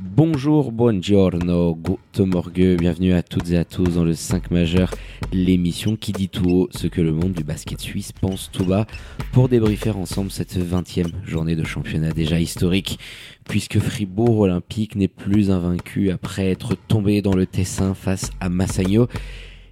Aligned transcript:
Bonjour, 0.00 0.70
buongiorno, 0.70 1.74
guten 1.74 2.26
morgue, 2.26 2.76
bienvenue 2.78 3.14
à 3.14 3.24
toutes 3.24 3.50
et 3.50 3.56
à 3.56 3.64
tous 3.64 3.96
dans 3.96 4.04
le 4.04 4.14
5 4.14 4.52
majeur, 4.52 4.94
l'émission 5.32 5.96
qui 5.96 6.12
dit 6.12 6.28
tout 6.28 6.48
haut 6.48 6.68
ce 6.70 6.86
que 6.86 7.00
le 7.00 7.10
monde 7.10 7.32
du 7.32 7.42
basket 7.42 7.80
suisse 7.80 8.12
pense 8.12 8.48
tout 8.52 8.64
bas 8.64 8.86
pour 9.32 9.48
débriefer 9.48 9.90
ensemble 9.90 10.30
cette 10.30 10.56
20e 10.56 11.10
journée 11.24 11.56
de 11.56 11.64
championnat 11.64 12.12
déjà 12.12 12.38
historique 12.38 13.00
puisque 13.48 13.80
Fribourg 13.80 14.38
Olympique 14.38 14.94
n'est 14.94 15.08
plus 15.08 15.50
invaincu 15.50 16.10
après 16.10 16.48
être 16.48 16.76
tombé 16.76 17.20
dans 17.20 17.34
le 17.34 17.46
Tessin 17.46 17.94
face 17.94 18.30
à 18.38 18.48
Massagno 18.48 19.08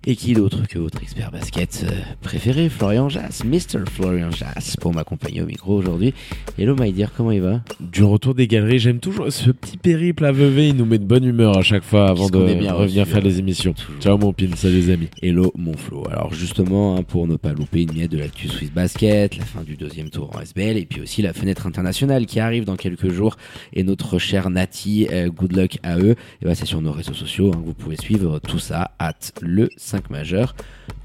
et 0.07 0.15
qui 0.15 0.35
d'autre 0.35 0.69
que 0.69 0.79
votre 0.79 1.03
expert 1.03 1.33
basket 1.33 1.85
euh, 1.85 1.95
préféré, 2.21 2.69
Florian 2.69 3.09
Jass, 3.09 3.43
Mr. 3.45 3.85
Florian 3.91 4.31
Jass, 4.31 4.77
pour 4.77 4.95
m'accompagner 4.95 5.43
au 5.43 5.47
micro 5.47 5.75
aujourd'hui. 5.75 6.15
Hello 6.57 6.77
my 6.79 6.93
dear, 6.93 7.11
comment 7.13 7.33
il 7.33 7.43
va? 7.43 7.61
Du 7.81 8.05
retour 8.05 8.37
des 8.37 8.47
galeries, 8.47 8.79
j'aime 8.79 9.01
toujours 9.01 9.33
ce 9.33 9.51
petit 9.51 9.77
périple 9.77 10.25
à 10.25 10.31
Vevey, 10.31 10.69
il 10.69 10.77
nous 10.77 10.85
met 10.85 10.99
de 10.99 11.05
bonne 11.05 11.25
humeur 11.25 11.59
à 11.59 11.63
chaque 11.63 11.83
fois 11.83 12.09
avant 12.09 12.29
de 12.29 12.39
bien 12.55 12.73
revenir 12.73 13.03
reçu, 13.03 13.13
faire 13.13 13.21
les 13.21 13.41
émissions. 13.41 13.73
Toujours. 13.73 14.01
Ciao 14.01 14.17
mon 14.17 14.33
pin, 14.33 14.55
salut 14.55 14.77
les 14.77 14.91
amis. 14.91 15.09
Hello 15.21 15.53
mon 15.57 15.77
Flo. 15.77 16.07
Alors 16.09 16.33
justement, 16.33 16.97
hein, 16.97 17.03
pour 17.03 17.27
ne 17.27 17.35
pas 17.35 17.53
louper 17.53 17.83
une 17.83 17.93
miette 17.93 18.13
de 18.13 18.19
l'actu 18.19 18.47
Swiss 18.47 18.71
Basket, 18.71 19.37
la 19.37 19.45
fin 19.45 19.63
du 19.63 19.77
deuxième 19.77 20.11
tour 20.11 20.31
en 20.37 20.41
SBL, 20.41 20.77
et 20.77 20.87
puis 20.87 21.01
aussi 21.01 21.21
la 21.21 21.33
fenêtre 21.33 21.67
internationale 21.67 22.27
qui 22.27 22.39
arrive 22.39 22.65
dans 22.65 22.77
quelques 22.77 23.11
jours, 23.11 23.37
et 23.73 23.83
notre 23.83 24.21
cher 24.21 24.51
Nati, 24.51 25.09
euh, 25.11 25.31
good 25.31 25.57
luck 25.57 25.79
à 25.83 25.99
eux, 25.99 26.15
et 26.43 26.45
ben 26.45 26.55
c'est 26.55 26.67
sur 26.67 26.81
nos 26.81 26.93
réseaux 26.93 27.15
sociaux 27.15 27.51
hein, 27.53 27.59
que 27.61 27.67
vous 27.67 27.75
pouvez 27.75 27.97
suivre 27.97 28.39
tout 28.39 28.61
ça, 28.61 28.93
at 29.01 29.15
le 29.43 29.69
5 29.77 29.96
majeur. 30.11 30.55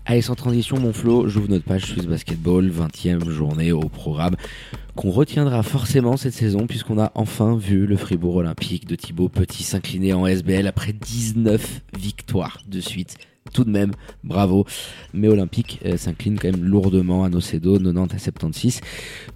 Allez, 0.05 0.21
sans 0.21 0.35
transition, 0.35 0.79
mon 0.79 0.93
Flo, 0.93 1.27
j'ouvre 1.27 1.49
notre 1.49 1.65
page 1.65 1.85
Swiss 1.85 2.05
Basketball, 2.05 2.69
20e 2.69 3.29
journée 3.29 3.71
au 3.71 3.87
programme, 3.87 4.35
qu'on 4.95 5.11
retiendra 5.11 5.63
forcément 5.63 6.17
cette 6.17 6.33
saison, 6.33 6.67
puisqu'on 6.67 6.99
a 6.99 7.11
enfin 7.15 7.55
vu 7.55 7.85
le 7.85 7.95
Fribourg 7.97 8.37
Olympique 8.37 8.87
de 8.87 8.95
Thibaut 8.95 9.29
Petit 9.29 9.63
s'incliner 9.63 10.13
en 10.13 10.25
SBL 10.25 10.67
après 10.67 10.93
19 10.93 11.81
victoires 11.97 12.61
de 12.67 12.79
suite. 12.79 13.17
Tout 13.53 13.63
de 13.63 13.69
même, 13.69 13.91
bravo. 14.23 14.65
Mais 15.13 15.27
Olympique 15.27 15.79
euh, 15.85 15.97
s'incline 15.97 16.39
quand 16.39 16.51
même 16.51 16.63
lourdement 16.63 17.23
à 17.23 17.29
Nocedo, 17.29 17.77
90 17.77 18.15
à 18.15 18.19
76. 18.19 18.81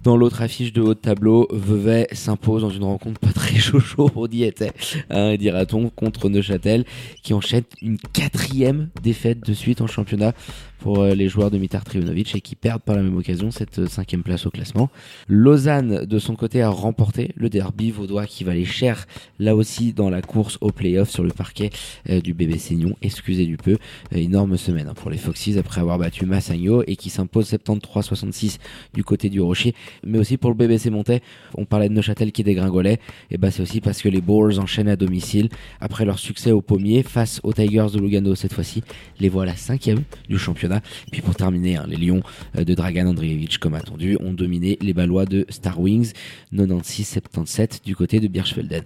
Dans 0.02 0.16
l'autre 0.16 0.42
affiche 0.42 0.72
de 0.72 0.80
haut 0.80 0.94
de 0.94 1.00
tableau, 1.00 1.48
Vevey 1.50 2.06
s'impose 2.12 2.62
dans 2.62 2.70
une 2.70 2.84
rencontre 2.84 3.20
pas 3.20 3.32
très 3.32 3.45
chaud 3.58 3.80
chaud, 3.80 4.10
on 4.14 4.26
y 4.26 4.44
était, 4.44 4.72
hein, 5.10 5.36
dira-t-on, 5.36 5.88
contre 5.90 6.28
Neuchâtel, 6.28 6.84
qui 7.22 7.34
enchaîne 7.34 7.64
une 7.82 7.98
quatrième 7.98 8.88
défaite 9.02 9.44
de 9.46 9.52
suite 9.52 9.80
en 9.80 9.86
championnat 9.86 10.32
pour 10.78 11.00
euh, 11.00 11.14
les 11.14 11.28
joueurs 11.28 11.50
de 11.50 11.58
Mitar 11.58 11.84
Trivunovic 11.84 12.34
et 12.34 12.40
qui 12.40 12.54
perdent 12.54 12.82
par 12.82 12.96
la 12.96 13.02
même 13.02 13.16
occasion 13.16 13.50
cette 13.50 13.78
euh, 13.78 13.86
cinquième 13.86 14.22
place 14.22 14.46
au 14.46 14.50
classement. 14.50 14.90
Lausanne, 15.28 16.04
de 16.04 16.18
son 16.18 16.36
côté, 16.36 16.62
a 16.62 16.68
remporté 16.68 17.32
le 17.34 17.48
derby 17.48 17.90
vaudois 17.90 18.26
qui 18.26 18.44
valait 18.44 18.64
cher, 18.64 19.06
là 19.38 19.56
aussi, 19.56 19.92
dans 19.92 20.10
la 20.10 20.22
course 20.22 20.58
au 20.60 20.70
playoff 20.70 21.10
sur 21.10 21.24
le 21.24 21.30
parquet 21.30 21.70
euh, 22.10 22.20
du 22.20 22.34
bébé 22.34 22.58
Seignon. 22.58 22.96
Excusez 23.02 23.46
du 23.46 23.56
peu. 23.56 23.78
Énorme 24.12 24.56
semaine 24.56 24.88
hein, 24.88 24.94
pour 24.94 25.10
les 25.10 25.18
Foxys 25.18 25.58
après 25.58 25.80
avoir 25.80 25.98
battu 25.98 26.26
Massagno 26.26 26.82
et 26.86 26.96
qui 26.96 27.10
s'impose 27.10 27.52
73-66 27.52 28.58
du 28.94 29.04
côté 29.04 29.28
du 29.28 29.40
Rocher. 29.40 29.74
Mais 30.04 30.18
aussi 30.18 30.36
pour 30.36 30.50
le 30.50 30.56
BBC 30.56 30.90
Montais, 30.90 31.22
on 31.56 31.64
parlait 31.64 31.88
de 31.88 31.94
Neuchâtel 31.94 32.32
qui 32.32 32.44
dégringolait. 32.44 33.00
Et 33.30 33.38
c'est 33.50 33.62
aussi 33.62 33.80
parce 33.80 34.02
que 34.02 34.08
les 34.08 34.20
Boars 34.20 34.58
enchaînent 34.58 34.88
à 34.88 34.96
domicile 34.96 35.48
après 35.80 36.04
leur 36.04 36.18
succès 36.18 36.52
au 36.52 36.60
pommier 36.60 37.02
face 37.02 37.40
aux 37.42 37.52
Tigers 37.52 37.86
de 37.92 37.98
Lugano 37.98 38.34
cette 38.34 38.52
fois-ci. 38.52 38.82
Les 39.20 39.28
voilà 39.28 39.56
cinquième 39.56 40.02
du 40.28 40.38
championnat. 40.38 40.80
Puis 41.10 41.20
pour 41.22 41.34
terminer, 41.34 41.76
hein, 41.76 41.86
les 41.88 41.96
Lions 41.96 42.22
euh, 42.56 42.64
de 42.64 42.74
Dragan 42.74 43.06
Andreevich, 43.06 43.58
comme 43.58 43.74
attendu, 43.74 44.16
ont 44.20 44.32
dominé 44.32 44.78
les 44.80 44.92
Ballois 44.92 45.26
de 45.26 45.46
Star 45.48 45.80
Wings 45.80 46.12
96-77 46.54 47.84
du 47.84 47.96
côté 47.96 48.20
de 48.20 48.28
Birchfelden. 48.28 48.82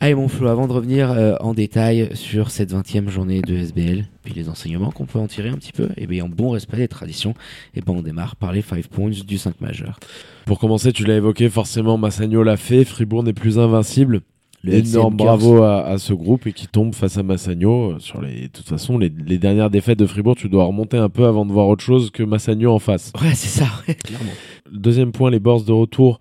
Allez 0.00 0.14
mon 0.14 0.28
Flo, 0.28 0.46
avant 0.46 0.68
de 0.68 0.72
revenir 0.72 1.10
euh, 1.10 1.34
en 1.40 1.54
détail 1.54 2.10
sur 2.14 2.52
cette 2.52 2.72
20e 2.72 3.08
journée 3.08 3.42
de 3.42 3.56
SBL, 3.56 4.04
puis 4.22 4.32
les 4.32 4.48
enseignements 4.48 4.92
qu'on 4.92 5.06
peut 5.06 5.18
en 5.18 5.26
tirer 5.26 5.48
un 5.48 5.56
petit 5.56 5.72
peu, 5.72 5.88
et 5.96 6.06
bien 6.06 6.24
en 6.24 6.28
bon 6.28 6.50
respect 6.50 6.76
des 6.76 6.86
traditions, 6.86 7.34
et 7.74 7.80
ben 7.80 7.94
on 7.96 8.02
démarre 8.02 8.36
par 8.36 8.52
les 8.52 8.62
5 8.62 8.86
points 8.86 9.10
du 9.10 9.38
5 9.38 9.60
majeur. 9.60 9.98
Pour 10.46 10.60
commencer, 10.60 10.92
tu 10.92 11.04
l'as 11.04 11.16
évoqué, 11.16 11.48
forcément 11.48 11.98
Massagno 11.98 12.44
l'a 12.44 12.56
fait, 12.56 12.84
Fribourg 12.84 13.24
n'est 13.24 13.32
plus 13.32 13.58
invincible. 13.58 14.20
Le 14.62 14.74
Énorme 14.74 15.16
bravo 15.16 15.62
à, 15.62 15.84
à 15.84 15.98
ce 15.98 16.12
groupe 16.12 16.46
et 16.46 16.52
qui 16.52 16.68
tombe 16.68 16.94
face 16.94 17.16
à 17.16 17.22
Massagno. 17.24 17.92
Euh, 17.92 17.98
Sur 17.98 18.20
les, 18.20 18.42
de 18.42 18.46
toute 18.48 18.68
façon, 18.68 18.98
les, 18.98 19.08
les 19.08 19.38
dernières 19.38 19.70
défaites 19.70 19.98
de 19.98 20.06
Fribourg, 20.06 20.34
tu 20.36 20.48
dois 20.48 20.64
remonter 20.64 20.96
un 20.96 21.08
peu 21.08 21.26
avant 21.26 21.46
de 21.46 21.52
voir 21.52 21.66
autre 21.68 21.82
chose 21.84 22.10
que 22.10 22.22
Massagno 22.22 22.72
en 22.72 22.78
face. 22.80 23.12
Ouais, 23.20 23.34
c'est 23.34 23.48
ça, 23.48 23.66
ouais, 23.86 23.94
clairement. 24.04 24.32
Deuxième 24.70 25.10
point, 25.10 25.30
les 25.30 25.40
Boards 25.40 25.62
de 25.62 25.72
retour 25.72 26.20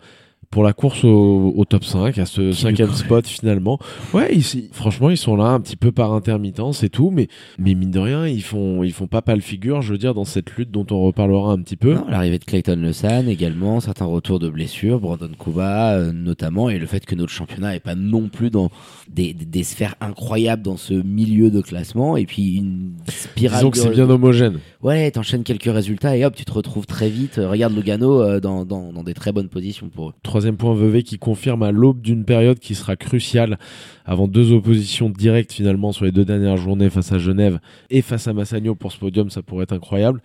pour 0.49 0.63
la 0.63 0.73
course 0.73 1.03
au, 1.03 1.53
au 1.55 1.65
top 1.65 1.83
5, 1.83 2.17
à 2.17 2.25
ce 2.25 2.51
cinquième 2.51 2.93
spot 2.93 3.27
finalement. 3.27 3.79
Ouais, 4.13 4.33
ils- 4.33 4.69
franchement, 4.71 5.09
ils 5.09 5.17
sont 5.17 5.35
là 5.35 5.45
un 5.49 5.59
petit 5.59 5.75
peu 5.75 5.91
par 5.91 6.13
intermittence 6.13 6.83
et 6.83 6.89
tout, 6.89 7.11
mais, 7.11 7.27
mais 7.59 7.73
mine 7.73 7.91
de 7.91 7.99
rien, 7.99 8.25
ils 8.27 8.41
font, 8.43 8.83
ils 8.83 8.93
font 8.93 9.07
pas 9.07 9.21
pâle 9.21 9.41
figure, 9.41 9.81
je 9.81 9.91
veux 9.91 9.97
dire, 9.97 10.13
dans 10.13 10.23
cette 10.25 10.51
lutte 10.55 10.71
dont 10.71 10.85
on 10.91 11.01
reparlera 11.01 11.51
un 11.51 11.59
petit 11.61 11.75
peu. 11.75 11.97
L'arrivée 12.09 12.39
de 12.39 12.45
Clayton 12.45 12.77
Lesan 12.81 13.27
également, 13.27 13.79
certains 13.79 14.05
retours 14.05 14.39
de 14.39 14.49
blessures, 14.49 14.99
Brandon 14.99 15.29
Kuba 15.37 15.93
euh, 15.93 16.11
notamment, 16.13 16.69
et 16.69 16.79
le 16.79 16.85
fait 16.85 17.05
que 17.05 17.15
notre 17.15 17.31
championnat 17.31 17.75
est 17.75 17.79
pas 17.81 17.95
non 17.95 18.29
plus 18.29 18.49
dans 18.49 18.69
des, 19.09 19.35
sphères 19.63 19.95
incroyables 20.01 20.61
dans 20.63 20.77
ce 20.77 20.93
milieu 20.93 21.49
de 21.51 21.61
classement, 21.61 22.15
et 22.17 22.25
puis 22.25 22.55
une 22.55 22.93
spirale. 23.09 23.59
Disons 23.59 23.71
que 23.71 23.77
c'est 23.79 23.89
bien 23.89 24.09
homogène. 24.09 24.59
Ouais, 24.81 25.11
t'enchaînes 25.11 25.43
quelques 25.43 25.71
résultats 25.71 26.15
et 26.15 26.23
hop, 26.25 26.35
tu 26.35 26.45
te 26.45 26.51
retrouves 26.51 26.85
très 26.85 27.09
vite. 27.09 27.37
Euh, 27.37 27.49
Regarde 27.49 27.75
Lugano 27.75 28.21
euh, 28.21 28.39
dans, 28.39 28.65
dans, 28.65 28.93
dans 28.93 29.03
des 29.03 29.13
très 29.13 29.31
bonnes 29.31 29.49
positions 29.49 29.89
pour 29.89 30.09
eux. 30.09 30.13
Troisième 30.37 30.57
point 30.57 30.75
Vevey 30.75 31.01
qui 31.01 31.17
confirme 31.17 31.63
à 31.63 31.71
l'aube 31.71 31.99
d'une 31.99 32.23
période 32.23 32.59
qui 32.59 32.75
sera 32.75 32.95
cruciale 32.95 33.57
avant 34.05 34.27
deux 34.27 34.51
oppositions 34.51 35.09
directes 35.09 35.51
finalement 35.51 35.91
sur 35.91 36.05
les 36.05 36.11
deux 36.11 36.25
dernières 36.25 36.57
journées 36.57 36.91
face 36.91 37.11
à 37.11 37.17
Genève 37.17 37.59
et 37.89 38.03
face 38.03 38.27
à 38.27 38.33
Massagno 38.33 38.75
pour 38.75 38.91
ce 38.91 38.99
podium, 38.99 39.31
ça 39.31 39.41
pourrait 39.41 39.63
être 39.63 39.73
incroyable. 39.73 40.21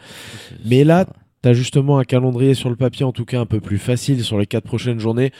Mais 0.66 0.84
là, 0.84 1.06
T'as 1.42 1.54
justement 1.54 1.98
un 1.98 2.04
calendrier 2.04 2.54
sur 2.54 2.70
le 2.70 2.76
papier, 2.76 3.04
en 3.04 3.10
tout 3.10 3.24
cas 3.24 3.40
un 3.40 3.46
peu 3.46 3.58
plus 3.58 3.78
facile 3.78 4.22
sur 4.22 4.38
les 4.38 4.46
quatre 4.46 4.62
prochaines 4.62 5.00
journées. 5.00 5.32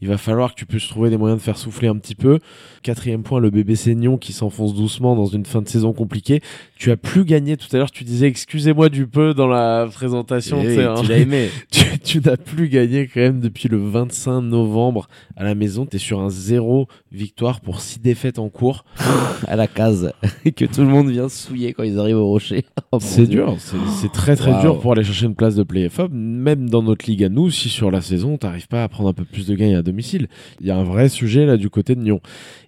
Il 0.00 0.08
va 0.08 0.18
falloir 0.18 0.54
que 0.54 0.58
tu 0.58 0.66
puisses 0.66 0.88
trouver 0.88 1.10
des 1.10 1.16
moyens 1.16 1.40
de 1.40 1.44
faire 1.44 1.58
souffler 1.58 1.88
un 1.88 1.96
petit 1.96 2.14
peu. 2.14 2.38
Quatrième 2.82 3.22
point, 3.22 3.40
le 3.40 3.50
bébé 3.50 3.74
Seignon 3.74 4.16
qui 4.18 4.32
s'enfonce 4.32 4.74
doucement 4.74 5.16
dans 5.16 5.26
une 5.26 5.44
fin 5.44 5.62
de 5.62 5.68
saison 5.68 5.92
compliquée. 5.92 6.40
Tu 6.76 6.90
as 6.90 6.96
plus 6.96 7.24
gagné 7.24 7.56
tout 7.56 7.68
à 7.72 7.78
l'heure. 7.78 7.90
Tu 7.90 8.04
disais 8.04 8.26
excusez-moi 8.26 8.88
du 8.88 9.06
peu 9.06 9.34
dans 9.34 9.48
la 9.48 9.88
présentation. 9.92 10.58
Eh 10.60 10.62
tu 10.62 10.68
oui, 10.68 10.76
sais, 10.76 10.84
hein. 10.84 10.94
tu 11.00 11.08
l'as 11.08 11.18
aimé. 11.18 11.48
tu, 11.70 11.98
tu 11.98 12.20
n'as 12.20 12.36
plus 12.36 12.68
gagné 12.68 13.08
quand 13.12 13.20
même 13.20 13.40
depuis 13.40 13.68
le 13.68 13.78
25 13.78 14.42
novembre 14.42 15.08
à 15.36 15.44
la 15.44 15.54
maison. 15.54 15.86
Tu 15.86 15.96
es 15.96 15.98
sur 15.98 16.20
un 16.20 16.30
zéro 16.30 16.86
victoire 17.10 17.60
pour 17.60 17.80
six 17.80 18.00
défaites 18.00 18.38
en 18.38 18.48
cours. 18.48 18.84
à 19.46 19.56
la 19.56 19.66
case 19.66 20.12
que 20.58 20.64
tout 20.64 20.80
le 20.80 20.88
monde 20.88 21.10
vient 21.10 21.28
souiller 21.28 21.72
quand 21.72 21.84
ils 21.84 21.98
arrivent 21.98 22.16
au 22.16 22.26
rocher. 22.26 22.64
Oh, 22.90 22.98
C'est 23.02 23.26
dur, 23.26 23.54
c'est 23.58 24.10
très 24.12 24.34
très 24.34 24.62
dur 24.62 24.80
pour 24.80 24.92
aller 24.92 25.04
chercher 25.04 25.26
une 25.26 25.34
place 25.34 25.54
de 25.54 25.62
play-off. 25.62 26.00
Même 26.10 26.70
dans 26.70 26.82
notre 26.82 27.04
ligue 27.04 27.22
à 27.22 27.28
nous, 27.28 27.50
si 27.50 27.68
sur 27.68 27.90
la 27.90 28.00
saison, 28.00 28.38
t'arrives 28.38 28.66
pas 28.66 28.82
à 28.82 28.88
prendre 28.88 29.10
un 29.10 29.12
peu 29.12 29.26
plus 29.26 29.46
de 29.46 29.54
gains 29.54 29.82
domicile, 29.90 30.28
il 30.60 30.66
y 30.66 30.70
a 30.70 30.76
un 30.76 30.84
vrai 30.84 31.08
sujet 31.08 31.46
là 31.46 31.56
du 31.56 31.70
côté 31.70 31.94
de 31.94 32.00
Nyon. 32.00 32.20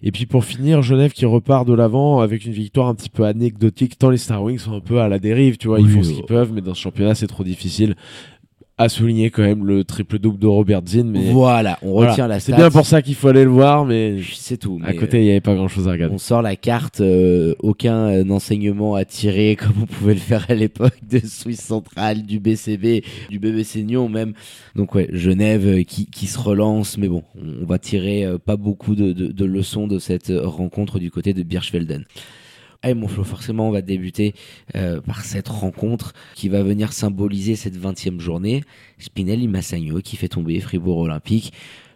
Et 0.03 0.13
puis 0.13 0.27
pour 0.27 0.45
finir, 0.45 0.83
Genève 0.83 1.13
qui 1.13 1.27
repart 1.27 1.67
de 1.67 1.75
l'avant 1.75 2.21
avec 2.21 2.45
une 2.45 2.53
victoire 2.53 2.89
un 2.89 2.95
petit 2.95 3.11
peu 3.11 3.25
anecdotique, 3.25 3.99
tant 3.99 4.11
les 4.11 4.17
Star 4.17 4.43
Wings 4.43 4.59
sont 4.59 4.75
un 4.75 4.81
peu 4.81 5.01
à 5.01 5.09
la 5.09 5.19
dérive, 5.19 5.57
tu 5.57 5.69
vois, 5.69 5.81
ils 5.81 5.89
font 5.89 6.03
ce 6.03 6.09
oui. 6.09 6.15
qu'ils 6.17 6.25
peuvent, 6.25 6.53
mais 6.53 6.61
dans 6.61 6.75
ce 6.75 6.81
championnat 6.81 7.15
c'est 7.15 7.27
trop 7.27 7.45
difficile. 7.45 7.95
À 8.83 8.89
souligner 8.89 9.29
quand 9.29 9.43
même 9.43 9.67
le 9.67 9.85
triple 9.85 10.19
double 10.19 10.39
de 10.39 10.47
Robert 10.47 10.81
Zinn, 10.87 11.11
mais 11.11 11.31
Voilà, 11.33 11.79
on 11.83 11.93
voilà. 11.93 12.13
retient 12.13 12.27
la 12.29 12.41
c'est 12.41 12.55
bien 12.55 12.71
pour 12.71 12.87
ça 12.87 13.03
qu'il 13.03 13.15
faut 13.15 13.29
aller 13.29 13.45
le 13.45 13.51
voir, 13.51 13.85
mais 13.85 14.17
C'est 14.33 14.57
tout. 14.57 14.81
à 14.83 14.95
côté 14.95 15.19
il 15.21 15.27
y 15.27 15.31
avait 15.31 15.43
pas 15.43 15.55
grand 15.55 15.69
chose 15.69 15.87
à 15.87 15.93
regarder. 15.93 16.15
on 16.15 16.19
sort 16.19 16.41
la 16.41 16.57
carte, 16.57 17.03
euh, 17.03 17.55
aucun 17.59 18.09
euh, 18.09 18.31
enseignement 18.31 18.95
à 18.95 19.05
tirer 19.05 19.57
comme 19.61 19.75
on 19.83 19.87
pouvait 19.87 20.15
le 20.15 20.21
faire 20.21 20.47
à 20.49 20.55
l'époque 20.55 20.97
de 21.07 21.19
Suisse 21.19 21.61
centrale, 21.61 22.23
du 22.23 22.41
BCB, 22.41 23.05
du 23.29 23.39
BBC 23.39 23.83
Nyon 23.83 24.09
même. 24.09 24.33
Donc 24.75 24.95
ouais, 24.95 25.09
Genève 25.13 25.67
euh, 25.67 25.83
qui, 25.83 26.07
qui 26.07 26.27
se 26.27 26.39
relance, 26.39 26.97
mais 26.97 27.09
bon, 27.09 27.23
on, 27.37 27.67
va 27.67 27.79
tirer 27.79 28.25
euh, 28.25 28.39
pas 28.39 28.57
beaucoup 28.57 28.95
de, 28.95 29.13
de, 29.13 29.27
de 29.27 29.45
leçons 29.45 29.89
de 29.89 29.99
cette 29.99 30.33
rencontre 30.35 30.99
du 30.99 31.11
côté 31.11 31.35
de 31.35 31.43
Birchfelden. 31.43 32.05
Allez 32.83 32.95
mon 32.95 33.09
Flo, 33.09 33.25
forcément 33.25 33.69
on 33.69 33.73
va 33.73 33.83
débuter 33.83 34.35
euh, 34.75 35.01
par 35.03 35.23
cette 35.25 35.49
rencontre 35.49 36.15
qui 36.35 36.49
va 36.49 36.63
venir 36.63 36.93
symboliser 36.95 37.55
cette 37.55 37.77
20e 37.77 38.21
journée. 38.21 38.63
Spinelli 38.99 39.49
Massagno 39.49 40.01
qui 40.01 40.17
fait 40.17 40.29
tomber 40.29 40.61
Fribourg 40.61 40.99
Olympique. 40.99 41.53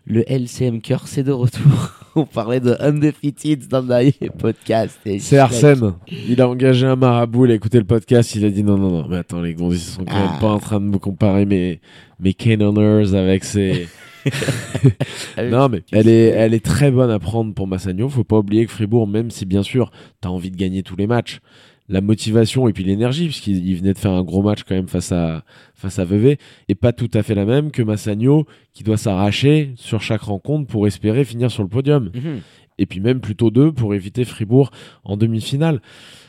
le 0.07 0.23
LCM 0.31 0.83
Cœur, 0.83 1.09
c'est 1.09 1.23
de 1.23 1.33
retour. 1.33 1.91
On 2.17 2.27
parlait 2.27 2.61
de 2.61 2.77
Undefeated 2.81 3.67
dans 3.69 3.81
le 3.81 3.89
dernier 3.89 4.13
podcast. 4.39 5.01
C'est 5.19 5.39
Arsène. 5.39 5.95
Il 6.29 6.41
a 6.43 6.49
engagé 6.49 6.87
un 6.87 6.97
marabout, 6.97 7.47
il 7.47 7.53
a 7.53 7.55
écouté 7.55 7.79
le 7.79 7.85
podcast, 7.85 8.35
il 8.35 8.45
a 8.45 8.51
dit 8.51 8.63
non, 8.63 8.77
non, 8.77 8.91
non, 8.91 9.09
mais 9.09 9.17
attends, 9.17 9.41
les 9.41 9.53
ils 9.53 9.79
sont 9.79 10.05
quand 10.05 10.13
même 10.15 10.31
Ah. 10.35 10.39
pas 10.39 10.51
en 10.53 10.59
train 10.61 10.81
de 10.81 10.85
me 10.87 10.99
comparer 10.99 11.47
mes, 11.47 11.81
mes 12.21 12.35
Cannoners 12.35 13.15
avec 13.15 13.45
ces. 13.45 13.89
Avec- 15.37 15.53
non, 15.53 15.69
mais 15.69 15.83
elle 15.93 16.09
est, 16.09 16.27
elle 16.29 16.55
est 16.55 16.65
très 16.65 16.91
bonne 16.91 17.11
à 17.11 17.19
prendre 17.19 17.55
pour 17.55 17.67
Massagno. 17.67 18.09
Faut 18.09 18.25
pas 18.25 18.39
oublier 18.39 18.67
que 18.67 18.73
Fribourg, 18.73 19.07
même 19.07 19.31
si 19.31 19.47
bien 19.47 19.63
sûr, 19.63 19.91
t'as 20.21 20.29
envie 20.29 20.51
de 20.51 20.57
gagner 20.57 20.83
tous 20.83 20.97
les 20.97 21.07
matchs, 21.07 21.41
la 21.89 22.01
motivation 22.01 22.67
et 22.69 22.73
puis 22.73 22.85
l'énergie, 22.85 23.27
puisqu'il 23.27 23.67
il 23.69 23.77
venait 23.77 23.93
de 23.93 23.99
faire 23.99 24.13
un 24.13 24.23
gros 24.25 24.43
match 24.43 24.63
quand 24.65 24.75
même 24.75 24.89
face 24.89 25.13
à, 25.13 25.45
face 25.75 25.99
à 25.99 26.05
Vevey, 26.05 26.39
est 26.69 26.75
pas 26.75 26.93
tout 26.93 27.11
à 27.15 27.23
fait 27.23 27.35
la 27.35 27.45
même 27.45 27.71
que 27.71 27.83
Massagno, 27.83 28.47
qui 28.73 28.85
doit 28.85 28.97
s'arracher 28.97 29.73
sur 29.77 30.01
chaque 30.01 30.23
rencontre 30.23 30.67
pour 30.67 30.87
espérer 30.87 31.25
finir 31.25 31.51
sur 31.51 31.63
le 31.63 31.69
podium 31.69 32.11
Mhm. 32.15 32.41
et 32.79 32.87
puis 32.87 33.01
même 33.01 33.21
plutôt 33.21 33.51
deux 33.51 33.71
pour 33.73 33.95
éviter 33.95 34.25
Fribourg 34.25 34.71
en 35.05 35.17
demi-finale. 35.17 35.81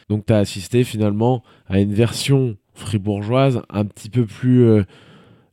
Donc 0.09 0.25
tu 0.25 0.33
as 0.33 0.37
assisté 0.39 0.83
finalement 0.83 1.41
à 1.67 1.79
une 1.79 1.93
version 1.93 2.57
fribourgeoise 2.73 3.61
un 3.69 3.85
petit 3.85 4.09
peu 4.09 4.25
plus... 4.25 4.63
euh, 4.63 4.83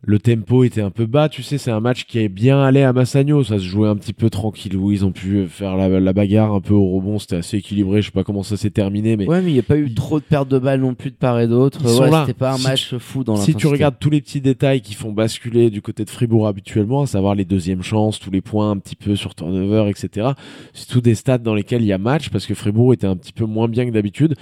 le 0.04 0.19
tempo 0.19 0.64
était 0.64 0.81
un 0.81 0.90
peu 0.90 1.06
bas, 1.06 1.28
tu 1.28 1.44
sais, 1.44 1.58
c'est 1.58 1.70
un 1.70 1.78
match 1.78 2.06
qui 2.06 2.19
est 2.19 2.28
bien 2.28 2.60
allé 2.60 2.82
à 2.82 2.93
Massagno, 2.93 3.44
ça 3.44 3.58
se 3.58 3.64
jouait 3.64 3.88
un 3.88 3.94
petit 3.94 4.12
peu 4.12 4.31
tranquille, 4.31 4.76
où 4.76 4.90
ils 4.90 5.04
ont 5.04 5.12
pu 5.12 5.46
faire 5.46 5.76
la, 5.76 5.88
la 5.88 6.12
bagarre 6.12 6.52
un 6.52 6.60
peu 6.60 6.75
au 6.75 6.88
rebond, 6.88 7.20
c'était 7.20 7.37
assez 7.37 7.58
équilibré, 7.58 8.02
je 8.02 8.06
sais 8.06 8.12
pas 8.12 8.25
comment 8.25 8.43
ça 8.43 8.56
s'est 8.56 8.70
terminé, 8.70 9.16
mais 9.16 9.28
Ouais, 9.28 9.40
mais 9.40 9.50
il 9.50 9.54
n'y 9.54 9.60
a 9.60 9.64
pas 9.64 9.76
eu 9.76 9.94
trop 9.94 10.19
de 10.19 10.25
pertes 10.25 10.49
de 10.49 10.58
balles 10.58 10.81
non 10.81 10.94
plus 10.94 11.10
de 11.10 11.16
part 11.16 11.38
et 11.38 11.46
d'autre. 11.46 11.81
Ouais. 11.84 12.10
C'était 12.20 12.34
pas 12.37 12.54
un 12.54 12.56
Si 12.56 12.66
match 12.66 12.96
fou 12.96 13.22
dans 13.22 13.37
si 13.37 13.54
tu 13.54 13.69
regardes 13.69 13.96
tous 14.00 14.10
les 14.10 14.20
petits 14.20 14.40
détails 14.40 14.81
qui 14.81 14.94
font 14.94 15.12
basculer 15.12 15.70
du 15.70 15.82
côté 15.82 16.05
de 16.05 16.10
Fribourg 16.10 16.48
habituellement, 16.48 17.02
à 17.02 17.06
savoir 17.06 17.37
les 17.37 17.44
deuxièmes 17.44 17.82
chances, 17.82 18.19
tous 18.19 18.32
les 18.32 18.40
points 18.40 18.72
un 18.72 18.78
petit 18.78 18.96
peu 18.96 19.14
sur 19.14 19.37
turnover, 19.37 19.88
etc., 19.88 20.31
c'est 20.72 20.88
tous 20.88 21.00
des 21.00 21.14
stats 21.14 21.38
dans 21.38 21.55
lesquels 21.55 21.82
il 21.82 21.87
y 21.87 21.93
a 21.93 21.98
match 21.98 22.28
parce 22.31 22.46
que 22.46 22.55
Fribourg 22.55 22.93
était 22.93 23.06
un 23.06 23.16
petit 23.16 23.32
peu 23.32 23.44
moins 23.44 23.69
bien 23.69 23.87
que 23.87 23.93
d'habitude. 23.93 24.34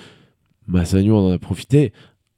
Massagno 0.66 1.16
en 1.16 1.32
a 1.32 1.38
profité. 1.38 1.92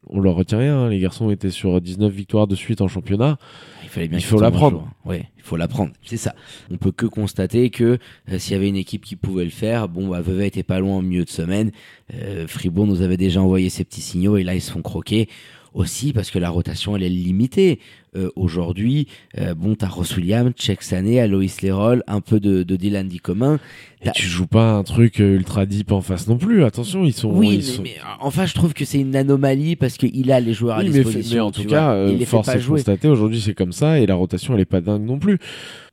On 0.09 0.21
leur 0.21 0.35
retient 0.35 0.59
rien, 0.59 0.79
hein. 0.79 0.89
les 0.89 0.99
garçons 0.99 1.31
étaient 1.31 1.51
sur 1.51 1.81
19 1.81 2.13
victoires 2.13 2.47
de 2.47 2.57
suite 2.57 2.81
en 2.81 2.89
championnat. 2.89 3.39
Il 3.85 3.89
fallait 3.89 4.09
bien 4.09 4.19
Il 4.19 4.25
faut 4.25 4.41
l'apprendre. 4.41 4.89
Ouais, 5.05 5.29
il 5.37 5.43
faut 5.43 5.57
l'apprendre. 5.57 5.93
C'est 6.05 6.17
ça. 6.17 6.35
On 6.71 6.77
peut 6.77 6.91
que 6.91 7.07
constater 7.07 7.71
que 7.71 7.99
euh, 8.31 8.39
s'il 8.39 8.53
y 8.53 8.57
avait 8.57 8.69
une 8.69 8.77
équipe 8.77 9.05
qui 9.05 9.15
pouvait 9.15 9.45
le 9.45 9.51
faire, 9.51 9.89
bon, 9.89 10.09
bah, 10.09 10.21
Vevey 10.21 10.49
était 10.49 10.65
pas 10.65 10.81
loin 10.81 10.97
en 10.97 11.03
milieu 11.03 11.25
de 11.25 11.31
semaine. 11.31 11.71
Euh, 12.15 12.49
Fribourg 12.49 12.87
nous 12.87 13.03
avait 13.03 13.17
déjà 13.17 13.41
envoyé 13.41 13.69
ses 13.69 13.85
petits 13.85 14.01
signaux 14.01 14.37
et 14.37 14.43
là 14.43 14.55
ils 14.55 14.61
se 14.61 14.73
font 14.73 14.83
croquer 14.83 15.29
aussi 15.75 16.13
parce 16.13 16.31
que 16.31 16.39
la 16.39 16.51
rotation 16.51 16.97
elle 16.97 17.05
est 17.05 17.09
limitée. 17.09 17.79
Euh, 18.15 18.29
Aujourd'hui, 18.37 19.07
euh, 19.39 19.55
bon, 19.55 19.75
t'as 19.75 19.89
Ross 19.89 20.17
Williams, 20.17 20.53
Cheikh 20.57 20.83
Sané, 20.83 21.19
Aloïs 21.21 21.63
Lerol, 21.63 22.03
un 22.07 22.21
peu 22.21 22.41
de, 22.41 22.63
de 22.63 22.77
Dylan 22.77 23.09
Commun. 23.23 23.59
Et 24.05 24.11
tu 24.11 24.27
joues 24.27 24.47
pas 24.49 24.73
un 24.73 24.83
truc 24.83 25.21
euh, 25.21 25.37
ultra 25.37 25.65
deep 25.65 25.93
en 25.93 26.01
face 26.03 26.27
non 26.29 26.37
plus. 26.37 26.65
Attention, 26.65 27.05
ils 27.05 27.13
sont. 27.13 27.31
Oui, 27.31 27.49
ils 27.53 27.57
mais, 27.57 27.63
sont- 27.63 27.83
mais, 27.83 27.95
euh, 28.01 28.09
enfin, 28.21 28.45
je 28.47 28.53
trouve 28.53 28.75
que 28.75 28.85
c'est 28.85 28.99
une 28.99 29.15
anomalie 29.17 29.77
parce 29.77 29.97
qu'il 29.97 30.31
a 30.33 30.41
les 30.41 30.53
joueurs 30.53 30.77
à 30.77 30.81
Oui, 30.81 30.91
mais, 30.93 31.05
disposition. 31.05 31.35
mais 31.37 31.41
en 31.41 31.51
tout 31.53 31.65
cas, 31.65 31.93
euh, 31.93 32.19
force 32.27 32.49
est 32.49 32.67
constater 32.67 33.09
aujourd'hui 33.09 33.41
c'est 33.41 33.55
comme 33.55 33.73
ça 33.73 33.99
et 34.01 34.07
la 34.07 34.15
rotation 34.17 34.55
elle 34.55 34.61
est 34.61 34.65
pas 34.67 34.81
dingue 34.81 35.05
non 35.07 35.19
plus. 35.19 35.39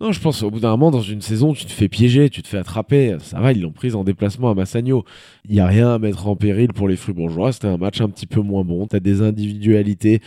Non, 0.02 0.12
je 0.12 0.20
pense 0.20 0.42
au 0.44 0.50
bout 0.52 0.60
d'un 0.60 0.72
moment 0.72 0.92
dans 0.92 1.02
une 1.02 1.22
saison 1.22 1.54
tu 1.54 1.66
te 1.66 1.72
fais 1.72 1.88
piéger, 1.88 2.30
tu 2.30 2.42
te 2.42 2.48
fais 2.48 2.58
attraper. 2.58 3.16
Ça 3.22 3.40
va, 3.40 3.52
ils 3.54 3.62
l'ont 3.62 3.72
prise 3.72 3.96
en 3.96 4.04
déplacement 4.04 4.50
à 4.50 4.56
Massagno. 4.56 5.06
Il 5.48 5.56
y 5.56 5.60
a 5.60 5.68
rien 5.68 5.92
à 5.94 6.00
mettre 6.00 6.28
en 6.28 6.36
péril 6.36 6.70
pour 6.74 6.88
les 6.90 6.96
Fribourgeois. 6.98 7.54
C'était 7.54 7.68
un 7.68 7.78
match 7.78 8.02
un 8.02 8.10
petit 8.10 8.28
peu 8.28 8.42
moins 8.42 8.64
bon. 8.66 8.88
T'as 8.88 9.00
des 9.00 9.22
individualités 9.22 10.20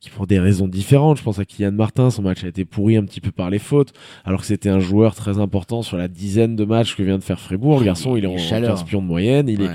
qui 0.00 0.08
pour 0.08 0.26
des 0.26 0.38
raisons 0.38 0.66
différentes. 0.66 1.18
Je 1.18 1.22
pense 1.22 1.38
à 1.38 1.44
Kylian 1.44 1.72
Martin, 1.72 2.10
son 2.10 2.22
match 2.22 2.42
a 2.42 2.48
été 2.48 2.64
pourri 2.64 2.96
un 2.96 3.04
petit 3.04 3.20
peu 3.20 3.30
par 3.30 3.50
les 3.50 3.58
fautes, 3.58 3.92
alors 4.24 4.40
que 4.40 4.46
c'était 4.46 4.70
un 4.70 4.80
joueur 4.80 5.14
très 5.14 5.38
important 5.38 5.82
sur 5.82 5.98
la 5.98 6.08
dizaine 6.08 6.56
de 6.56 6.64
matchs 6.64 6.96
que 6.96 7.02
vient 7.02 7.18
de 7.18 7.22
faire 7.22 7.38
Fribourg. 7.38 7.80
Le 7.80 7.84
garçon, 7.84 8.16
il 8.16 8.24
est 8.24 8.28
en 8.28 8.38
Chaleur. 8.38 8.70
15 8.76 8.84
pions 8.84 9.02
de 9.02 9.06
moyenne, 9.06 9.48
il 9.48 9.62
est. 9.62 9.70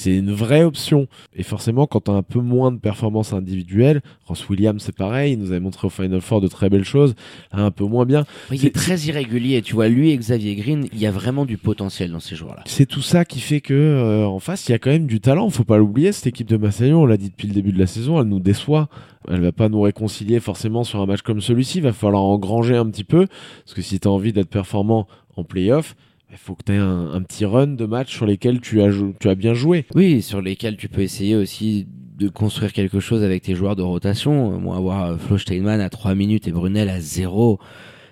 c'est 0.00 0.16
une 0.16 0.32
vraie 0.32 0.64
option. 0.64 1.06
Et 1.34 1.42
forcément, 1.42 1.86
quand 1.86 2.04
tu 2.04 2.10
as 2.10 2.14
un 2.14 2.22
peu 2.22 2.40
moins 2.40 2.72
de 2.72 2.78
performance 2.78 3.32
individuelle, 3.32 4.00
Ross 4.26 4.48
Williams, 4.48 4.82
c'est 4.84 4.94
pareil, 4.96 5.34
il 5.34 5.38
nous 5.38 5.50
avait 5.50 5.60
montré 5.60 5.86
au 5.86 5.90
Final 5.90 6.20
Four 6.20 6.40
de 6.40 6.48
très 6.48 6.70
belles 6.70 6.84
choses, 6.84 7.14
un 7.52 7.70
peu 7.70 7.84
moins 7.84 8.06
bien. 8.06 8.24
Il 8.50 8.58
C'est- 8.58 8.66
est 8.68 8.74
très 8.74 8.98
irrégulier, 9.00 9.62
tu 9.62 9.74
vois. 9.74 9.88
Lui 9.88 10.10
et 10.10 10.16
Xavier 10.16 10.54
Green, 10.56 10.86
il 10.92 10.98
y 10.98 11.06
a 11.06 11.10
vraiment 11.10 11.44
du 11.44 11.58
potentiel 11.58 12.10
dans 12.12 12.20
ces 12.20 12.36
joueurs-là. 12.36 12.62
C'est 12.66 12.86
tout 12.86 13.02
ça 13.02 13.24
qui 13.24 13.40
fait 13.40 13.60
que 13.60 13.74
euh, 13.74 14.26
en 14.26 14.38
face, 14.38 14.68
il 14.68 14.72
y 14.72 14.74
a 14.74 14.78
quand 14.78 14.90
même 14.90 15.06
du 15.06 15.20
talent. 15.20 15.50
Faut 15.50 15.64
pas 15.64 15.78
l'oublier. 15.78 16.12
Cette 16.12 16.26
équipe 16.28 16.48
de 16.48 16.56
Massagno, 16.56 17.00
on 17.02 17.06
l'a 17.06 17.16
dit 17.16 17.28
depuis 17.30 17.48
le 17.48 17.54
début 17.54 17.72
de 17.72 17.78
la 17.78 17.86
saison, 17.86 18.20
elle 18.20 18.28
nous 18.28 18.40
déçoit. 18.40 18.88
Elle 19.28 19.42
va 19.42 19.52
pas 19.52 19.68
nous 19.68 19.82
réconcilier 19.82 20.40
forcément 20.40 20.82
sur 20.82 21.00
un 21.00 21.06
match 21.06 21.20
comme 21.22 21.40
celui-ci. 21.42 21.78
Il 21.78 21.82
va 21.84 21.92
falloir 21.92 22.22
engranger 22.22 22.76
un 22.76 22.86
petit 22.88 23.04
peu, 23.04 23.26
parce 23.64 23.74
que 23.74 23.82
si 23.82 24.00
tu 24.00 24.08
as 24.08 24.10
envie 24.10 24.32
d'être 24.32 24.48
performant 24.48 25.06
en 25.36 25.44
playoff, 25.44 25.94
il 26.30 26.38
faut 26.38 26.54
que 26.54 26.62
tu 26.64 26.72
aies 26.72 26.78
un, 26.78 27.20
petit 27.22 27.44
run 27.44 27.68
de 27.68 27.86
matchs 27.86 28.14
sur 28.14 28.26
lesquels 28.26 28.60
tu 28.60 28.82
as, 28.82 28.90
tu 29.18 29.28
as 29.28 29.34
bien 29.34 29.54
joué. 29.54 29.86
Oui, 29.94 30.22
sur 30.22 30.40
lesquels 30.40 30.76
tu 30.76 30.88
peux 30.88 31.02
essayer 31.02 31.34
aussi 31.36 31.86
de 32.18 32.28
construire 32.28 32.72
quelque 32.72 33.00
chose 33.00 33.22
avec 33.24 33.42
tes 33.42 33.54
joueurs 33.54 33.76
de 33.76 33.82
rotation. 33.82 34.54
Euh, 34.54 34.58
Moi, 34.58 34.76
avoir 34.76 35.04
euh, 35.04 35.16
Flo 35.16 35.38
Steinman 35.38 35.80
à 35.80 35.88
3 35.88 36.14
minutes 36.14 36.46
et 36.46 36.52
Brunel 36.52 36.88
à 36.88 37.00
0. 37.00 37.58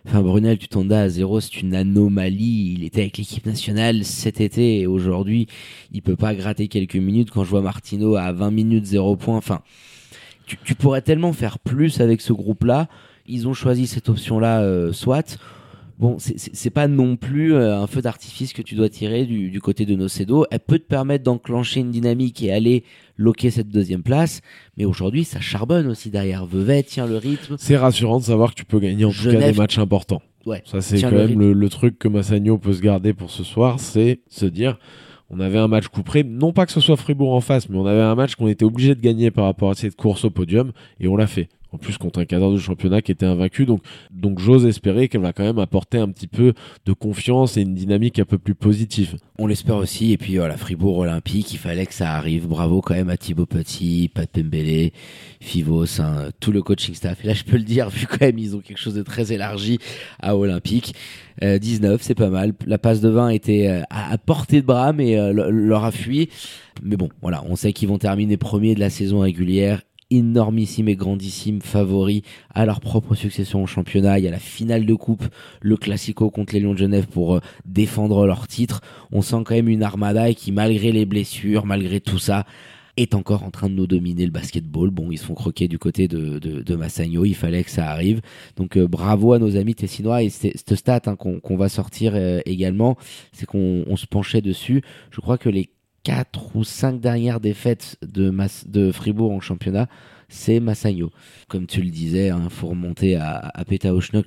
Enfin, 0.06 0.22
Brunel, 0.22 0.58
tu 0.58 0.68
t'en 0.68 0.88
à 0.90 1.08
0, 1.08 1.40
c'est 1.40 1.60
une 1.60 1.74
anomalie. 1.74 2.74
Il 2.76 2.84
était 2.84 3.02
avec 3.02 3.18
l'équipe 3.18 3.44
nationale 3.44 4.04
cet 4.04 4.40
été 4.40 4.80
et 4.80 4.86
aujourd'hui, 4.86 5.46
il 5.92 6.00
peut 6.02 6.16
pas 6.16 6.34
gratter 6.34 6.68
quelques 6.68 6.96
minutes. 6.96 7.30
Quand 7.30 7.44
je 7.44 7.50
vois 7.50 7.60
Martino 7.60 8.16
à 8.16 8.32
20 8.32 8.50
minutes, 8.50 8.86
0 8.86 9.16
points. 9.16 9.36
Enfin, 9.36 9.60
tu, 10.46 10.56
tu 10.64 10.74
pourrais 10.74 11.02
tellement 11.02 11.34
faire 11.34 11.58
plus 11.58 12.00
avec 12.00 12.22
ce 12.22 12.32
groupe-là. 12.32 12.88
Ils 13.26 13.46
ont 13.46 13.54
choisi 13.54 13.86
cette 13.86 14.08
option-là, 14.08 14.62
euh, 14.62 14.92
soit. 14.92 15.38
Bon, 15.98 16.16
c'est- 16.18 16.70
pas 16.70 16.86
non 16.86 17.16
plus 17.16 17.54
euh, 17.54 17.76
un 17.80 17.86
feu 17.88 18.00
d'artifice 18.00 18.52
que 18.52 18.62
tu 18.62 18.76
dois 18.76 18.88
tirer 18.88 19.24
du, 19.24 19.50
du 19.50 19.60
côté 19.60 19.84
de 19.84 19.96
Nocedo. 19.96 20.46
Elle 20.50 20.60
peut 20.60 20.78
te 20.78 20.86
permettre 20.86 21.24
d'enclencher 21.24 21.80
une 21.80 21.90
dynamique 21.90 22.40
et 22.42 22.52
aller 22.52 22.84
loquer 23.16 23.50
cette 23.50 23.68
deuxième 23.68 24.02
place. 24.04 24.40
Mais 24.76 24.84
aujourd'hui, 24.84 25.24
ça 25.24 25.40
charbonne 25.40 25.88
aussi 25.88 26.10
derrière. 26.10 26.46
Vevey 26.46 26.84
tient 26.84 27.06
le 27.06 27.16
rythme. 27.16 27.56
C'est 27.58 27.76
rassurant 27.76 28.18
de 28.20 28.24
savoir 28.24 28.50
que 28.50 28.54
tu 28.54 28.64
peux 28.64 28.78
gagner 28.78 29.04
en 29.04 29.10
tout 29.10 29.16
cas 29.24 29.38
des 29.52 29.58
matchs 29.58 29.78
importants. 29.78 30.22
Ouais. 30.46 30.62
Ça, 30.64 30.80
c'est 30.80 31.00
quand 31.00 31.10
le 31.10 31.28
même 31.28 31.52
le 31.52 31.68
truc 31.68 31.98
que 31.98 32.06
Massagno 32.08 32.58
peut 32.58 32.72
se 32.72 32.80
garder 32.80 33.12
pour 33.12 33.30
ce 33.30 33.42
soir, 33.42 33.80
c'est 33.80 34.20
se 34.28 34.46
dire 34.46 34.78
on 35.30 35.40
avait 35.40 35.58
un 35.58 35.68
match 35.68 35.88
couperé, 35.88 36.22
non 36.24 36.52
pas 36.52 36.64
que 36.64 36.72
ce 36.72 36.80
soit 36.80 36.96
Fribourg 36.96 37.34
en 37.34 37.40
face, 37.42 37.68
mais 37.68 37.76
on 37.76 37.84
avait 37.84 38.00
un 38.00 38.14
match 38.14 38.34
qu'on 38.34 38.48
était 38.48 38.64
obligé 38.64 38.94
de 38.94 39.00
gagner 39.00 39.30
par 39.30 39.44
rapport 39.44 39.70
à 39.70 39.74
cette 39.74 39.94
course 39.94 40.24
au 40.24 40.30
podium, 40.30 40.72
et 41.00 41.08
on 41.08 41.16
l'a 41.16 41.26
fait. 41.26 41.48
En 41.70 41.76
plus, 41.76 41.98
contre 41.98 42.20
un 42.20 42.24
cadre 42.24 42.50
de 42.52 42.58
championnat 42.58 43.02
qui 43.02 43.12
était 43.12 43.26
invaincu, 43.26 43.66
donc, 43.66 43.82
donc 44.10 44.38
j'ose 44.38 44.64
espérer 44.64 45.08
qu'elle 45.08 45.20
va 45.20 45.34
quand 45.34 45.42
même 45.44 45.58
apporter 45.58 45.98
un 45.98 46.08
petit 46.08 46.26
peu 46.26 46.54
de 46.86 46.92
confiance 46.94 47.58
et 47.58 47.60
une 47.60 47.74
dynamique 47.74 48.18
un 48.18 48.24
peu 48.24 48.38
plus 48.38 48.54
positive. 48.54 49.16
On 49.38 49.46
l'espère 49.46 49.76
aussi. 49.76 50.12
Et 50.12 50.16
puis 50.16 50.38
voilà, 50.38 50.56
Fribourg 50.56 50.96
Olympique, 50.98 51.52
il 51.52 51.58
fallait 51.58 51.84
que 51.84 51.92
ça 51.92 52.12
arrive. 52.12 52.46
Bravo 52.48 52.80
quand 52.80 52.94
même 52.94 53.10
à 53.10 53.18
Thibaut 53.18 53.44
Petit, 53.44 54.10
Pat 54.14 54.26
Pembele, 54.30 54.92
Fivos, 55.40 56.00
hein, 56.00 56.30
tout 56.40 56.52
le 56.52 56.62
coaching 56.62 56.94
staff. 56.94 57.22
Et 57.24 57.26
là, 57.28 57.34
je 57.34 57.44
peux 57.44 57.58
le 57.58 57.64
dire, 57.64 57.90
vu 57.90 58.06
quand 58.06 58.22
même, 58.22 58.38
ils 58.38 58.56
ont 58.56 58.60
quelque 58.60 58.78
chose 58.80 58.94
de 58.94 59.02
très 59.02 59.32
élargi 59.32 59.78
à 60.20 60.36
Olympique. 60.36 60.94
Euh, 61.42 61.58
19, 61.58 62.00
c'est 62.02 62.14
pas 62.14 62.30
mal. 62.30 62.54
La 62.66 62.78
passe 62.78 63.00
de 63.00 63.08
20 63.10 63.28
était 63.28 63.68
euh, 63.68 63.82
à, 63.90 64.16
portée 64.18 64.60
de 64.62 64.66
bras, 64.66 64.92
mais 64.92 65.18
euh, 65.18 65.32
le- 65.32 65.50
leur 65.50 65.84
a 65.84 65.92
fui. 65.92 66.30
Mais 66.82 66.96
bon, 66.96 67.10
voilà, 67.20 67.44
on 67.46 67.56
sait 67.56 67.72
qu'ils 67.72 67.88
vont 67.88 67.98
terminer 67.98 68.36
premiers 68.38 68.74
de 68.74 68.80
la 68.80 68.90
saison 68.90 69.20
régulière 69.20 69.82
énormissime 70.10 70.88
et 70.88 70.96
grandissime 70.96 71.60
favori 71.60 72.22
à 72.54 72.64
leur 72.66 72.80
propre 72.80 73.14
succession 73.14 73.62
au 73.62 73.66
championnat. 73.66 74.18
Il 74.18 74.24
y 74.24 74.28
a 74.28 74.30
la 74.30 74.38
finale 74.38 74.86
de 74.86 74.94
coupe, 74.94 75.24
le 75.60 75.76
Classico 75.76 76.30
contre 76.30 76.54
les 76.54 76.60
Lions 76.60 76.72
de 76.72 76.78
Genève 76.78 77.06
pour 77.06 77.36
euh, 77.36 77.40
défendre 77.64 78.26
leur 78.26 78.46
titre. 78.48 78.80
On 79.12 79.22
sent 79.22 79.42
quand 79.44 79.54
même 79.54 79.68
une 79.68 79.82
armada 79.82 80.32
qui, 80.34 80.52
malgré 80.52 80.92
les 80.92 81.06
blessures, 81.06 81.66
malgré 81.66 82.00
tout 82.00 82.18
ça, 82.18 82.46
est 82.96 83.14
encore 83.14 83.44
en 83.44 83.50
train 83.50 83.68
de 83.68 83.74
nous 83.74 83.86
dominer 83.86 84.24
le 84.24 84.32
basketball. 84.32 84.90
Bon, 84.90 85.10
ils 85.10 85.18
se 85.18 85.24
font 85.24 85.34
croquer 85.34 85.68
du 85.68 85.78
côté 85.78 86.08
de, 86.08 86.38
de, 86.38 86.62
de 86.62 86.74
Massagno, 86.74 87.24
il 87.24 87.34
fallait 87.34 87.64
que 87.64 87.70
ça 87.70 87.88
arrive. 87.90 88.20
Donc 88.56 88.76
euh, 88.76 88.88
bravo 88.88 89.32
à 89.32 89.38
nos 89.38 89.56
amis 89.56 89.74
tessinois 89.74 90.22
et 90.22 90.30
cette 90.30 90.74
stat 90.74 91.02
hein, 91.06 91.16
qu'on 91.16 91.56
va 91.56 91.68
sortir 91.68 92.12
euh, 92.14 92.40
également, 92.44 92.96
c'est 93.32 93.46
qu'on 93.46 93.84
on 93.86 93.96
se 93.96 94.06
penchait 94.06 94.40
dessus. 94.40 94.82
Je 95.10 95.20
crois 95.20 95.38
que 95.38 95.48
les 95.48 95.70
quatre 96.02 96.54
ou 96.56 96.64
cinq 96.64 97.00
dernières 97.00 97.40
défaites 97.40 97.96
de, 98.02 98.30
Mas- 98.30 98.66
de 98.66 98.92
Fribourg 98.92 99.32
en 99.32 99.40
championnat, 99.40 99.88
c'est 100.30 100.60
Massagno. 100.60 101.10
Comme 101.48 101.66
tu 101.66 101.80
le 101.80 101.88
disais, 101.90 102.28
il 102.28 102.50
faut 102.50 102.68
remonter 102.68 103.16
à, 103.16 103.36
à 103.38 103.64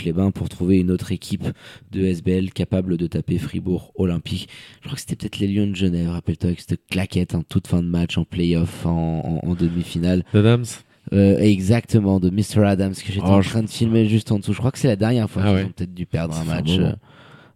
les 0.03 0.13
bains 0.13 0.31
pour 0.31 0.49
trouver 0.49 0.77
une 0.79 0.89
autre 0.89 1.11
équipe 1.11 1.47
de 1.91 2.05
SBL 2.05 2.51
capable 2.53 2.97
de 2.97 3.05
taper 3.07 3.37
Fribourg 3.37 3.91
Olympique. 3.95 4.49
Je 4.81 4.87
crois 4.87 4.95
que 4.95 4.99
c'était 5.01 5.15
peut-être 5.15 5.37
les 5.39 5.47
Lions 5.47 5.67
de 5.67 5.75
Genève, 5.75 6.09
rappelle-toi, 6.09 6.49
avec 6.49 6.61
cette 6.61 6.87
claquette 6.89 7.35
en 7.35 7.43
toute 7.43 7.67
fin 7.67 7.83
de 7.83 7.87
match, 7.87 8.17
en 8.17 8.23
playoff, 8.23 8.85
en, 8.85 9.41
en, 9.43 9.47
en 9.49 9.53
demi-finale. 9.53 10.23
Adams 10.33 10.65
Euh, 11.13 11.37
exactement, 11.39 12.19
de 12.19 12.29
Mr. 12.29 12.63
Adams, 12.65 12.93
que 12.93 13.11
j'étais 13.11 13.25
Oh, 13.27 13.33
en 13.33 13.41
train 13.41 13.61
de 13.63 13.69
filmer 13.69 14.07
juste 14.07 14.31
en 14.31 14.39
dessous. 14.39 14.53
Je 14.53 14.59
crois 14.59 14.71
que 14.71 14.79
c'est 14.79 14.87
la 14.87 14.95
dernière 14.95 15.29
fois 15.29 15.43
Ah 15.45 15.47
qu'ils 15.49 15.55
ouais. 15.57 15.63
ont 15.65 15.71
peut-être 15.71 15.93
dû 15.93 16.05
perdre 16.07 16.35
un 16.35 16.43
match 16.45 16.71
euh, 16.79 16.93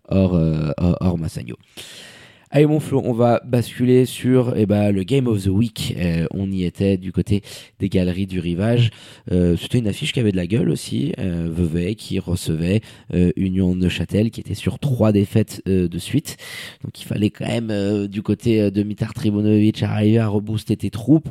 hors, 0.10 0.36
euh, 0.36 0.72
hors, 0.78 0.98
hors 1.00 1.18
Massagno. 1.18 1.56
Allez 2.56 2.68
mon 2.68 2.80
Flo, 2.80 3.02
on 3.04 3.12
va 3.12 3.42
basculer 3.46 4.06
sur 4.06 4.54
eh 4.56 4.66
ben, 4.66 4.90
le 4.94 5.04
Game 5.04 5.28
of 5.28 5.44
the 5.44 5.48
Week. 5.48 5.94
Euh, 5.98 6.26
on 6.32 6.50
y 6.50 6.64
était 6.64 6.96
du 6.96 7.12
côté 7.12 7.42
des 7.80 7.90
galeries 7.90 8.28
du 8.28 8.40
rivage. 8.40 8.92
Euh, 9.30 9.58
C'était 9.58 9.80
une 9.80 9.90
affiche 9.90 10.14
qui 10.14 10.22
avait 10.22 10.32
de 10.32 10.38
la 10.38 10.48
gueule 10.48 10.70
aussi. 10.70 11.12
Euh, 11.20 11.50
Vevey 11.52 11.96
qui 11.96 12.18
recevait 12.18 12.80
euh, 13.14 13.34
Union 13.36 13.76
Neuchâtel 13.76 14.32
qui 14.32 14.40
était 14.40 14.54
sur 14.54 14.80
trois 14.80 15.12
défaites 15.12 15.64
euh, 15.68 15.90
de 15.90 16.00
suite. 16.00 16.38
Donc 16.82 17.02
il 17.02 17.04
fallait 17.04 17.30
quand 17.30 17.46
même 17.46 17.72
euh, 17.72 18.08
du 18.08 18.22
côté 18.22 18.72
de 18.72 18.84
Mitar 18.84 19.14
Tribunovic 19.14 19.84
arriver 19.84 20.20
à 20.20 20.30
rebooster 20.30 20.78
tes 20.78 20.92
troupes 20.92 21.28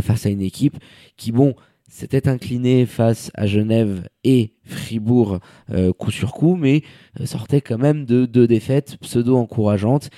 face 0.00 0.26
à 0.26 0.28
une 0.28 0.42
équipe 0.42 0.76
qui, 1.16 1.32
bon, 1.32 1.56
s'était 1.88 2.28
inclinée 2.28 2.86
face 2.86 3.32
à 3.34 3.48
Genève 3.48 4.08
et 4.22 4.52
Fribourg 4.64 5.40
euh, 5.72 5.92
coup 5.92 6.12
sur 6.12 6.32
coup, 6.32 6.54
mais 6.54 6.82
sortait 7.24 7.60
quand 7.60 7.78
même 7.78 8.04
de 8.04 8.26
deux 8.26 8.46
défaites 8.46 8.96
pseudo-encourageantes. 9.00 10.08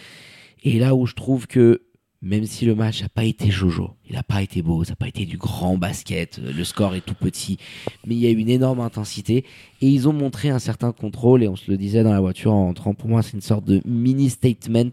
Et 0.65 0.79
là 0.79 0.95
où 0.95 1.07
je 1.07 1.15
trouve 1.15 1.47
que 1.47 1.83
même 2.23 2.47
si 2.47 2.65
le 2.65 2.75
match 2.75 3.03
n'a 3.03 3.11
pas 3.11 3.25
été 3.25 3.51
jojo, 3.51 3.91
il 4.09 4.15
n'a 4.15 4.23
pas 4.23 4.41
été 4.41 4.63
beau, 4.63 4.83
ça 4.83 4.93
n'a 4.93 4.97
pas 4.97 5.09
été 5.09 5.27
du 5.27 5.37
grand 5.37 5.77
basket, 5.77 6.41
euh, 6.43 6.53
le 6.57 6.65
score 6.65 6.95
est 6.95 7.05
tout 7.05 7.15
petit, 7.15 7.59
mais 8.07 8.15
il 8.15 8.21
y 8.21 8.27
a 8.27 8.31
eu 8.31 8.39
une 8.39 8.49
énorme 8.49 8.81
intensité 8.81 9.45
et 9.83 9.87
ils 9.89 10.09
ont 10.09 10.15
montré 10.15 10.49
un 10.49 10.59
certain 10.59 10.93
contrôle 10.93 11.43
et 11.43 11.49
on 11.49 11.57
se 11.57 11.71
le 11.71 11.77
disait 11.77 12.03
dans 12.03 12.13
la 12.15 12.21
voiture 12.23 12.55
en 12.55 12.71
entrant. 12.71 12.95
Pour 12.95 13.11
moi, 13.11 13.21
c'est 13.23 13.35
une 13.35 13.43
sorte 13.43 13.67
de 13.67 13.83
mini 13.85 14.31
statement 14.31 14.91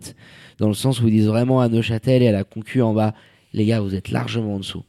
dans 0.58 0.68
le 0.68 0.74
sens 0.74 1.01
où 1.01 1.08
ils 1.08 1.12
disent 1.12 1.28
vraiment 1.28 1.62
à 1.62 1.70
Neuchâtel 1.70 2.22
et 2.22 2.28
à 2.28 2.34
la 2.34 2.44
concu 2.44 2.82
en 2.82 2.94
bas, 2.94 3.13
les 3.54 3.66
gars, 3.66 3.80
vous 3.80 3.96
êtes 3.96 4.12
largement 4.12 4.56
en 4.56 4.60
dessous. 4.60 4.84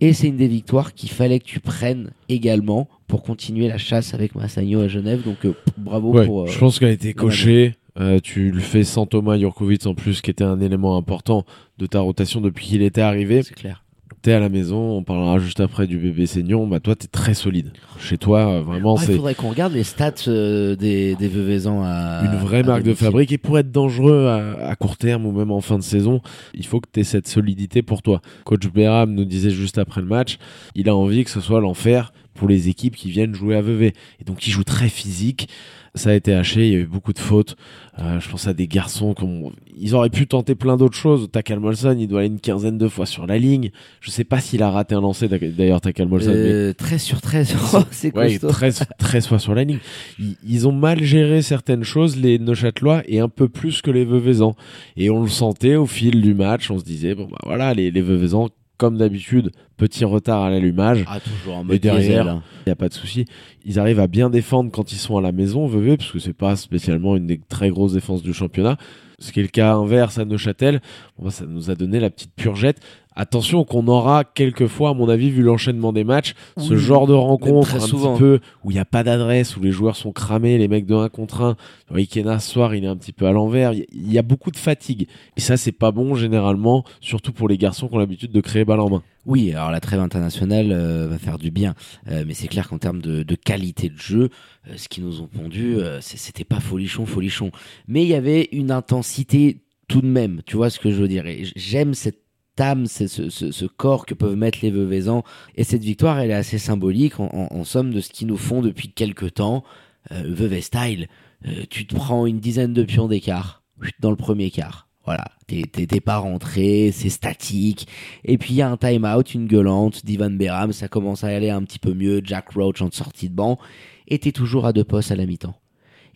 Et 0.00 0.12
c'est 0.12 0.28
une 0.28 0.36
des 0.36 0.48
victoires 0.48 0.94
qu'il 0.94 1.10
fallait 1.10 1.40
que 1.40 1.44
tu 1.44 1.58
prennes 1.58 2.12
également 2.28 2.88
pour 3.08 3.22
continuer 3.24 3.66
la 3.66 3.78
chasse 3.78 4.14
avec 4.14 4.36
Massagno 4.36 4.80
à 4.80 4.86
Genève. 4.86 5.22
Donc 5.24 5.44
euh, 5.44 5.54
bravo 5.76 6.12
Ouais, 6.12 6.24
pour. 6.24 6.42
euh, 6.42 6.46
je 6.46 6.56
pense 6.58 6.78
qu'elle 6.78 6.88
a 6.88 6.92
été 6.92 7.14
cochée. 7.14 7.74
Euh, 8.00 8.18
tu 8.22 8.50
le 8.50 8.60
fais 8.60 8.82
sans 8.84 9.06
Thomas 9.06 9.38
Jurkovic 9.38 9.86
en 9.86 9.94
plus, 9.94 10.20
qui 10.22 10.30
était 10.30 10.44
un 10.44 10.60
élément 10.60 10.96
important 10.96 11.44
de 11.78 11.86
ta 11.86 12.00
rotation 12.00 12.40
depuis 12.40 12.66
qu'il 12.66 12.82
était 12.82 13.02
arrivé. 13.02 13.42
c'est 13.42 13.54
clair. 13.54 13.84
T'es 14.22 14.32
à 14.32 14.40
la 14.40 14.50
maison, 14.50 14.76
on 14.98 15.02
parlera 15.02 15.38
juste 15.38 15.60
après 15.60 15.86
du 15.86 15.96
bébé 15.96 16.26
Seignon. 16.26 16.66
Bah 16.66 16.78
toi, 16.78 16.94
t'es 16.94 17.06
très 17.06 17.32
solide. 17.32 17.72
Chez 17.98 18.18
toi, 18.18 18.48
euh, 18.50 18.60
vraiment, 18.60 18.96
Ah, 18.98 19.02
il 19.02 19.06
c'est 19.06 19.16
faudrait 19.16 19.34
qu'on 19.34 19.48
regarde 19.48 19.72
les 19.72 19.82
stats 19.84 20.12
euh, 20.28 20.76
des, 20.76 21.14
des 21.14 21.28
Veuvezans 21.28 21.82
à. 21.82 22.20
une 22.26 22.38
vraie 22.38 22.58
à 22.58 22.64
marque 22.64 22.82
de 22.82 22.92
fabrique. 22.92 23.32
Et 23.32 23.38
pour 23.38 23.58
être 23.58 23.70
dangereux 23.72 24.26
à, 24.26 24.68
à 24.68 24.76
court 24.76 24.98
terme 24.98 25.24
ou 25.24 25.32
même 25.32 25.50
en 25.50 25.62
fin 25.62 25.78
de 25.78 25.82
saison, 25.82 26.20
il 26.52 26.66
faut 26.66 26.80
que 26.80 26.88
tu 26.92 27.00
aies 27.00 27.04
cette 27.04 27.28
solidité 27.28 27.80
pour 27.80 28.02
toi. 28.02 28.20
Coach 28.44 28.66
Béram 28.68 29.14
nous 29.14 29.24
disait 29.24 29.48
juste 29.50 29.78
après 29.78 30.02
le 30.02 30.06
match, 30.06 30.36
il 30.74 30.90
a 30.90 30.94
envie 30.96 31.24
que 31.24 31.30
ce 31.30 31.40
soit 31.40 31.62
l'enfer 31.62 32.12
pour 32.34 32.46
les 32.46 32.68
équipes 32.68 32.96
qui 32.96 33.10
viennent 33.10 33.34
jouer 33.34 33.56
à 33.56 33.62
Vevey. 33.62 33.94
Et 34.20 34.24
donc, 34.24 34.46
il 34.46 34.50
joue 34.50 34.64
très 34.64 34.90
physique. 34.90 35.48
Ça 35.96 36.10
a 36.10 36.12
été 36.14 36.32
haché, 36.34 36.68
il 36.68 36.72
y 36.72 36.76
a 36.76 36.80
eu 36.80 36.86
beaucoup 36.86 37.12
de 37.12 37.18
fautes. 37.18 37.56
Euh, 37.98 38.20
je 38.20 38.28
pense 38.30 38.46
à 38.46 38.54
des 38.54 38.68
garçons 38.68 39.12
qui 39.12 39.24
ont- 39.24 39.50
Ils 39.76 39.94
auraient 39.94 40.10
pu 40.10 40.26
tenter 40.26 40.54
plein 40.54 40.76
d'autres 40.76 40.96
choses. 40.96 41.28
Takal 41.32 41.58
Molson, 41.58 41.96
il 41.98 42.06
doit 42.06 42.20
aller 42.20 42.28
une 42.28 42.38
quinzaine 42.38 42.78
de 42.78 42.86
fois 42.86 43.06
sur 43.06 43.26
la 43.26 43.38
ligne. 43.38 43.70
Je 44.00 44.10
sais 44.10 44.22
pas 44.24 44.40
s'il 44.40 44.62
a 44.62 44.70
raté 44.70 44.94
un 44.94 45.00
lancer, 45.00 45.26
d'ailleurs, 45.28 45.80
Takal 45.80 46.06
Molson. 46.06 46.30
mais- 46.30 46.36
Euh, 46.36 46.72
13 46.74 47.02
sur 47.02 47.20
13. 47.20 47.54
Oh, 47.74 47.82
c'est 47.90 48.14
Ouais, 48.16 48.32
costaud. 48.38 48.48
13, 48.48 48.84
13 48.98 49.26
fois 49.26 49.38
sur 49.38 49.54
la 49.54 49.64
ligne. 49.64 49.78
Ils, 50.18 50.36
ils 50.46 50.68
ont 50.68 50.72
mal 50.72 51.02
géré 51.02 51.42
certaines 51.42 51.82
choses, 51.84 52.16
les 52.16 52.38
Neuchâtelois, 52.38 53.02
et 53.08 53.18
un 53.20 53.28
peu 53.28 53.48
plus 53.48 53.82
que 53.82 53.90
les 53.90 54.04
Veuvezans. 54.04 54.54
Et 54.96 55.10
on 55.10 55.22
le 55.22 55.28
sentait 55.28 55.74
au 55.76 55.86
fil 55.86 56.20
du 56.22 56.34
match. 56.34 56.70
On 56.70 56.78
se 56.78 56.84
disait, 56.84 57.14
bon, 57.14 57.26
bah 57.30 57.38
voilà, 57.44 57.74
les, 57.74 57.90
les 57.90 58.02
Veuvezans, 58.02 58.48
comme 58.80 58.96
d'habitude, 58.96 59.50
petit 59.76 60.06
retard 60.06 60.42
à 60.42 60.48
l'allumage. 60.48 61.04
Ah, 61.06 61.20
toujours 61.20 61.58
en 61.58 61.60
Et 61.60 61.64
mode 61.64 61.80
derrière, 61.80 62.24
diesel, 62.24 62.28
hein. 62.28 62.42
Il 62.64 62.70
n'y 62.70 62.72
a 62.72 62.76
pas 62.76 62.88
de 62.88 62.94
souci. 62.94 63.26
Ils 63.66 63.78
arrivent 63.78 64.00
à 64.00 64.06
bien 64.06 64.30
défendre 64.30 64.70
quand 64.72 64.90
ils 64.90 64.96
sont 64.96 65.18
à 65.18 65.20
la 65.20 65.32
maison, 65.32 65.66
Vevey, 65.66 65.98
parce 65.98 66.10
que 66.10 66.18
c'est 66.18 66.32
pas 66.32 66.56
spécialement 66.56 67.14
une 67.14 67.26
des 67.26 67.38
très 67.46 67.68
grosses 67.68 67.92
défenses 67.92 68.22
du 68.22 68.32
championnat. 68.32 68.78
Ce 69.18 69.32
qui 69.32 69.40
est 69.40 69.42
le 69.42 69.50
cas 69.50 69.74
inverse 69.74 70.16
à 70.16 70.24
Neuchâtel. 70.24 70.80
Ça 71.28 71.44
nous 71.46 71.70
a 71.70 71.74
donné 71.74 72.00
la 72.00 72.08
petite 72.10 72.34
purgette. 72.34 72.78
Attention 73.16 73.64
qu'on 73.64 73.88
aura 73.88 74.22
quelquefois, 74.24 74.90
à 74.90 74.94
mon 74.94 75.08
avis, 75.08 75.30
vu 75.30 75.42
l'enchaînement 75.42 75.92
des 75.92 76.04
matchs, 76.04 76.34
ce 76.56 76.76
genre 76.76 77.06
de 77.08 77.12
rencontre 77.12 77.74
un 77.74 77.80
souvent. 77.80 78.12
petit 78.14 78.20
peu 78.20 78.40
où 78.64 78.70
il 78.70 78.74
n'y 78.74 78.80
a 78.80 78.84
pas 78.84 79.02
d'adresse, 79.02 79.56
où 79.56 79.60
les 79.60 79.72
joueurs 79.72 79.96
sont 79.96 80.12
cramés, 80.12 80.56
les 80.56 80.68
mecs 80.68 80.86
de 80.86 80.94
1 80.94 81.08
contre 81.08 81.42
1. 81.42 81.56
Ikena 81.94 82.38
ce 82.38 82.50
soir, 82.52 82.74
il 82.74 82.84
est 82.84 82.86
un 82.86 82.96
petit 82.96 83.12
peu 83.12 83.26
à 83.26 83.32
l'envers. 83.32 83.72
Il 83.74 84.10
y- 84.12 84.16
a 84.18 84.22
beaucoup 84.22 84.50
de 84.52 84.56
fatigue. 84.56 85.08
Et 85.36 85.40
ça, 85.40 85.56
c'est 85.56 85.72
pas 85.72 85.90
bon 85.90 86.14
généralement, 86.14 86.84
surtout 87.00 87.32
pour 87.32 87.48
les 87.48 87.58
garçons 87.58 87.88
qui 87.88 87.94
ont 87.96 87.98
l'habitude 87.98 88.30
de 88.32 88.40
créer 88.40 88.64
balle 88.64 88.80
en 88.80 88.88
main. 88.88 89.02
Oui, 89.26 89.52
alors 89.52 89.70
la 89.72 89.80
trêve 89.80 90.00
internationale 90.00 90.70
euh, 90.72 91.08
va 91.08 91.18
faire 91.18 91.36
du 91.36 91.50
bien, 91.50 91.74
Euh, 92.08 92.24
mais 92.26 92.32
c'est 92.32 92.48
clair 92.48 92.68
qu'en 92.68 92.78
termes 92.78 93.02
de, 93.02 93.22
de 93.24 93.34
qualité 93.34 93.88
de 93.90 93.98
jeu, 93.98 94.30
euh, 94.68 94.74
ce 94.76 94.88
qu'ils 94.88 95.04
nous 95.04 95.20
ont 95.20 95.26
pondu, 95.26 95.76
c'était 96.00 96.44
pas 96.44 96.60
folichon, 96.60 97.04
folichon. 97.06 97.50
Mais 97.88 98.02
il 98.02 98.08
y 98.08 98.14
avait 98.14 98.48
une 98.52 98.70
intensité 98.70 99.58
tout 99.90 100.00
de 100.00 100.06
même, 100.06 100.40
tu 100.46 100.56
vois 100.56 100.70
ce 100.70 100.78
que 100.78 100.90
je 100.90 100.96
veux 101.02 101.08
dire. 101.08 101.24
J'aime 101.56 101.94
cette 101.94 102.22
âme, 102.58 102.86
ce, 102.86 103.06
ce- 103.08 103.50
ce 103.50 103.64
corps 103.64 104.06
que 104.06 104.14
peuvent 104.14 104.36
mettre 104.36 104.58
les 104.62 104.70
Veuvezans. 104.70 105.24
Et 105.56 105.64
cette 105.64 105.82
victoire, 105.82 106.20
elle 106.20 106.30
est 106.30 106.34
assez 106.34 106.58
symbolique, 106.58 107.18
en, 107.18 107.26
en- 107.32 107.48
en 107.58 107.64
somme, 107.64 107.90
de 107.92 108.00
ce 108.00 108.10
qu'ils 108.10 108.28
nous 108.28 108.36
font 108.36 108.60
depuis 108.62 108.92
quelques 108.92 109.34
temps. 109.34 109.64
Euh, 110.12 110.22
Vevey 110.28 110.60
style, 110.60 111.08
euh, 111.46 111.64
tu 111.68 111.86
te 111.86 111.94
prends 111.94 112.26
une 112.26 112.38
dizaine 112.38 112.72
de 112.72 112.84
pions 112.84 113.08
d'écart 113.08 113.62
dans 113.98 114.10
le 114.10 114.16
premier 114.16 114.50
quart. 114.50 114.86
Voilà, 115.06 115.24
t'es 115.46 116.00
pas 116.00 116.18
rentré, 116.18 116.90
c'est 116.92 117.08
statique. 117.08 117.88
Et 118.24 118.38
puis 118.38 118.52
il 118.54 118.56
y 118.58 118.62
a 118.62 118.70
un 118.70 118.76
time-out, 118.76 119.34
une 119.34 119.46
gueulante 119.48 120.04
d'Ivan 120.04 120.30
Beram, 120.30 120.72
ça 120.72 120.88
commence 120.88 121.24
à 121.24 121.28
aller 121.28 121.50
un 121.50 121.62
petit 121.62 121.78
peu 121.80 121.94
mieux, 121.94 122.20
Jack 122.22 122.50
Roach 122.50 122.80
en 122.82 122.90
sortie 122.92 123.28
de 123.30 123.34
banc, 123.34 123.58
et 124.06 124.18
t'es 124.18 124.30
toujours 124.32 124.66
à 124.66 124.72
deux 124.72 124.84
postes 124.84 125.10
à 125.10 125.16
la 125.16 125.26
mi-temps. 125.26 125.56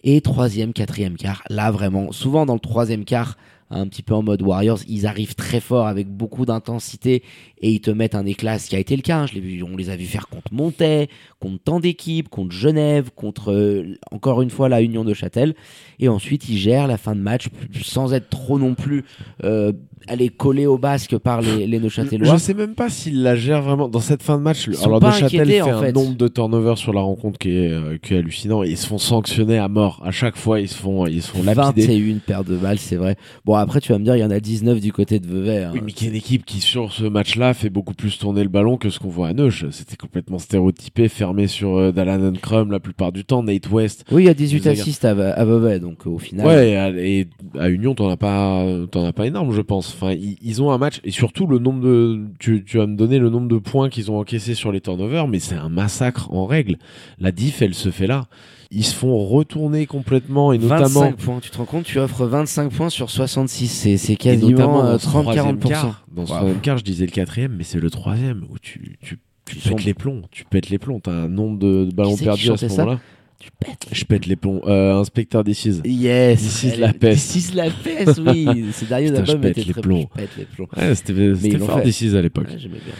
Et 0.04 0.20
troisième, 0.20 0.74
quatrième 0.74 1.16
quart, 1.16 1.42
là 1.48 1.70
vraiment, 1.70 2.12
souvent 2.12 2.44
dans 2.46 2.54
le 2.54 2.60
troisième 2.60 3.06
quart, 3.06 3.36
un 3.70 3.86
petit 3.88 4.02
peu 4.02 4.14
en 4.14 4.22
mode 4.22 4.42
Warriors, 4.42 4.80
ils 4.88 5.06
arrivent 5.06 5.34
très 5.34 5.60
fort 5.60 5.86
avec 5.86 6.08
beaucoup 6.08 6.44
d'intensité 6.46 7.22
et 7.58 7.70
ils 7.70 7.80
te 7.80 7.90
mettent 7.90 8.14
un 8.14 8.26
éclat, 8.26 8.58
ce 8.58 8.68
qui 8.68 8.76
a 8.76 8.78
été 8.78 8.94
le 8.96 9.02
cas. 9.02 9.18
hein. 9.18 9.26
Vu, 9.34 9.62
on 9.62 9.76
les 9.76 9.90
a 9.90 9.96
vus 9.96 10.06
faire 10.06 10.28
contre 10.28 10.52
Montais, 10.52 11.08
contre 11.40 11.62
tant 11.62 11.80
d'équipes, 11.80 12.28
contre 12.28 12.54
Genève, 12.54 13.10
contre 13.14 13.52
euh, 13.52 13.98
encore 14.10 14.42
une 14.42 14.50
fois 14.50 14.68
la 14.68 14.82
Union 14.82 15.04
de 15.04 15.14
Châtel. 15.14 15.54
Et 15.98 16.08
ensuite, 16.08 16.48
ils 16.48 16.58
gèrent 16.58 16.86
la 16.86 16.98
fin 16.98 17.14
de 17.14 17.20
match 17.20 17.48
sans 17.82 18.12
être 18.14 18.28
trop 18.28 18.58
non 18.58 18.74
plus 18.74 19.04
euh, 19.44 19.72
aller 20.08 20.28
coller 20.28 20.66
au 20.66 20.78
basque 20.78 21.16
par 21.18 21.40
les, 21.40 21.66
les 21.66 21.78
Neuchâtelois. 21.80 22.34
Je 22.34 22.38
sais 22.38 22.54
même 22.54 22.74
pas 22.74 22.88
s'il 22.90 23.22
la 23.22 23.36
gère 23.36 23.62
vraiment 23.62 23.88
dans 23.88 24.00
cette 24.00 24.22
fin 24.22 24.36
de 24.38 24.42
match. 24.42 24.66
Ils 24.70 24.76
Alors 24.84 25.00
Neuchâtel 25.02 25.48
fait 25.48 25.60
en 25.62 25.78
un 25.78 25.80
fait. 25.82 25.92
nombre 25.92 26.14
de 26.16 26.28
turnovers 26.28 26.78
sur 26.78 26.92
la 26.92 27.00
rencontre 27.00 27.38
qui 27.38 27.50
est, 27.56 27.70
euh, 27.70 27.96
qui 28.02 28.14
est 28.14 28.18
hallucinant 28.18 28.62
ils 28.62 28.76
se 28.76 28.86
font 28.86 28.98
sanctionner 28.98 29.58
à 29.58 29.68
mort. 29.68 30.02
À 30.04 30.10
chaque 30.10 30.36
fois, 30.36 30.60
ils 30.60 30.68
se 30.68 30.74
font 30.76 31.06
ils 31.06 31.22
se 31.22 31.30
font 31.30 31.42
lapider. 31.42 31.86
21 31.86 32.18
paires 32.18 32.44
de 32.44 32.56
balles, 32.56 32.78
c'est 32.78 32.96
vrai. 32.96 33.16
Bon, 33.44 33.54
après, 33.54 33.80
tu 33.80 33.92
vas 33.92 33.98
me 33.98 34.04
dire, 34.04 34.16
il 34.16 34.20
y 34.20 34.24
en 34.24 34.30
a 34.30 34.40
19 34.40 34.80
du 34.80 34.92
côté 34.92 35.18
de 35.20 35.26
Vevey. 35.26 35.64
hein. 35.64 35.70
Oui, 35.74 35.80
mais 35.84 35.92
qui 35.92 36.06
est 36.06 36.08
une 36.08 36.14
équipe 36.14 36.44
qui 36.44 36.60
sur 36.60 36.92
ce 36.92 37.04
match-là 37.04 37.54
fait 37.54 37.70
beaucoup 37.70 37.94
plus 37.94 38.18
tourner 38.18 38.42
le 38.42 38.48
ballon 38.48 38.76
que 38.76 38.90
ce 38.90 38.98
qu'on 38.98 39.08
voit 39.08 39.28
à 39.28 39.32
Neuch? 39.32 39.64
C'était 39.70 39.96
complètement 39.96 40.38
stéréotypé, 40.38 41.08
fermé 41.08 41.46
sur 41.46 41.76
euh, 41.76 41.92
Dallin 41.92 42.32
Crum 42.40 42.70
la 42.70 42.80
plupart 42.80 43.12
du 43.12 43.24
temps. 43.24 43.42
Nate 43.42 43.70
West. 43.70 44.04
Oui, 44.10 44.22
il 44.24 44.26
y 44.26 44.28
a 44.30 44.34
18 44.34 44.58
Vous 44.60 44.68
avez- 44.68 44.80
assists 44.80 45.04
à, 45.04 45.10
à 45.10 45.44
Vevey, 45.44 45.78
donc 45.80 46.06
au 46.06 46.18
final. 46.18 46.46
Ouais, 46.46 46.70
et 46.70 46.76
à, 46.76 46.88
et 46.90 47.26
à 47.58 47.68
Union, 47.70 47.94
t'en 47.94 48.08
as 48.08 48.16
pas, 48.16 48.64
t'en 48.90 49.04
as 49.04 49.12
pas 49.12 49.26
énorme, 49.26 49.52
je 49.52 49.60
pense. 49.60 49.93
Enfin, 49.94 50.12
ils, 50.12 50.36
ils 50.42 50.62
ont 50.62 50.70
un 50.70 50.78
match 50.78 51.00
et 51.04 51.10
surtout 51.10 51.46
le 51.46 51.58
nombre 51.58 51.80
de, 51.80 52.20
tu, 52.38 52.64
tu 52.64 52.78
vas 52.78 52.86
me 52.86 52.96
donner 52.96 53.18
le 53.18 53.30
nombre 53.30 53.48
de 53.48 53.58
points 53.58 53.88
qu'ils 53.88 54.10
ont 54.10 54.18
encaissé 54.18 54.54
sur 54.54 54.72
les 54.72 54.80
turnovers, 54.80 55.28
mais 55.28 55.38
c'est 55.38 55.54
un 55.54 55.68
massacre 55.68 56.32
en 56.32 56.46
règle. 56.46 56.76
La 57.18 57.32
diff, 57.32 57.62
elle 57.62 57.74
se 57.74 57.90
fait 57.90 58.06
là. 58.06 58.26
Ils 58.70 58.84
se 58.84 58.94
font 58.94 59.16
retourner 59.18 59.86
complètement 59.86 60.52
et 60.52 60.58
notamment, 60.58 61.02
25 61.02 61.16
points, 61.16 61.38
tu 61.40 61.50
te 61.50 61.58
rends 61.58 61.64
compte, 61.64 61.84
tu 61.84 61.98
offres 61.98 62.26
25 62.26 62.72
points 62.72 62.90
sur 62.90 63.08
66, 63.10 63.96
c'est 63.96 64.16
quasiment 64.16 64.50
notamment 64.50 64.84
euh, 64.84 64.92
dans 64.92 64.98
ce 64.98 65.08
30-40%. 65.08 65.94
Dans 66.12 66.22
Wow. 66.22 66.26
troisième 66.26 66.60
quart, 66.60 66.78
je 66.78 66.84
disais 66.84 67.06
le 67.06 67.12
quatrième, 67.12 67.54
mais 67.56 67.64
c'est 67.64 67.78
le 67.80 67.90
troisième 67.90 68.44
où 68.50 68.58
tu, 68.58 68.96
tu, 69.00 69.18
pètes 69.46 69.84
les 69.84 69.94
plombs. 69.94 70.22
Tu 70.30 70.44
pètes 70.44 70.70
les 70.70 70.78
plombs. 70.78 71.00
T'as 71.00 71.12
un 71.12 71.28
nombre 71.28 71.58
de, 71.58 71.84
de 71.84 71.94
ballons 71.94 72.16
perdus 72.16 72.50
à 72.50 72.56
ce 72.56 72.66
moment-là. 72.66 73.00
Tu 73.44 73.50
pètes. 73.60 73.86
Je 73.92 74.04
pète 74.06 74.24
les 74.26 74.36
plombs. 74.36 74.62
Euh, 74.66 74.94
inspecteur 74.98 75.44
Decize. 75.44 75.82
Yes. 75.84 76.40
This 76.40 76.62
is 76.62 76.76
la 76.78 76.94
peste. 76.94 77.32
This 77.32 77.50
is 77.50 77.54
la 77.54 77.68
peste, 77.70 78.18
oui. 78.26 78.66
C'est 78.72 78.88
Dario 78.88 79.10
Putain, 79.10 79.24
je 79.26 79.36
pète 79.36 79.50
était 79.58 79.64
les 79.66 79.72
très 79.72 79.82
plombs. 79.82 80.08
Je 80.14 80.20
pète 80.22 80.30
les 80.38 80.44
plombs. 80.46 80.68
Ouais, 80.74 80.94
c'était 80.94 81.58
fort. 81.58 81.82
Decize 81.82 82.16
à 82.16 82.22
l'époque. 82.22 82.48
Ouais, 82.48 82.58
j'aimais 82.58 82.80
bien. 82.82 82.94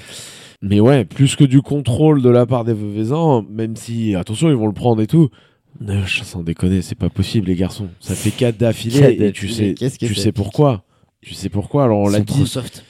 Mais 0.60 0.80
ouais, 0.80 1.06
plus 1.06 1.34
que 1.36 1.44
du 1.44 1.62
contrôle 1.62 2.20
de 2.20 2.28
la 2.28 2.44
part 2.44 2.64
des 2.64 2.74
Veuvezans, 2.74 3.42
même 3.50 3.76
si, 3.76 4.14
attention, 4.14 4.50
ils 4.50 4.56
vont 4.56 4.66
le 4.66 4.72
prendre 4.74 5.00
et 5.00 5.06
tout. 5.06 5.30
Non, 5.80 6.04
je 6.04 6.22
sans 6.24 6.42
déconner, 6.42 6.82
c'est 6.82 6.94
pas 6.94 7.10
possible, 7.10 7.48
les 7.48 7.56
garçons. 7.56 7.88
Ça 8.00 8.14
fait 8.14 8.30
4 8.30 8.58
d'affilée 8.58 9.16
et 9.20 9.32
tu 9.32 9.48
sais, 9.48 9.74
tu 9.74 10.14
sais 10.14 10.32
pourquoi. 10.32 10.84
Tu 11.20 11.34
sais 11.34 11.48
pourquoi. 11.48 11.84
Alors, 11.84 12.00
on 12.00 12.08
Ils 12.10 12.12
l'a 12.12 12.18
sont 12.18 12.24
dit. 12.24 12.32
trop 12.34 12.46
soft. 12.46 12.84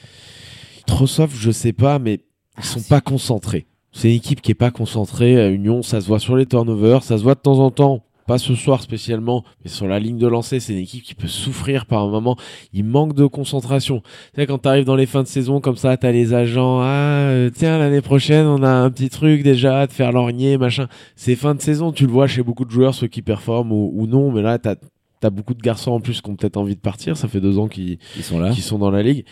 Trop 0.85 1.07
soft, 1.07 1.35
je 1.37 1.51
sais 1.51 1.73
pas, 1.73 1.99
mais 1.99 2.19
ils 2.57 2.63
sont 2.63 2.81
pas 2.81 3.01
concentrés. 3.01 3.65
C'est 3.95 4.09
une 4.09 4.15
équipe 4.15 4.41
qui 4.41 4.51
est 4.51 4.55
pas 4.55 4.71
concentrée. 4.71 5.41
À 5.41 5.49
Union, 5.49 5.81
ça 5.81 6.01
se 6.01 6.07
voit 6.07 6.19
sur 6.19 6.35
les 6.35 6.45
turnovers, 6.45 7.01
ça 7.01 7.17
se 7.17 7.23
voit 7.23 7.33
de 7.35 7.39
temps 7.39 7.59
en 7.59 7.71
temps. 7.71 8.03
Pas 8.27 8.39
ce 8.39 8.55
soir 8.55 8.81
spécialement, 8.81 9.43
mais 9.63 9.69
sur 9.69 9.87
la 9.87 9.99
ligne 9.99 10.17
de 10.17 10.27
lancer, 10.27 10.59
c'est 10.59 10.73
une 10.73 10.79
équipe 10.79 11.03
qui 11.03 11.13
peut 11.13 11.27
souffrir 11.27 11.85
par 11.85 12.01
un 12.03 12.09
moment. 12.09 12.35
Il 12.73 12.83
manque 12.83 13.13
de 13.13 13.25
concentration. 13.27 14.01
Tu 14.33 14.41
sais, 14.41 14.47
quand 14.47 14.57
t'arrives 14.57 14.83
dans 14.83 14.95
les 14.95 15.05
fins 15.05 15.21
de 15.21 15.27
saison 15.27 15.61
comme 15.61 15.75
ça, 15.77 15.95
t'as 15.95 16.11
les 16.11 16.33
agents, 16.33 16.79
ah, 16.81 17.29
euh, 17.29 17.51
tiens, 17.53 17.77
l'année 17.77 18.01
prochaine, 18.01 18.47
on 18.47 18.63
a 18.63 18.69
un 18.69 18.89
petit 18.89 19.09
truc 19.09 19.43
déjà 19.43 19.85
te 19.85 19.93
faire 19.93 20.11
lorgner, 20.11 20.57
machin. 20.57 20.87
C'est 21.15 21.35
fin 21.35 21.53
de 21.53 21.61
saison, 21.61 21.91
tu 21.91 22.07
le 22.07 22.11
vois 22.11 22.25
chez 22.25 22.41
beaucoup 22.41 22.65
de 22.65 22.71
joueurs, 22.71 22.95
ceux 22.95 23.07
qui 23.07 23.21
performent 23.21 23.71
ou, 23.71 23.91
ou 23.93 24.07
non, 24.07 24.31
mais 24.31 24.41
là, 24.41 24.57
t'as, 24.57 24.75
t'as 25.19 25.29
beaucoup 25.29 25.53
de 25.53 25.61
garçons 25.61 25.91
en 25.91 25.99
plus 26.01 26.21
qui 26.21 26.29
ont 26.29 26.35
peut-être 26.35 26.57
envie 26.57 26.75
de 26.75 26.81
partir. 26.81 27.15
Ça 27.17 27.27
fait 27.27 27.39
deux 27.41 27.59
ans 27.59 27.67
qu'ils 27.67 27.99
Ils 28.17 28.23
sont 28.23 28.39
là. 28.39 28.49
qui 28.49 28.61
sont 28.61 28.79
dans 28.79 28.91
la 28.91 29.03
ligue. 29.03 29.23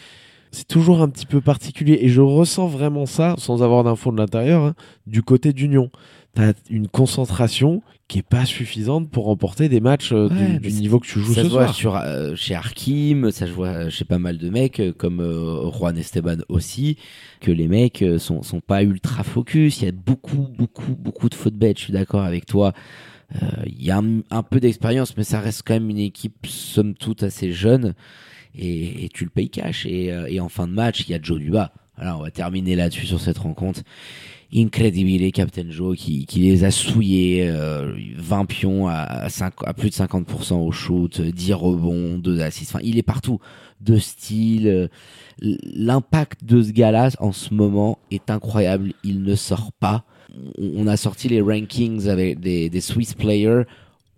C'est 0.55 0.67
toujours 0.67 1.01
un 1.01 1.10
petit 1.10 1.25
peu 1.25 1.41
particulier 1.41 1.98
et 2.01 2.10
je 2.10 2.22
ressens 2.22 2.67
vraiment 2.67 3.05
ça, 3.07 3.33
sans 3.39 3.63
avoir 3.63 3.83
d'infos 3.83 4.12
de 4.12 4.17
l'intérieur, 4.17 4.63
hein, 4.63 4.75
du 5.07 5.24
côté 5.24 5.51
d'Union. 5.51 5.89
T'as 6.36 6.53
une 6.69 6.88
concentration 6.88 7.81
qui 8.07 8.19
est 8.19 8.27
pas 8.27 8.45
suffisante 8.45 9.10
pour 9.10 9.25
remporter 9.25 9.67
des 9.67 9.79
matchs 9.79 10.12
euh, 10.13 10.29
du- 10.29 10.36
Ouais, 10.36 10.60
niveau 10.79 11.00
que 11.00 11.07
tu 11.07 11.19
joues 11.19 11.33
ça 11.33 11.41
ce 11.41 11.48
se 11.50 11.53
voit 11.53 11.67
sur, 11.74 11.95
euh, 11.95 12.36
chez 12.36 12.53
Arkim, 12.53 13.31
ça 13.31 13.48
se 13.48 13.51
voit 13.51 13.67
euh, 13.69 13.89
chez 13.89 14.05
pas 14.05 14.19
mal 14.19 14.38
de 14.38 14.50
mecs, 14.50 14.79
euh, 14.79 14.93
comme 14.93 15.19
euh, 15.22 15.72
Juan 15.72 15.98
Esteban 15.98 16.38
aussi, 16.50 16.98
que 17.41 17.51
les 17.51 17.67
mecs 17.67 18.01
euh, 18.03 18.19
sont, 18.19 18.43
sont 18.43 18.62
pas 18.62 18.83
ultra 18.83 19.24
focus. 19.24 19.81
Il 19.81 19.86
y 19.86 19.88
a 19.89 19.91
beaucoup, 19.91 20.48
beaucoup, 20.55 20.95
beaucoup 20.95 21.29
de 21.29 21.36
fautes 21.36 21.55
bêtes, 21.55 21.79
je 21.79 21.86
suis 21.86 21.93
d'accord 21.93 22.22
avec 22.22 22.45
toi. 22.45 22.74
Euh, 23.41 23.48
Il 23.65 23.83
y 23.83 23.89
a 23.89 23.98
un, 23.98 24.19
un 24.29 24.43
peu 24.43 24.60
d'expérience, 24.60 25.17
mais 25.17 25.24
ça 25.24 25.39
reste 25.39 25.63
quand 25.65 25.74
même 25.74 25.89
une 25.89 25.98
équipe, 25.98 26.45
somme 26.45 26.93
toute, 26.93 27.24
assez 27.24 27.51
jeune. 27.51 27.93
Et, 28.57 29.10
tu 29.13 29.24
le 29.24 29.29
payes 29.29 29.50
cash. 29.50 29.86
Et, 29.86 30.12
euh, 30.12 30.27
et 30.29 30.39
en 30.39 30.50
fin 30.50 30.67
de 30.67 30.74
match, 30.74 31.05
il 31.07 31.12
y 31.12 31.15
a 31.15 31.19
Joe 31.22 31.39
Duba. 31.39 31.72
Voilà, 31.95 32.17
on 32.17 32.22
va 32.22 32.31
terminer 32.31 32.75
là-dessus 32.75 33.05
sur 33.05 33.19
cette 33.19 33.38
rencontre. 33.38 33.81
Incredibile, 34.55 35.31
Captain 35.31 35.69
Joe, 35.69 35.98
qui, 35.98 36.27
les 36.36 36.63
a 36.63 36.69
souillés, 36.72 37.48
euh, 37.48 37.93
20 38.17 38.45
pions 38.45 38.88
à, 38.88 39.27
plus 39.75 39.89
de 39.89 39.95
50% 39.95 40.55
au 40.55 40.72
shoot, 40.72 41.22
10 41.22 41.53
rebonds, 41.53 42.17
2 42.19 42.41
assists. 42.41 42.75
Enfin, 42.75 42.83
il 42.83 42.98
est 42.98 43.03
partout. 43.03 43.39
De 43.81 43.98
style. 43.98 44.67
euh, 44.67 44.88
L'impact 45.41 46.45
de 46.45 46.62
ce 46.62 46.72
gars-là 46.72 47.10
en 47.19 47.31
ce 47.31 47.53
moment 47.53 47.98
est 48.12 48.29
incroyable. 48.29 48.93
Il 49.03 49.24
ne 49.24 49.36
sort 49.36 49.72
pas. 49.74 50.05
On 50.57 50.88
a 50.88 50.98
sorti 50.98 51.27
les 51.27 51.41
rankings 51.41 52.07
avec 52.07 52.39
des 52.39 52.81
Swiss 52.81 53.13
players 53.13 53.63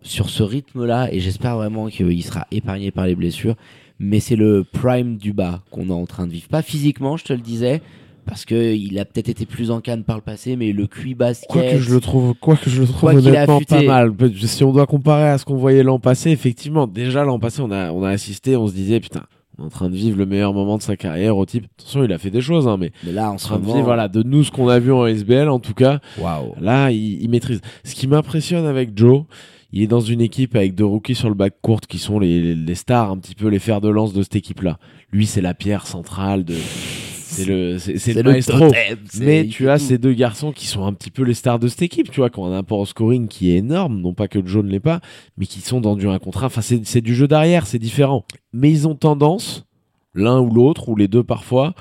sur 0.06 0.30
ce 0.30 0.44
rythme-là 0.44 1.12
et 1.12 1.20
j'espère 1.20 1.58
vraiment 1.58 1.88
qu'il 1.88 2.24
sera 2.24 2.48
épargné 2.52 2.92
par 2.92 3.08
les 3.08 3.16
blessures. 3.16 3.56
Mais 4.00 4.20
c'est 4.20 4.36
le 4.36 4.64
prime 4.64 5.18
du 5.18 5.34
bas 5.34 5.62
qu'on 5.72 5.88
est 5.90 5.94
en 5.94 6.06
train 6.06 6.28
de 6.28 6.32
vivre. 6.32 6.48
Pas 6.50 6.62
physiquement, 6.62 7.16
je 7.18 7.24
te 7.24 7.34
le 7.34 7.40
disais, 7.40 7.82
parce 8.26 8.44
que 8.46 8.76
il 8.76 9.00
a 9.00 9.06
peut-être 9.06 9.30
été 9.30 9.46
plus 9.46 9.72
en 9.72 9.82
canne 9.82 10.04
par 10.04 10.18
le 10.18 10.22
passé, 10.22 10.56
mais 10.56 10.72
le 10.72 10.88
QI 10.88 11.14
basket. 11.14 11.50
Quoi 11.50 11.62
que 11.62 11.78
je 11.78 11.94
le 11.94 12.02
trouve, 12.02 12.34
quoi 12.34 12.56
que 12.58 12.70
je 12.70 12.82
le 12.82 12.88
trouve 12.88 13.10
honnêtement 13.12 13.62
pas 13.62 13.84
mal. 13.84 14.14
Si 14.44 14.64
on 14.64 14.74
doit 14.74 14.88
comparer 14.88 15.30
à 15.30 15.38
ce 15.38 15.46
qu'on 15.46 15.56
voyait 15.56 15.84
l'an 15.84 16.00
passé, 16.00 16.32
effectivement, 16.32 16.88
déjà 16.88 17.24
l'an 17.24 17.40
passé, 17.40 17.62
on 17.62 17.72
a, 17.72 17.92
on 17.92 18.04
a 18.04 18.10
assisté, 18.10 18.58
on 18.58 18.68
se 18.68 18.74
disait, 18.74 19.00
putain, 19.00 19.24
on 19.58 19.64
est 19.64 19.66
en 19.68 19.70
train 19.70 19.90
de 19.90 19.96
vivre 19.96 20.18
le 20.18 20.26
meilleur 20.26 20.54
moment 20.54 20.78
de 20.78 20.82
sa 20.82 20.98
carrière 20.98 21.38
au 21.38 21.46
type. 21.46 21.66
Attention, 21.80 22.04
il 22.04 22.12
a 22.12 22.18
fait 22.18 22.32
des 22.32 22.42
choses, 22.42 22.68
hein, 22.68 22.78
mais 22.78 22.92
Mais 23.06 23.12
là, 23.12 23.30
en 23.30 23.36
en 23.36 23.38
train 23.38 23.60
de 23.60 23.66
vivre, 23.66 23.84
voilà, 23.84 24.08
de 24.08 24.24
nous, 24.24 24.44
ce 24.44 24.52
qu'on 24.52 24.68
a 24.68 24.80
vu 24.80 24.92
en 24.92 25.06
SBL, 25.06 25.48
en 25.48 25.60
tout 25.60 25.74
cas, 25.74 26.00
waouh. 26.20 26.56
Là, 26.60 26.92
il, 26.92 27.22
il 27.22 27.30
maîtrise. 27.30 27.62
Ce 27.84 27.96
qui 27.96 28.08
m'impressionne 28.08 28.66
avec 28.66 28.98
Joe, 28.98 29.24
il 29.72 29.82
est 29.82 29.88
dans 29.88 30.00
une 30.00 30.22
équipe 30.22 30.56
avec 30.56 30.76
deux 30.76 30.86
rookies 30.86 31.16
sur 31.16 31.30
le 31.30 31.36
bac 31.36 31.54
court 31.62 31.82
qui 31.82 31.98
sont 31.98 32.20
les, 32.20 32.56
les 32.56 32.76
stars, 32.76 33.12
un 33.12 33.18
petit 33.18 33.36
peu 33.36 33.48
les 33.48 33.60
fers 33.60 33.82
de 33.82 33.90
lance 33.90 34.14
de 34.14 34.24
cette 34.24 34.36
équipe-là. 34.36 34.80
Lui, 35.12 35.26
c'est 35.26 35.42
la 35.42 35.54
pierre 35.54 35.88
centrale 35.88 36.44
de. 36.46 36.56
C'est 36.56 37.46
le, 37.46 37.80
c'est, 37.80 37.98
c'est 37.98 38.14
le 38.14 38.24
maestro. 38.32 38.60
totem, 38.60 38.98
c'est- 39.10 39.26
Mais 39.26 39.46
tu 39.48 39.68
as 39.70 39.78
tout. 39.78 39.84
ces 39.86 39.98
deux 39.98 40.14
garçons 40.14 40.54
qui 40.54 40.68
sont 40.68 40.86
un 40.86 40.94
petit 40.94 41.12
peu 41.12 41.24
les 41.24 41.34
stars 41.34 41.60
de 41.60 41.68
cette 41.68 41.82
équipe, 41.82 42.10
tu 42.10 42.22
vois, 42.22 42.30
qui 42.30 42.40
ont 42.40 42.46
un 42.46 42.58
apport 42.58 42.80
au 42.80 42.86
scoring 42.86 43.28
qui 43.28 43.52
est 43.52 43.58
énorme. 43.58 44.00
Non 44.00 44.14
pas 44.14 44.30
que 44.30 44.46
Joe 44.46 44.64
ne 44.64 44.70
l'est 44.70 44.80
pas, 44.80 45.02
mais 45.38 45.46
qui 45.46 45.60
sont 45.60 45.82
dans 45.82 45.96
du 45.98 46.08
un 46.08 46.18
contre 46.20 46.44
un. 46.44 46.48
Enfin, 46.48 46.62
c'est, 46.62 46.86
c'est 46.86 47.02
du 47.02 47.14
jeu 47.14 47.28
d'arrière, 47.28 47.68
c'est 47.68 47.80
différent. 47.80 48.24
Mais 48.54 48.72
ils 48.72 48.88
ont 48.88 48.96
tendance, 48.96 49.66
l'un 50.14 50.40
ou 50.40 50.50
l'autre, 50.54 50.88
ou 50.88 50.96
les 50.96 51.10
deux 51.10 51.24
parfois, 51.24 51.74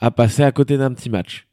à 0.00 0.12
passer 0.12 0.42
à 0.44 0.52
côté 0.52 0.76
d'un 0.78 0.92
petit 0.94 1.10
match. 1.10 1.48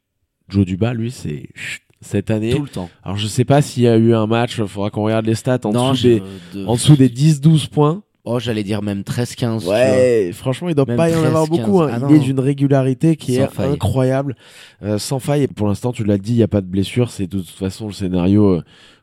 Joe 0.48 0.64
Duba, 0.64 0.94
lui, 0.94 1.10
c'est 1.10 1.48
chut, 1.56 1.82
cette 2.02 2.30
année. 2.30 2.50
tout 2.54 2.62
le 2.62 2.68
temps. 2.68 2.90
Alors 3.02 3.16
je 3.16 3.26
sais 3.26 3.44
pas 3.44 3.62
s'il 3.62 3.84
y 3.84 3.88
a 3.88 3.96
eu 3.96 4.14
un 4.14 4.26
match, 4.26 4.58
il 4.58 4.66
faudra 4.66 4.90
qu'on 4.90 5.04
regarde 5.04 5.24
les 5.26 5.34
stats 5.34 5.60
en 5.64 5.72
non, 5.72 5.92
dessous 5.92 6.02
des, 6.06 6.22
de- 6.54 6.66
en 6.66 6.74
dessous 6.74 6.96
des 6.96 7.08
10-12 7.08 7.68
points. 7.70 8.02
Oh, 8.24 8.38
j'allais 8.38 8.62
dire 8.62 8.82
même 8.82 9.00
13-15. 9.02 9.58
tu 9.58 9.64
vois. 9.64 9.74
Ouais, 9.74 10.30
franchement, 10.32 10.68
il 10.68 10.76
doit 10.76 10.84
Même 10.86 10.96
pas 10.96 11.10
y 11.10 11.14
en 11.14 11.18
13, 11.18 11.26
avoir 11.26 11.46
beaucoup. 11.48 11.80
15. 11.80 11.90
hein. 11.90 12.00
Ah 12.04 12.06
il 12.08 12.16
est 12.16 12.18
d'une 12.20 12.38
régularité 12.38 13.16
qui 13.16 13.34
Sans 13.34 13.42
est 13.42 13.48
faille. 13.48 13.72
incroyable, 13.72 14.36
euh, 14.84 14.96
sans 14.98 15.18
faille. 15.18 15.42
Et 15.42 15.48
pour 15.48 15.66
l'instant, 15.66 15.90
tu 15.90 16.04
l'as 16.04 16.18
dit, 16.18 16.32
il 16.34 16.36
n'y 16.36 16.42
a 16.44 16.48
pas 16.48 16.60
de 16.60 16.66
blessure. 16.68 17.10
C'est 17.10 17.26
de 17.26 17.38
toute 17.38 17.48
façon 17.48 17.88
le 17.88 17.92
scénario 17.92 18.46
euh, 18.46 18.62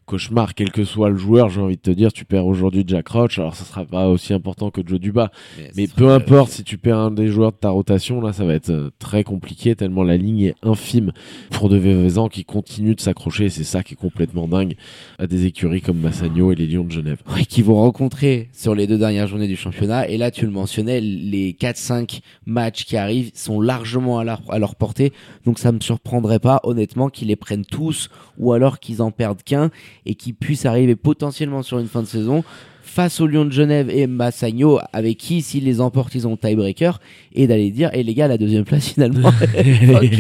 cauchemar, 0.09 0.55
quel 0.55 0.71
que 0.71 0.83
soit 0.83 1.09
le 1.09 1.17
joueur. 1.17 1.49
J'ai 1.49 1.61
envie 1.61 1.75
de 1.77 1.81
te 1.81 1.91
dire, 1.91 2.11
tu 2.11 2.25
perds 2.25 2.47
aujourd'hui 2.47 2.83
Jack 2.87 3.07
Roach, 3.09 3.37
alors 3.37 3.55
ça 3.55 3.63
sera 3.63 3.85
pas 3.85 4.07
aussi 4.09 4.33
important 4.33 4.71
que 4.71 4.81
Joe 4.85 4.99
Duba. 4.99 5.31
Mais 5.77 5.85
peu 5.87 6.05
serait- 6.05 6.13
importe, 6.15 6.49
si 6.51 6.63
tu 6.63 6.77
perds 6.79 6.97
un 6.97 7.11
des 7.11 7.27
joueurs 7.27 7.51
de 7.51 7.57
ta 7.57 7.69
rotation, 7.69 8.19
là, 8.21 8.33
ça 8.33 8.43
va 8.43 8.53
être 8.55 8.71
euh, 8.71 8.89
très 8.97 9.23
compliqué 9.23 9.75
tellement 9.75 10.03
la 10.03 10.17
ligne 10.17 10.41
est 10.41 10.55
infime 10.63 11.11
pour 11.51 11.69
De 11.69 11.77
Vévezan 11.77 12.27
qui 12.27 12.43
continue 12.43 12.95
de 12.95 13.01
s'accrocher. 13.01 13.49
C'est 13.49 13.63
ça 13.63 13.83
qui 13.83 13.93
est 13.93 13.97
complètement 13.97 14.47
dingue 14.47 14.75
à 15.19 15.27
des 15.27 15.45
écuries 15.45 15.81
comme 15.81 15.99
Massagno 15.99 16.51
et 16.51 16.55
les 16.55 16.65
Lions 16.65 16.83
de 16.85 16.91
Genève. 16.91 17.21
Oui, 17.35 17.45
qui 17.45 17.61
vont 17.61 17.75
rencontrer 17.75 18.49
sur 18.51 18.73
les 18.73 18.87
deux 18.87 18.97
dernières 18.97 19.27
journées 19.27 19.47
du 19.47 19.55
championnat. 19.57 20.07
Et 20.09 20.17
là, 20.17 20.31
tu 20.31 20.45
le 20.45 20.51
mentionnais, 20.51 21.01
les 21.01 21.53
4-5 21.53 22.21
matchs 22.47 22.85
qui 22.85 22.97
arrivent 22.97 23.31
sont 23.35 23.61
largement 23.61 24.17
à 24.19 24.23
leur, 24.23 24.41
à 24.49 24.57
leur 24.57 24.75
portée. 24.75 25.13
Donc 25.45 25.59
ça 25.59 25.71
me 25.71 25.79
surprendrait 25.79 26.39
pas, 26.39 26.59
honnêtement, 26.63 27.09
qu'ils 27.09 27.27
les 27.27 27.35
prennent 27.35 27.65
tous 27.65 28.09
ou 28.39 28.53
alors 28.53 28.79
qu'ils 28.79 29.01
en 29.01 29.11
perdent 29.11 29.43
qu'un 29.43 29.69
et 30.09 30.15
qu'ils 30.15 30.33
puissent 30.33 30.65
arriver 30.65 30.95
potentiellement 30.95 31.61
sur 31.63 31.79
une 31.79 31.87
fin 31.87 32.01
de 32.01 32.07
saison 32.07 32.43
face 32.81 33.21
aux 33.21 33.27
Lions 33.27 33.45
de 33.45 33.51
Genève 33.51 33.89
et 33.91 34.07
Massagno, 34.07 34.79
avec 34.93 35.17
qui, 35.17 35.43
s'ils 35.43 35.63
les 35.65 35.79
emportent, 35.79 36.15
ils 36.15 36.27
ont 36.27 36.35
tiebreaker, 36.35 36.99
et 37.33 37.45
d'aller 37.45 37.69
dire, 37.69 37.91
et 37.93 38.01
les 38.01 38.15
gars, 38.15 38.27
la 38.27 38.39
deuxième 38.39 38.63
place, 38.65 38.89
finalement, 38.89 39.31
Elle 39.55 39.67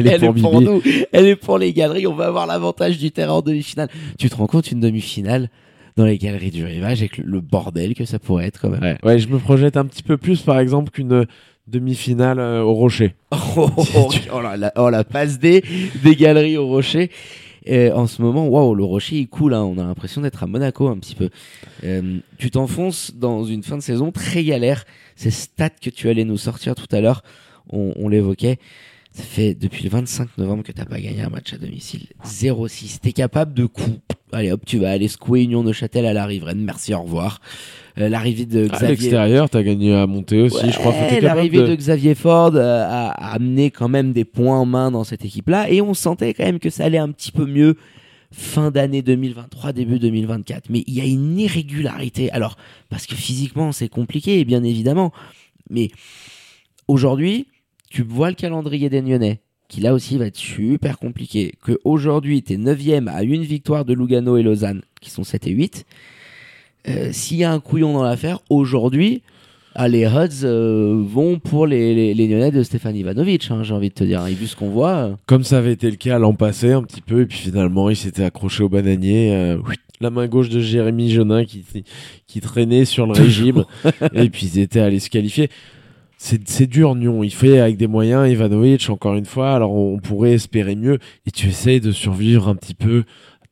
est- 0.07 0.33
pour 0.39 0.61
nous, 0.61 0.79
elle 1.11 1.25
est 1.25 1.35
pour 1.35 1.57
les 1.57 1.73
galeries, 1.73 2.05
on 2.05 2.13
va 2.13 2.27
avoir 2.27 2.45
l'avantage 2.45 2.99
du 2.99 3.09
terrain 3.09 3.33
en 3.33 3.41
demi-finale. 3.41 3.89
Tu 4.19 4.29
te 4.29 4.35
rends 4.35 4.45
compte, 4.45 4.71
une 4.71 4.79
demi-finale 4.81 5.49
dans 5.97 6.05
les 6.05 6.19
galeries 6.19 6.51
du 6.51 6.63
rivage, 6.63 6.99
avec 6.99 7.17
le- 7.17 7.41
bordel 7.41 7.95
que 7.95 8.05
ça 8.05 8.19
pourrait 8.19 8.45
être 8.45 8.61
quand 8.61 8.69
même. 8.69 8.81
Ouais. 8.83 8.97
ouais, 9.03 9.17
je 9.19 9.27
me 9.29 9.39
projette 9.39 9.75
un 9.75 9.85
petit 9.85 10.03
peu 10.03 10.17
plus, 10.17 10.41
par 10.41 10.59
exemple, 10.59 10.91
qu'une 10.91 11.25
demi-finale 11.67 12.39
euh, 12.39 12.61
au 12.61 12.73
Rocher. 12.75 13.15
Oh, 13.57 13.69
oh, 13.77 14.09
oh 14.31 14.41
oh, 14.75 14.89
la 14.89 15.03
passe 15.03 15.39
des, 15.39 15.63
des 16.03 16.15
galeries 16.15 16.57
au 16.57 16.67
rocher. 16.67 17.09
Et 17.65 17.91
en 17.91 18.07
ce 18.07 18.21
moment, 18.21 18.47
waouh, 18.47 18.75
le 18.75 18.83
rocher 18.83 19.17
il 19.17 19.27
coule, 19.27 19.53
hein. 19.53 19.63
on 19.63 19.77
a 19.77 19.83
l'impression 19.83 20.21
d'être 20.21 20.43
à 20.43 20.47
Monaco 20.47 20.87
un 20.87 20.97
petit 20.97 21.15
peu. 21.15 21.29
Euh, 21.83 22.19
tu 22.37 22.51
t'enfonces 22.51 23.13
dans 23.15 23.43
une 23.43 23.63
fin 23.63 23.77
de 23.77 23.81
saison 23.81 24.11
très 24.11 24.43
galère. 24.43 24.85
Ces 25.15 25.31
stats 25.31 25.69
que 25.69 25.89
tu 25.89 26.09
allais 26.09 26.25
nous 26.25 26.37
sortir 26.37 26.75
tout 26.75 26.87
à 26.95 27.01
l'heure, 27.01 27.23
on, 27.69 27.93
on 27.95 28.07
l'évoquait. 28.07 28.57
Ça 29.19 29.25
fait 29.25 29.53
depuis 29.53 29.83
le 29.83 29.89
25 29.89 30.37
novembre 30.37 30.63
que 30.63 30.71
t'as 30.71 30.85
pas 30.85 30.99
gagné 30.99 31.21
un 31.21 31.29
match 31.29 31.53
à 31.53 31.57
domicile. 31.57 32.07
0-6. 32.25 32.99
T'es 33.01 33.11
capable 33.11 33.53
de 33.53 33.65
coup. 33.65 33.99
Allez 34.31 34.49
hop, 34.51 34.61
tu 34.65 34.77
vas 34.79 34.91
aller 34.91 35.09
secouer 35.09 35.41
Union 35.43 35.61
de 35.61 35.73
Châtel 35.73 36.05
à 36.05 36.13
la 36.13 36.25
riveraine. 36.25 36.63
Merci, 36.63 36.93
au 36.93 37.01
revoir. 37.01 37.41
Euh, 37.97 38.07
L'arrivée 38.07 38.45
de 38.45 38.65
À 38.65 38.67
Xavier. 38.77 38.87
l'extérieur, 38.87 39.49
t'as 39.49 39.61
gagné 39.61 39.93
à 39.93 40.07
monter 40.07 40.39
aussi, 40.41 40.71
je 40.71 40.77
crois. 40.77 40.93
que 40.93 41.21
L'arrivée 41.21 41.57
de... 41.57 41.67
de... 41.67 41.75
Xavier 41.75 42.15
Ford 42.15 42.55
euh, 42.55 42.83
a, 42.83 43.09
a 43.09 43.33
amené 43.33 43.71
quand 43.71 43.89
même 43.89 44.13
des 44.13 44.23
points 44.23 44.57
en 44.57 44.65
main 44.65 44.89
dans 44.89 45.03
cette 45.03 45.25
équipe-là 45.25 45.69
et 45.69 45.81
on 45.81 45.93
sentait 45.93 46.33
quand 46.33 46.45
même 46.45 46.59
que 46.59 46.69
ça 46.69 46.85
allait 46.85 46.97
un 46.97 47.11
petit 47.11 47.33
peu 47.33 47.45
mieux 47.45 47.75
fin 48.31 48.71
d'année 48.71 49.01
2023, 49.01 49.73
début 49.73 49.99
2024. 49.99 50.69
Mais 50.69 50.85
il 50.87 50.93
y 50.93 51.01
a 51.01 51.05
une 51.05 51.37
irrégularité. 51.37 52.31
Alors, 52.31 52.55
parce 52.89 53.05
que 53.05 53.15
physiquement, 53.15 53.73
c'est 53.73 53.89
compliqué, 53.89 54.45
bien 54.45 54.63
évidemment. 54.63 55.11
Mais 55.69 55.89
aujourd'hui, 56.87 57.47
tu 57.89 58.03
vois 58.03 58.29
le 58.29 58.35
calendrier 58.35 58.89
des 58.89 59.01
Lyonnais, 59.01 59.39
qui 59.67 59.81
là 59.81 59.93
aussi 59.93 60.17
va 60.17 60.25
être 60.27 60.37
super 60.37 60.97
compliqué. 60.97 61.53
Que 61.63 61.79
aujourd'hui, 61.83 62.41
tu 62.43 62.53
es 62.53 62.57
9 62.57 62.79
à 63.07 63.23
une 63.23 63.43
victoire 63.43 63.85
de 63.85 63.93
Lugano 63.93 64.37
et 64.37 64.43
Lausanne, 64.43 64.81
qui 65.01 65.09
sont 65.09 65.23
7 65.23 65.47
et 65.47 65.51
8. 65.51 65.85
Euh, 66.87 67.09
S'il 67.11 67.37
y 67.37 67.43
a 67.43 67.51
un 67.51 67.59
couillon 67.59 67.93
dans 67.93 68.03
l'affaire, 68.03 68.39
aujourd'hui, 68.49 69.21
ah, 69.75 69.87
les 69.87 70.05
Huds 70.05 70.43
euh, 70.45 71.01
vont 71.05 71.39
pour 71.39 71.67
les, 71.67 71.93
les, 71.93 72.13
les 72.13 72.27
Lyonnais 72.27 72.51
de 72.51 72.63
Stéphane 72.63 72.95
Ivanovic, 72.95 73.49
hein, 73.51 73.63
j'ai 73.63 73.73
envie 73.73 73.89
de 73.89 73.93
te 73.93 74.03
dire. 74.03 74.25
Et 74.25 74.33
vu 74.33 74.47
ce 74.47 74.55
qu'on 74.55 74.69
voit, 74.69 74.95
euh, 74.95 75.13
Comme 75.25 75.43
ça 75.43 75.59
avait 75.59 75.73
été 75.73 75.89
le 75.89 75.95
cas 75.95 76.17
l'an 76.19 76.33
passé, 76.33 76.71
un 76.71 76.83
petit 76.83 77.01
peu, 77.01 77.21
et 77.21 77.25
puis 77.25 77.37
finalement, 77.37 77.89
il 77.89 77.95
s'était 77.95 78.23
accroché 78.23 78.63
au 78.63 78.69
bananier. 78.69 79.33
euh, 79.33 79.57
la 80.01 80.09
main 80.09 80.27
gauche 80.27 80.49
de 80.49 80.59
Jérémy 80.59 81.11
Jonin 81.11 81.43
qui, 81.43 81.63
qui 82.25 82.39
traînait 82.41 82.85
sur 82.85 83.05
le 83.05 83.13
régime, 83.13 83.65
et 84.13 84.29
puis 84.29 84.49
ils 84.53 84.59
étaient 84.59 84.79
allés 84.79 84.99
se 84.99 85.09
qualifier. 85.09 85.49
C'est 86.21 86.67
dur, 86.67 86.95
Nyon. 86.95 87.23
Il 87.23 87.33
fait 87.33 87.59
avec 87.59 87.77
des 87.77 87.87
moyens, 87.87 88.29
Ivanovic, 88.29 88.89
encore 88.89 89.15
une 89.15 89.25
fois. 89.25 89.55
Alors 89.55 89.73
on, 89.73 89.99
pourrait 89.99 90.33
espérer 90.33 90.75
mieux. 90.75 90.99
Et 91.25 91.31
tu 91.31 91.47
essayes 91.47 91.79
de 91.79 91.93
survivre 91.93 92.49
un 92.49 92.55
petit 92.55 92.73
peu. 92.73 93.05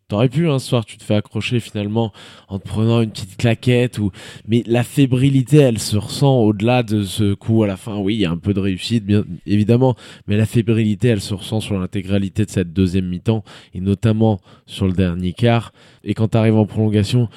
T'aurais 0.10 0.27
pu, 0.27 0.49
un 0.49 0.60
soir, 0.60 0.86
tu 0.86 0.97
te 0.97 1.03
fais 1.03 1.15
accrocher 1.15 1.62
finalement 1.62 2.12
en 2.49 2.60
te 2.60 2.67
prenant 2.67 3.01
une 3.01 3.12
petite 3.12 3.38
claquette. 3.38 3.99
ou 3.99 4.12
Mais 4.49 4.63
la 4.67 4.84
fébrilité, 4.84 5.58
elle 5.58 5.80
se 5.80 5.95
ressent 5.95 6.39
au-delà 6.39 6.84
de 6.84 7.03
ce 7.03 7.34
coup 7.34 7.63
à 7.63 7.67
la 7.67 7.77
fin. 7.77 7.97
Oui, 7.99 8.15
il 8.15 8.19
y 8.19 8.25
a 8.25 8.32
un 8.32 8.38
peu 8.38 8.53
de 8.53 8.60
réussite, 8.60 9.06
bien 9.06 9.23
évidemment. 9.45 9.95
Mais 10.27 10.36
la 10.36 10.45
fébrilité, 10.45 11.08
elle 11.08 11.21
se 11.21 11.34
ressent 11.34 11.62
sur 11.62 11.80
l'intégralité 11.80 12.43
de 12.43 12.51
cette 12.51 12.73
deuxième 12.73 13.08
mi-temps. 13.08 13.45
Et 13.75 13.80
notamment 13.80 14.41
sur 14.65 14.88
le 14.88 14.93
dernier 14.93 15.32
quart. 15.32 15.71
Et 16.03 16.13
quand 16.13 16.27
t'arrives 16.27 16.58
en 16.58 16.65
prolongation, 16.65 17.30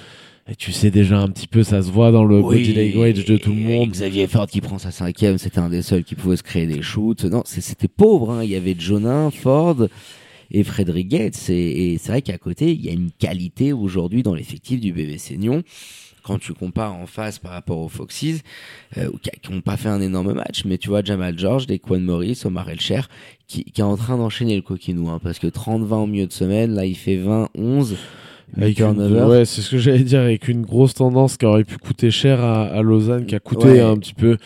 et 0.51 0.57
tu 0.57 0.73
sais 0.73 0.91
déjà 0.91 1.19
un 1.19 1.29
petit 1.29 1.47
peu, 1.47 1.63
ça 1.63 1.81
se 1.81 1.91
voit 1.91 2.11
dans 2.11 2.25
le 2.25 2.43
body 2.43 2.75
language 2.75 3.25
de 3.25 3.37
tout 3.37 3.51
le 3.51 3.61
monde. 3.61 3.91
Xavier 3.91 4.27
Ford 4.27 4.47
qui 4.49 4.61
prend 4.61 4.79
sa 4.79 4.91
cinquième, 4.91 5.39
c'était 5.39 5.61
un 5.61 5.69
des 5.69 5.83
seuls 5.83 6.03
qui 6.05 6.15
pouvait 6.17 6.37
se 6.37 6.43
créer 6.43 6.67
des 6.67 6.83
shoots. 6.83 7.25
Non, 7.25 7.43
c'était 7.45 7.89
pauvre. 7.89 8.33
hein. 8.33 8.45
Il 8.45 8.51
y 8.51 8.57
avait 8.57 8.75
Jonin, 8.79 9.31
Ford 9.31 9.87
et 10.51 10.65
Frédéric 10.65 11.09
Gates. 11.09 11.49
Et, 11.51 11.93
et 11.93 11.99
c'est 11.99 12.11
vrai 12.11 12.23
qu'à 12.23 12.37
côté, 12.39 12.73
il 12.73 12.85
y 12.85 12.89
a 12.89 12.93
une 12.93 13.11
qualité 13.17 13.73
aujourd'hui 13.73 14.23
dans 14.25 14.35
l'effectif 14.35 14.81
du 14.81 14.93
bébé 14.93 15.19
Seignon. 15.19 15.63
quand 16.25 16.39
tu 16.41 16.53
compares 16.53 16.95
en 16.95 17.07
face 17.07 17.39
par 17.39 17.53
rapport 17.53 17.79
aux 17.79 17.89
Foxes, 17.89 18.43
euh, 18.99 19.09
qui 19.23 19.53
n'ont 19.53 19.61
pas 19.61 19.77
fait 19.77 19.89
un 19.89 20.01
énorme 20.01 20.33
match, 20.33 20.65
mais 20.65 20.79
tu 20.79 20.89
vois 20.89 21.05
Jamal 21.05 21.39
George, 21.39 21.67
Dequan 21.69 22.01
Morris, 22.01 22.43
Omar 22.45 22.69
Elcher, 22.69 23.03
qui, 23.47 23.63
qui 23.65 23.81
est 23.81 23.85
en 23.85 23.97
train 23.97 24.17
d'enchaîner 24.17 24.57
le 24.57 24.63
coquinou, 24.63 25.09
hein, 25.11 25.21
parce 25.23 25.39
que 25.39 25.47
30-20 25.47 25.95
au 25.95 26.07
milieu 26.09 26.27
de 26.27 26.33
semaine, 26.33 26.75
là 26.75 26.85
il 26.87 26.97
fait 26.97 27.17
20-11. 27.19 27.95
Avec 28.57 28.81
une, 28.81 29.01
ouais, 29.27 29.45
c'est 29.45 29.61
ce 29.61 29.71
que 29.71 29.79
j'allais 29.79 30.01
dire, 30.05 30.21
avec 30.21 30.49
une 30.49 30.63
grosse 30.63 30.95
tendance 30.95 31.37
qui 31.37 31.47
aurait 31.47 31.65
pu 31.65 31.77
coûter 31.79 32.11
cher 32.11 32.41
à, 32.41 32.65
à 32.65 32.83
Lausanne, 32.83 33.27
qui 33.27 33.35
a 33.35 33.41
coûté 33.41 33.67
Ouais. 33.69 33.81
un 33.81 33.97
petit 33.97 34.15
peu. 34.15 34.37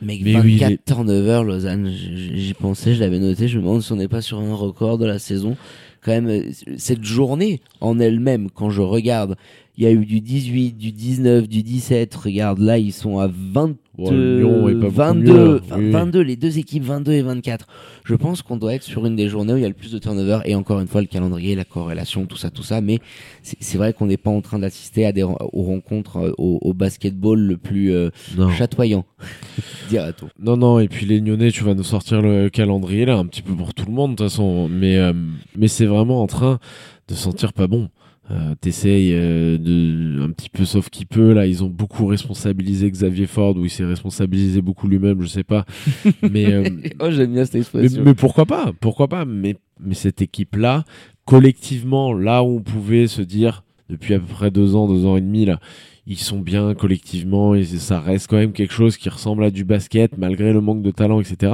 Mais, 0.00 0.18
Mais 0.22 0.32
24 0.32 0.44
oui, 0.44 0.62
est- 0.74 0.84
turnovers, 0.84 1.44
Lausanne, 1.44 1.90
j'y 1.92 2.54
pensais, 2.54 2.94
je 2.94 3.00
l'avais 3.00 3.18
noté, 3.20 3.46
je 3.48 3.58
me 3.58 3.62
demande 3.62 3.82
si 3.82 3.92
on 3.92 3.96
n'est 3.96 4.08
pas 4.08 4.20
sur 4.20 4.38
un 4.40 4.54
record 4.54 4.98
de 4.98 5.06
la 5.06 5.18
saison. 5.18 5.56
Quand 6.04 6.10
même, 6.10 6.28
euh, 6.28 6.42
cette 6.76 7.04
journée 7.04 7.60
en 7.80 8.00
elle-même, 8.00 8.50
quand 8.50 8.70
je 8.70 8.82
regarde, 8.82 9.36
il 9.78 9.84
y 9.84 9.86
a 9.86 9.90
eu 9.90 10.04
du 10.04 10.20
18, 10.20 10.76
du 10.76 10.92
19, 10.92 11.48
du 11.48 11.62
17, 11.62 12.14
regarde 12.14 12.58
là, 12.58 12.78
ils 12.78 12.92
sont 12.92 13.18
à 13.18 13.26
20, 13.28 13.74
Bon, 13.98 14.10
Lyon 14.10 14.68
est 14.70 14.72
pas 14.72 14.78
beaucoup 14.80 14.94
22, 14.94 15.32
mieux, 15.32 15.54
là. 15.54 15.60
enfin, 15.62 15.76
Oui, 15.78 15.84
oui. 15.84 15.90
22, 15.90 16.20
les 16.22 16.36
deux 16.36 16.58
équipes 16.58 16.84
22 16.84 17.12
et 17.12 17.20
24. 17.22 17.66
Je 18.04 18.14
pense 18.14 18.40
qu'on 18.40 18.56
doit 18.56 18.74
être 18.74 18.82
sur 18.82 19.04
une 19.04 19.16
des 19.16 19.28
journées 19.28 19.52
où 19.52 19.56
il 19.58 19.62
y 19.62 19.66
a 19.66 19.68
le 19.68 19.74
plus 19.74 19.92
de 19.92 19.98
turnovers 19.98 20.40
et 20.46 20.54
encore 20.54 20.80
une 20.80 20.86
fois 20.88 21.02
le 21.02 21.06
calendrier, 21.06 21.54
la 21.54 21.64
corrélation, 21.66 22.24
tout 22.24 22.38
ça, 22.38 22.50
tout 22.50 22.62
ça. 22.62 22.80
Mais 22.80 23.00
c'est 23.42 23.76
vrai 23.76 23.92
qu'on 23.92 24.06
n'est 24.06 24.16
pas 24.16 24.30
en 24.30 24.40
train 24.40 24.58
d'assister 24.58 25.04
à 25.04 25.12
des 25.12 25.22
aux 25.22 25.62
rencontres 25.62 26.16
euh, 26.16 26.32
au, 26.38 26.58
au 26.62 26.72
basketball 26.72 27.38
le 27.38 27.56
plus 27.58 27.92
euh, 27.92 28.08
chatoyant, 28.56 29.04
dira-t-on. 29.90 30.28
Non, 30.42 30.56
non, 30.56 30.78
et 30.80 30.88
puis 30.88 31.04
les 31.04 31.20
Lyonnais, 31.20 31.50
tu 31.50 31.64
vas 31.64 31.74
nous 31.74 31.82
sortir 31.82 32.22
le 32.22 32.48
calendrier 32.48 33.04
là, 33.04 33.16
un 33.18 33.26
petit 33.26 33.42
peu 33.42 33.54
pour 33.54 33.74
tout 33.74 33.84
le 33.86 33.92
monde 33.92 34.12
de 34.12 34.16
toute 34.16 34.28
façon, 34.28 34.68
mais, 34.70 34.96
euh, 34.96 35.12
mais 35.56 35.68
c'est 35.68 35.86
vraiment 35.86 36.22
en 36.22 36.26
train 36.26 36.58
de 37.08 37.14
sentir 37.14 37.52
pas 37.52 37.66
bon. 37.66 37.88
Euh, 38.32 38.54
T'essayes 38.60 39.12
euh, 39.12 39.58
de 39.58 40.22
un 40.22 40.30
petit 40.30 40.48
peu 40.48 40.64
sauf 40.64 40.88
qui 40.88 41.04
peut 41.04 41.32
là, 41.32 41.46
ils 41.46 41.62
ont 41.62 41.68
beaucoup 41.68 42.06
responsabilisé 42.06 42.90
Xavier 42.90 43.26
Ford 43.26 43.56
ou 43.56 43.64
il 43.64 43.70
s'est 43.70 43.84
responsabilisé 43.84 44.62
beaucoup 44.62 44.88
lui-même, 44.88 45.20
je 45.20 45.26
sais 45.26 45.44
pas. 45.44 45.66
Mais, 46.30 46.46
euh, 46.50 46.64
oh, 47.00 47.10
j'aime 47.10 47.32
bien 47.32 47.44
cette 47.44 47.54
mais, 47.54 47.60
expression. 47.60 48.02
mais 48.04 48.14
pourquoi 48.14 48.46
pas 48.46 48.72
Pourquoi 48.80 49.08
pas 49.08 49.24
Mais 49.24 49.56
mais 49.80 49.94
cette 49.94 50.22
équipe 50.22 50.56
là, 50.56 50.84
collectivement, 51.24 52.14
là 52.14 52.42
où 52.42 52.56
on 52.56 52.62
pouvait 52.62 53.06
se 53.06 53.20
dire 53.20 53.64
depuis 53.90 54.14
à 54.14 54.20
peu 54.20 54.26
près 54.26 54.50
deux 54.50 54.76
ans, 54.76 54.88
deux 54.88 55.04
ans 55.04 55.16
et 55.16 55.20
demi 55.20 55.44
là, 55.44 55.60
ils 56.06 56.18
sont 56.18 56.40
bien 56.40 56.74
collectivement 56.74 57.54
et 57.54 57.64
ça 57.64 58.00
reste 58.00 58.28
quand 58.28 58.36
même 58.36 58.52
quelque 58.52 58.72
chose 58.72 58.96
qui 58.96 59.08
ressemble 59.08 59.44
à 59.44 59.50
du 59.50 59.64
basket 59.64 60.16
malgré 60.16 60.52
le 60.52 60.60
manque 60.60 60.82
de 60.82 60.90
talent, 60.90 61.20
etc. 61.20 61.52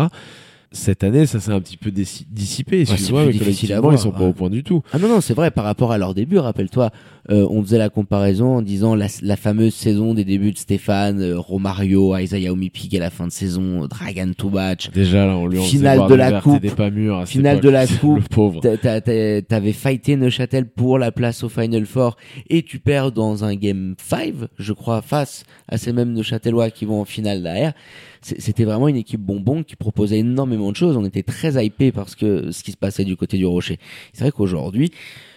Cette 0.71 1.03
année, 1.03 1.25
ça 1.25 1.41
s'est 1.41 1.51
un 1.51 1.61
petit 1.61 1.79
peu 1.79 1.89
dissi- 1.91 2.27
dissipé. 2.31 2.85
c'est 2.85 2.93
Excuse-moi, 2.93 3.25
plus 3.25 3.33
difficile 3.39 3.73
à 3.73 3.81
voir, 3.81 3.95
ils 3.95 3.99
sont 3.99 4.11
pas 4.11 4.21
ouais. 4.21 4.27
au 4.27 4.33
point 4.35 4.51
du 4.51 4.63
tout. 4.63 4.83
Ah 4.93 4.99
non, 4.99 5.09
non, 5.09 5.21
c'est 5.23 5.33
vrai, 5.33 5.51
par 5.51 5.65
rapport 5.65 5.93
à 5.93 5.99
leur 5.99 6.13
début, 6.15 6.37
rappelle-toi, 6.39 6.91
euh, 7.31 7.47
on 7.51 7.63
faisait 7.63 7.79
la 7.79 7.89
comparaison 7.89 8.57
en 8.57 8.63
disant 8.63 8.95
la, 8.95 9.07
la 9.23 9.37
fameuse 9.37 9.73
saison 9.75 10.13
des 10.13 10.25
débuts 10.27 10.53
de 10.53 10.59
Stéphane, 10.59 11.23
euh, 11.23 11.39
Romario, 11.39 12.15
Isaiah 12.19 12.53
Omipig 12.53 12.95
à 12.97 13.01
la 13.01 13.09
fin 13.11 13.27
de 13.27 13.33
saison, 13.33 13.87
Dragan 13.87 14.33
Tobac, 14.37 14.91
Déjà 14.93 15.25
là, 15.27 15.37
on 15.39 15.47
lui 15.47 15.59
en 15.59 15.63
Finale 15.63 16.07
de 16.07 16.15
la 16.15 16.41
coupe. 16.43 16.61
pas 16.75 16.91
cette 16.91 17.29
finale 17.29 17.61
de 17.61 17.69
la 17.71 17.87
coupe, 18.01 18.19
le 18.19 18.29
pauvre. 18.29 18.61
T'a- 18.61 18.77
t'a- 18.77 19.01
t'a- 19.01 19.41
T'avais 19.43 19.73
fighté 19.73 20.17
Neuchâtel 20.17 20.67
pour 20.67 20.99
la 20.99 21.13
place 21.13 21.43
au 21.45 21.49
Final 21.49 21.87
Four 21.87 22.17
et 22.51 22.63
tu 22.63 22.79
perds 22.79 23.13
dans 23.13 23.43
un 23.45 23.55
game 23.55 23.95
5, 23.99 24.35
je 24.59 24.73
crois, 24.75 25.01
face 25.01 25.45
à 25.69 25.79
ces 25.79 25.93
mêmes 25.95 26.13
Neuchâtelois 26.13 26.71
qui 26.71 26.85
vont 26.85 27.01
en 27.01 27.05
finale 27.07 27.43
derrière. 27.43 27.73
C'était 28.21 28.65
vraiment 28.65 28.89
une 28.89 28.97
équipe 28.97 29.21
bonbon 29.21 29.63
qui 29.63 29.77
proposait 29.77 30.19
énormément 30.19 30.71
de 30.71 30.77
choses. 30.77 30.97
On 30.97 31.05
était 31.05 31.23
très 31.23 31.65
hypé 31.65 31.93
parce 31.93 32.15
que 32.15 32.51
ce 32.51 32.63
qui 32.63 32.73
se 32.73 32.77
passait 32.77 33.05
du 33.05 33.17
côté 33.17 33.39
du 33.39 33.47
Rocher. 33.47 33.79
C'est 34.13 34.25
vrai 34.25 34.33
qu'aujourd'hui, 34.33 34.91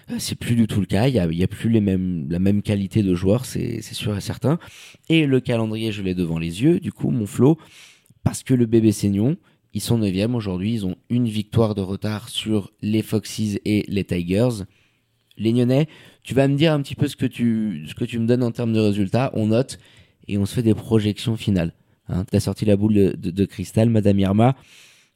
euh, 0.10 0.16
c'est 0.20 0.36
plus 0.36 0.56
du 0.56 0.68
tout 0.68 0.80
le 0.80 0.86
cas. 0.86 1.08
Il 1.08 1.14
y 1.16 1.20
a, 1.20 1.24
a 1.24 1.48
plus 1.48 1.70
les 1.70 1.82
mêmes, 1.82 2.28
la 2.30 2.40
même 2.40 2.62
qualité 2.62 3.04
de 3.04 3.14
joueurs, 3.14 3.46
c'est 3.46 3.82
sûr 3.82 4.16
et 4.18 4.22
certain. 4.22 4.60
Et 5.10 5.26
le 5.26 5.40
calendrier, 5.40 5.92
je 5.92 6.02
l'ai 6.02 6.16
devant 6.16 6.40
les 6.40 6.64
yeux. 6.64 6.80
Du 6.80 6.92
coup, 6.92 7.12
mon 7.12 7.26
flot, 7.26 7.58
parce 8.24 8.44
que 8.44 8.54
le 8.54 8.66
bébé 8.66 8.92
Seignon, 8.92 9.38
ils 9.74 9.82
sont 9.82 9.98
9 9.98 10.34
aujourd'hui. 10.34 10.74
Ils 10.74 10.86
ont 10.86 10.96
une 11.10 11.28
victoire 11.28 11.76
de 11.76 11.82
retard 11.82 12.30
sur 12.30 12.72
les 12.82 13.02
Foxes 13.02 13.60
et 13.66 13.86
les 13.88 14.04
Tigers. 14.04 14.66
Les 15.38 15.54
Nyonnais, 15.54 15.88
tu 16.24 16.34
vas 16.34 16.48
me 16.48 16.56
dire 16.56 16.74
un 16.74 16.82
petit 16.82 16.96
peu 16.96 17.08
ce 17.08 17.16
que 17.16 17.26
tu, 17.26 17.86
ce 17.88 17.96
que 17.96 18.06
tu 18.06 18.20
me 18.20 18.28
donnes 18.28 18.44
en 18.44 18.52
termes 18.52 18.74
de 18.74 18.80
résultats. 18.80 19.32
On 19.34 19.48
note 19.48 19.80
et 20.28 20.38
on 20.38 20.46
se 20.46 20.56
fait 20.56 20.64
des 20.64 20.76
projections 20.76 21.38
finales. 21.38 21.74
Hein, 22.12 22.26
T'as 22.30 22.40
sorti 22.40 22.66
la 22.66 22.76
boule 22.76 22.94
de, 22.94 23.16
de- 23.18 23.32
de 23.32 23.46
cristal, 23.46 23.90
Madame 23.90 24.20
Irma. 24.20 24.56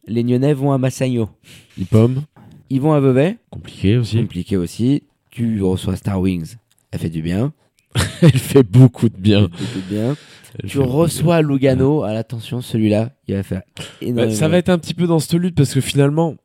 Les 0.08 0.24
Nyonnais 0.24 0.54
vont 0.54 0.72
à 0.72 0.78
Massagno. 0.78 1.30
Les 1.78 1.86
pommes, 1.86 2.22
Ils 2.70 2.80
vont 2.82 2.94
à 2.94 3.00
Vevey. 3.00 3.38
compliqué 3.50 3.98
aussi. 3.98 4.18
Compliqué 4.18 4.58
aussi. 4.58 5.04
Tu 5.32 5.62
reçois 5.62 5.96
Star 5.96 6.22
Wings. 6.22 6.56
Elle 6.92 7.00
fait 7.00 7.10
du 7.10 7.22
bien. 7.22 7.54
Elle 8.22 8.38
fait 8.38 8.64
beaucoup 8.64 9.10
de 9.10 9.18
bien. 9.18 9.50
Fait 9.54 9.80
du 9.80 9.86
bien. 9.96 10.16
Tu 10.68 10.78
beaucoup 10.78 10.90
de 10.90 10.94
reçois 10.96 11.42
Lugano. 11.42 12.04
À 12.04 12.14
l'attention, 12.14 12.62
celui-là, 12.62 13.12
il 13.28 13.36
va 13.36 13.44
faire 13.44 13.62
bien. 13.76 13.86
énormément. 14.10 14.32
Bah, 14.32 14.36
ça 14.36 14.48
va 14.48 14.58
être 14.58 14.70
un 14.70 14.78
petit 14.78 14.94
peu 14.94 15.08
dans 15.08 15.20
cette 15.20 15.34
lutte 15.34 15.56
parce 15.56 15.74
que 15.74 15.82
finalement, 15.82 16.36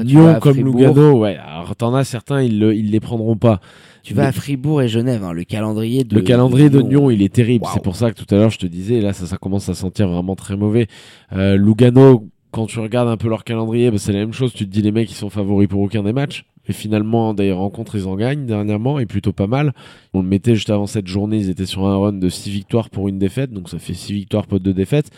Après, 0.00 0.04
tu 0.04 0.14
vas 0.14 0.20
Lyon 0.20 0.34
à 0.34 0.40
comme 0.40 0.54
Fribourg. 0.54 0.78
Lugano, 0.80 1.18
ouais, 1.18 1.36
alors 1.36 1.74
t'en 1.76 1.94
as 1.94 2.04
certains, 2.04 2.42
ils, 2.42 2.58
le, 2.58 2.74
ils 2.74 2.90
les 2.90 3.00
prendront 3.00 3.36
pas. 3.36 3.60
Tu 4.02 4.14
vas 4.14 4.26
à 4.26 4.32
Fribourg 4.32 4.82
et 4.82 4.88
Genève. 4.88 5.24
hein, 5.24 5.32
le 5.32 5.42
calendrier 5.42 6.04
de 6.04 6.14
Le 6.14 6.22
calendrier 6.22 6.70
de 6.70 6.80
Nyon, 6.80 6.88
Lyon, 6.88 7.10
il 7.10 7.22
est 7.22 7.32
terrible. 7.32 7.66
C'est 7.74 7.82
pour 7.82 7.96
ça 7.96 8.12
que 8.12 8.22
tout 8.22 8.32
à 8.34 8.38
l'heure, 8.38 8.50
je 8.50 8.58
te 8.58 8.66
disais, 8.66 9.00
là, 9.00 9.12
ça, 9.12 9.26
ça 9.26 9.36
commence 9.36 9.68
à 9.68 9.74
sentir 9.74 10.08
vraiment 10.08 10.36
très 10.36 10.56
mauvais. 10.56 10.86
Euh, 11.32 11.56
Lugano, 11.56 12.28
quand 12.52 12.66
tu 12.66 12.78
regardes 12.78 13.08
un 13.08 13.16
peu 13.16 13.28
leur 13.28 13.42
calendrier, 13.42 13.90
bah, 13.90 13.98
c'est 13.98 14.12
la 14.12 14.20
même 14.20 14.32
chose. 14.32 14.52
Tu 14.52 14.64
te 14.64 14.70
dis, 14.70 14.80
les 14.80 14.92
mecs, 14.92 15.10
ils 15.10 15.16
sont 15.16 15.28
favoris 15.28 15.68
pour 15.68 15.80
aucun 15.80 16.04
des 16.04 16.12
matchs. 16.12 16.44
Et 16.68 16.72
finalement, 16.72 17.34
des 17.34 17.52
rencontres, 17.52 17.96
ils 17.96 18.06
en 18.06 18.16
gagnent 18.16 18.46
dernièrement, 18.46 18.98
et 18.98 19.06
plutôt 19.06 19.32
pas 19.32 19.46
mal. 19.46 19.72
On 20.14 20.22
le 20.22 20.28
mettait 20.28 20.54
juste 20.54 20.70
avant 20.70 20.86
cette 20.86 21.06
journée, 21.06 21.38
ils 21.38 21.50
étaient 21.50 21.66
sur 21.66 21.86
un 21.86 21.96
run 21.96 22.12
de 22.14 22.28
6 22.28 22.50
victoires 22.50 22.90
pour 22.90 23.08
une 23.08 23.18
défaite, 23.18 23.52
donc 23.52 23.68
ça 23.68 23.78
fait 23.78 23.94
6 23.94 24.12
victoires 24.12 24.46
pour 24.46 24.58
deux 24.60 24.72
défaites. 24.72 25.10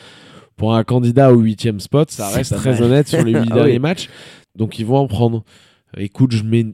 Pour 0.56 0.74
un 0.74 0.82
candidat 0.82 1.32
au 1.32 1.38
huitième 1.38 1.78
spot, 1.78 2.10
ça 2.10 2.28
reste 2.30 2.54
très 2.56 2.72
mal. 2.72 2.82
honnête 2.82 3.08
sur 3.08 3.22
les 3.24 3.32
8 3.32 3.38
Ah 3.50 3.54
derniers 3.54 3.78
matchs. 3.78 4.08
Donc 4.58 4.78
ils 4.78 4.84
vont 4.84 4.98
en 4.98 5.06
prendre. 5.06 5.44
Écoute, 5.96 6.32
je 6.32 6.42
mets, 6.42 6.66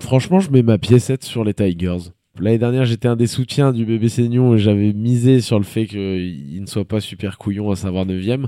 franchement, 0.00 0.40
je 0.40 0.50
mets 0.50 0.62
ma 0.62 0.76
piécette 0.76 1.24
sur 1.24 1.44
les 1.44 1.54
Tigers. 1.54 2.10
L'année 2.40 2.58
dernière, 2.58 2.84
j'étais 2.84 3.08
un 3.08 3.16
des 3.16 3.26
soutiens 3.26 3.72
du 3.72 3.84
bébé 3.84 4.08
Seignon 4.08 4.54
et 4.54 4.58
j'avais 4.58 4.92
misé 4.92 5.40
sur 5.40 5.58
le 5.58 5.64
fait 5.64 5.86
qu'il 5.86 6.60
ne 6.60 6.66
soit 6.66 6.84
pas 6.84 7.00
super 7.00 7.38
couillon 7.38 7.70
à 7.70 7.76
savoir 7.76 8.06
9 8.06 8.46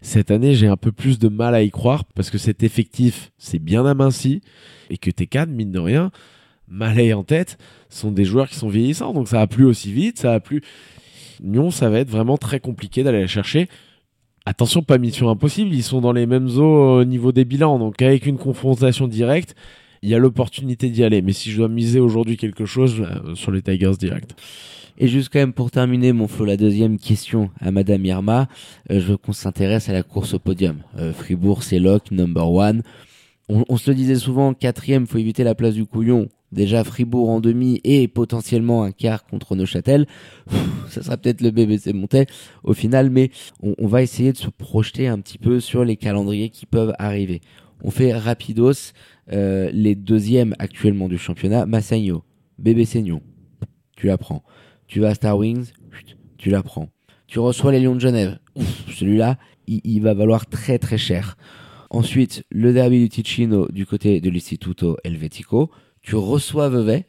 Cette 0.00 0.30
année, 0.30 0.54
j'ai 0.54 0.66
un 0.66 0.76
peu 0.76 0.92
plus 0.92 1.18
de 1.18 1.28
mal 1.28 1.54
à 1.54 1.62
y 1.62 1.70
croire 1.70 2.04
parce 2.14 2.30
que 2.30 2.38
cet 2.38 2.62
effectif, 2.62 3.32
c'est 3.36 3.58
bien 3.58 3.84
aminci 3.84 4.40
et 4.88 4.96
que 4.96 5.10
tes 5.10 5.26
cadres, 5.26 5.52
mine 5.52 5.72
de 5.72 5.78
rien, 5.78 6.10
Malais 6.70 7.14
en 7.14 7.24
tête, 7.24 7.56
sont 7.88 8.12
des 8.12 8.26
joueurs 8.26 8.48
qui 8.48 8.56
sont 8.56 8.68
vieillissants. 8.68 9.14
Donc 9.14 9.28
ça 9.28 9.40
a 9.40 9.46
plus 9.46 9.64
aussi 9.64 9.90
vite, 9.90 10.18
ça 10.18 10.34
a 10.34 10.40
plus. 10.40 10.62
Nyon, 11.42 11.70
ça 11.70 11.88
va 11.88 12.00
être 12.00 12.10
vraiment 12.10 12.36
très 12.36 12.60
compliqué 12.60 13.02
d'aller 13.02 13.22
les 13.22 13.28
chercher. 13.28 13.68
Attention, 14.48 14.82
pas 14.82 14.96
mission 14.96 15.28
impossible, 15.28 15.74
ils 15.74 15.82
sont 15.82 16.00
dans 16.00 16.14
les 16.14 16.24
mêmes 16.24 16.48
eaux 16.56 17.00
au 17.00 17.04
niveau 17.04 17.32
des 17.32 17.44
bilans. 17.44 17.78
Donc 17.78 18.00
avec 18.00 18.24
une 18.24 18.38
confrontation 18.38 19.06
directe, 19.06 19.54
il 20.00 20.08
y 20.08 20.14
a 20.14 20.18
l'opportunité 20.18 20.88
d'y 20.88 21.04
aller. 21.04 21.20
Mais 21.20 21.34
si 21.34 21.50
je 21.50 21.58
dois 21.58 21.68
miser 21.68 22.00
aujourd'hui 22.00 22.38
quelque 22.38 22.64
chose, 22.64 22.98
euh, 23.02 23.34
sur 23.34 23.52
les 23.52 23.60
Tigers 23.60 23.98
direct. 23.98 24.34
Et 24.96 25.06
juste 25.06 25.28
quand 25.30 25.38
même 25.38 25.52
pour 25.52 25.70
terminer 25.70 26.14
mon 26.14 26.28
flow, 26.28 26.46
la 26.46 26.56
deuxième 26.56 26.98
question 26.98 27.50
à 27.60 27.70
Madame 27.70 28.06
Irma, 28.06 28.48
euh, 28.90 29.00
je 29.00 29.08
veux 29.08 29.16
qu'on 29.18 29.34
s'intéresse 29.34 29.90
à 29.90 29.92
la 29.92 30.02
course 30.02 30.32
au 30.32 30.38
podium. 30.38 30.78
Euh, 30.96 31.12
Fribourg, 31.12 31.62
c'est 31.62 31.78
lock, 31.78 32.10
number 32.10 32.50
one. 32.50 32.82
On, 33.50 33.66
on 33.68 33.76
se 33.76 33.90
le 33.90 33.96
disait 33.96 34.14
souvent, 34.14 34.54
quatrième, 34.54 35.06
faut 35.06 35.18
éviter 35.18 35.44
la 35.44 35.54
place 35.54 35.74
du 35.74 35.84
couillon. 35.84 36.26
Déjà 36.50 36.82
Fribourg 36.82 37.28
en 37.28 37.40
demi 37.40 37.80
et 37.84 38.08
potentiellement 38.08 38.82
un 38.82 38.90
quart 38.90 39.26
contre 39.26 39.54
Neuchâtel. 39.54 40.06
Ça 40.88 41.02
sera 41.02 41.16
peut-être 41.18 41.42
le 41.42 41.50
BBC 41.50 41.92
monté 41.92 42.26
au 42.64 42.72
final, 42.72 43.10
mais 43.10 43.30
on, 43.60 43.86
va 43.86 44.02
essayer 44.02 44.32
de 44.32 44.38
se 44.38 44.48
projeter 44.48 45.08
un 45.08 45.20
petit 45.20 45.38
peu 45.38 45.60
sur 45.60 45.84
les 45.84 45.96
calendriers 45.96 46.48
qui 46.48 46.64
peuvent 46.64 46.94
arriver. 46.98 47.42
On 47.82 47.90
fait 47.90 48.14
rapidos 48.14 48.92
euh, 49.30 49.70
les 49.72 49.94
deuxièmes 49.94 50.54
actuellement 50.58 51.08
du 51.08 51.18
championnat. 51.18 51.66
Massagno, 51.66 52.24
BBC 52.58 53.02
Nyon, 53.02 53.20
tu 53.96 54.06
la 54.06 54.16
prends. 54.16 54.42
Tu 54.86 55.00
vas 55.00 55.08
à 55.08 55.14
Star 55.14 55.36
Wings, 55.36 55.72
tu 56.38 56.48
la 56.48 56.62
prends. 56.62 56.88
Tu 57.26 57.40
reçois 57.40 57.72
les 57.72 57.80
Lions 57.80 57.94
de 57.94 58.00
Genève. 58.00 58.38
Celui-là, 58.96 59.36
il, 59.66 59.82
il 59.84 60.00
va 60.00 60.14
valoir 60.14 60.46
très 60.46 60.78
très 60.78 60.96
cher. 60.96 61.36
Ensuite, 61.90 62.44
le 62.50 62.72
derby 62.72 63.00
du 63.00 63.08
Ticino 63.08 63.68
du 63.68 63.86
côté 63.86 64.20
de 64.20 64.30
l'Istituto 64.30 64.96
Helvetico. 65.04 65.70
Tu 66.02 66.16
reçois 66.16 66.68
Vevey, 66.68 67.06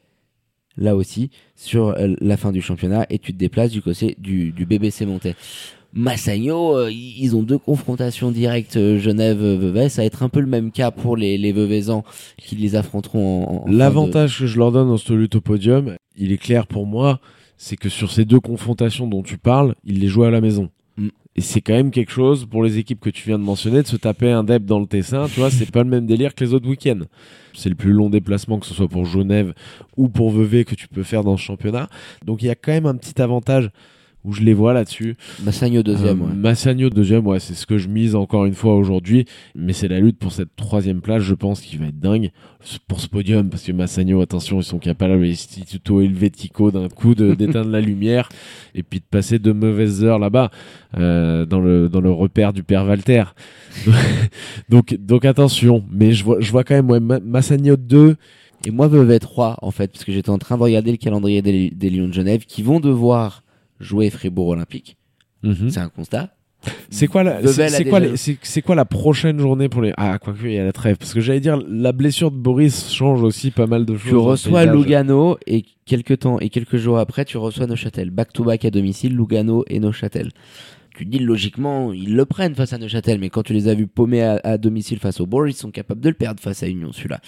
là 0.77 0.95
aussi, 0.95 1.29
sur 1.55 1.89
euh, 1.89 2.15
la 2.19 2.37
fin 2.37 2.51
du 2.51 2.61
championnat, 2.61 3.05
et 3.09 3.19
tu 3.19 3.33
te 3.33 3.37
déplaces 3.37 3.71
du 3.71 3.81
côté 3.81 4.15
du, 4.19 4.51
BBC 4.51 5.05
Montais. 5.05 5.35
Massagno, 5.91 6.77
euh, 6.77 6.91
ils 6.91 7.35
ont 7.35 7.41
deux 7.41 7.57
confrontations 7.57 8.31
directes 8.31 8.77
euh, 8.77 8.99
Genève-Vevey. 8.99 9.89
Ça 9.89 10.03
va 10.03 10.05
être 10.05 10.21
un 10.21 10.29
peu 10.29 10.39
le 10.39 10.47
même 10.47 10.71
cas 10.71 10.91
pour 10.91 11.17
les, 11.17 11.37
les 11.37 11.53
qui 12.37 12.55
les 12.55 12.75
affronteront 12.75 13.63
en, 13.65 13.71
L'avantage 13.71 14.39
que 14.39 14.45
je 14.45 14.57
leur 14.57 14.71
donne 14.71 14.87
dans 14.87 14.97
cette 14.97 15.09
lutte 15.09 15.35
au 15.35 15.41
podium, 15.41 15.95
il 16.15 16.31
est 16.31 16.37
clair 16.37 16.67
pour 16.67 16.85
moi, 16.85 17.19
c'est 17.57 17.75
que 17.75 17.89
sur 17.89 18.11
ces 18.11 18.25
deux 18.25 18.39
confrontations 18.39 19.07
dont 19.07 19.23
tu 19.23 19.37
parles, 19.37 19.73
ils 19.83 19.99
les 19.99 20.07
jouent 20.07 20.23
à 20.25 20.31
la 20.31 20.41
maison. 20.41 20.69
Et 21.39 21.41
c'est 21.41 21.61
quand 21.61 21.71
même 21.71 21.91
quelque 21.91 22.11
chose 22.11 22.45
pour 22.45 22.65
les 22.65 22.79
équipes 22.79 22.99
que 22.99 23.09
tu 23.09 23.25
viens 23.25 23.39
de 23.39 23.43
mentionner 23.45 23.81
de 23.81 23.87
se 23.87 23.95
taper 23.95 24.29
un 24.29 24.43
dep 24.43 24.65
dans 24.65 24.77
le 24.77 24.85
Tessin. 24.85 25.25
Tu 25.33 25.39
vois, 25.39 25.49
c'est 25.49 25.71
pas 25.71 25.83
le 25.83 25.89
même 25.89 26.05
délire 26.05 26.35
que 26.35 26.43
les 26.43 26.53
autres 26.53 26.67
week-ends. 26.67 27.05
C'est 27.53 27.69
le 27.69 27.75
plus 27.75 27.93
long 27.93 28.09
déplacement 28.09 28.59
que 28.59 28.65
ce 28.65 28.73
soit 28.73 28.89
pour 28.89 29.05
Genève 29.05 29.53
ou 29.95 30.09
pour 30.09 30.31
Vevey 30.31 30.65
que 30.65 30.75
tu 30.75 30.89
peux 30.89 31.03
faire 31.03 31.23
dans 31.23 31.37
ce 31.37 31.41
championnat. 31.41 31.87
Donc 32.25 32.41
il 32.41 32.47
y 32.47 32.49
a 32.49 32.55
quand 32.55 32.73
même 32.73 32.87
un 32.87 32.95
petit 32.95 33.21
avantage 33.21 33.69
où 34.25 34.33
je 34.33 34.41
les 34.41 34.53
vois 34.53 34.73
là-dessus. 34.73 35.15
Massagno 35.43 35.81
deuxième. 35.81 36.21
Euh, 36.21 36.25
ouais. 36.25 36.33
Massagno 36.33 36.89
deuxième, 36.89 37.25
ouais, 37.25 37.39
c'est 37.39 37.53
ce 37.53 37.65
que 37.65 37.77
je 37.77 37.87
mise 37.87 38.15
encore 38.15 38.45
une 38.45 38.53
fois 38.53 38.75
aujourd'hui. 38.75 39.25
Mais 39.55 39.71
c'est 39.73 39.87
la 39.87 39.99
lutte 39.99 40.17
pour 40.19 40.31
cette 40.33 40.55
troisième 40.57 40.99
place, 41.01 41.21
je 41.23 41.33
pense, 41.33 41.61
qui 41.61 41.77
va 41.77 41.85
être 41.87 41.99
dingue 41.99 42.31
pour 42.89 42.99
ce 42.99 43.07
podium, 43.07 43.49
parce 43.49 43.63
que 43.63 43.71
Massagno, 43.71 44.19
attention, 44.21 44.59
ils 44.59 44.63
sont 44.65 44.79
capables, 44.79 45.23
Instituto 45.23 46.01
Helvetico, 46.01 46.71
d'un 46.71 46.89
coup 46.89 47.15
de- 47.15 47.33
d'éteindre 47.33 47.69
la 47.69 47.79
lumière 47.79 48.27
et 48.75 48.83
puis 48.83 48.99
de 48.99 49.05
passer 49.09 49.39
de 49.39 49.53
mauvaises 49.53 50.03
heures 50.03 50.19
là-bas 50.19 50.51
euh, 50.97 51.45
dans 51.45 51.61
le 51.61 51.87
dans 51.87 52.01
le 52.01 52.11
repère 52.11 52.51
du 52.51 52.63
père 52.63 52.85
Walter. 52.85 53.23
donc 54.69 54.93
donc 54.99 55.25
attention, 55.25 55.83
mais 55.91 56.11
je 56.11 56.23
vois 56.23 56.37
je 56.39 56.51
vois 56.51 56.63
quand 56.63 56.75
même 56.75 56.89
ouais, 56.89 56.99
Ma- 56.99 57.19
Massagno 57.19 57.75
2 57.77 58.15
Et 58.65 58.71
moi, 58.71 58.87
Vevey 58.89 59.19
3, 59.19 59.57
en 59.61 59.71
fait, 59.71 59.89
parce 59.91 60.03
que 60.03 60.11
j'étais 60.11 60.29
en 60.29 60.37
train 60.37 60.57
de 60.57 60.63
regarder 60.63 60.91
le 60.91 60.97
calendrier 60.97 61.41
des, 61.41 61.69
des 61.69 61.89
Lions 61.89 62.07
de 62.09 62.13
Genève 62.13 62.43
qui 62.45 62.61
vont 62.61 62.79
devoir 62.81 63.43
jouer 63.79 64.09
Fribourg 64.09 64.49
Olympique. 64.49 64.97
Mhm. 65.43 65.69
C'est 65.69 65.79
un 65.79 65.89
constat. 65.89 66.35
C'est 66.89 67.07
quoi 67.07 67.23
la 67.23 67.41
c'est 67.45 67.85
quoi 67.85 68.01
c'est 68.15 68.61
quoi 68.61 68.83
prochaine 68.83 69.39
journée 69.39 69.69
pour 69.69 69.81
les 69.81 69.93
ah 69.95 70.19
quoique 70.19 70.45
il 70.45 70.53
y 70.53 70.59
a 70.59 70.65
la 70.65 70.73
trêve 70.73 70.97
parce 70.97 71.13
que 71.13 71.21
j'allais 71.21 71.39
dire 71.39 71.57
la 71.69 71.93
blessure 71.93 72.31
de 72.31 72.35
Boris 72.35 72.91
change 72.91 73.23
aussi 73.23 73.51
pas 73.51 73.65
mal 73.65 73.85
de 73.85 73.95
choses. 73.95 74.09
Tu 74.09 74.15
reçois. 74.15 74.65
Lugano 74.65 75.37
et 75.47 75.63
quelques 75.85 76.19
temps 76.19 76.39
et 76.39 76.49
quelques 76.49 76.75
jours 76.75 76.99
après, 76.99 77.23
tu 77.23 77.37
reçois 77.37 77.65
Neuchâtel. 77.65 78.09
Back 78.09 78.33
to 78.33 78.43
back 78.43 78.65
à 78.65 78.71
domicile, 78.71 79.15
Lugano 79.15 79.63
et 79.67 79.79
Neuchâtel. 79.79 80.31
Tu 80.97 81.05
dis 81.05 81.19
logiquement, 81.19 81.93
ils 81.93 82.13
le 82.13 82.25
prennent 82.25 82.55
face 82.55 82.73
à 82.73 82.77
Neuchâtel, 82.77 83.19
mais 83.19 83.29
quand 83.29 83.43
tu 83.43 83.53
les 83.53 83.69
as 83.69 83.73
vus 83.73 83.87
paumer 83.87 84.21
à, 84.21 84.41
à 84.43 84.57
domicile 84.57 84.99
face 84.99 85.21
au 85.21 85.25
Bourg, 85.25 85.47
ils 85.47 85.53
sont 85.53 85.71
capables 85.71 86.01
de 86.01 86.09
le 86.09 86.15
perdre 86.15 86.41
face 86.41 86.61
à 86.61 86.67
Union, 86.67 86.91
celui-là. 86.91 87.21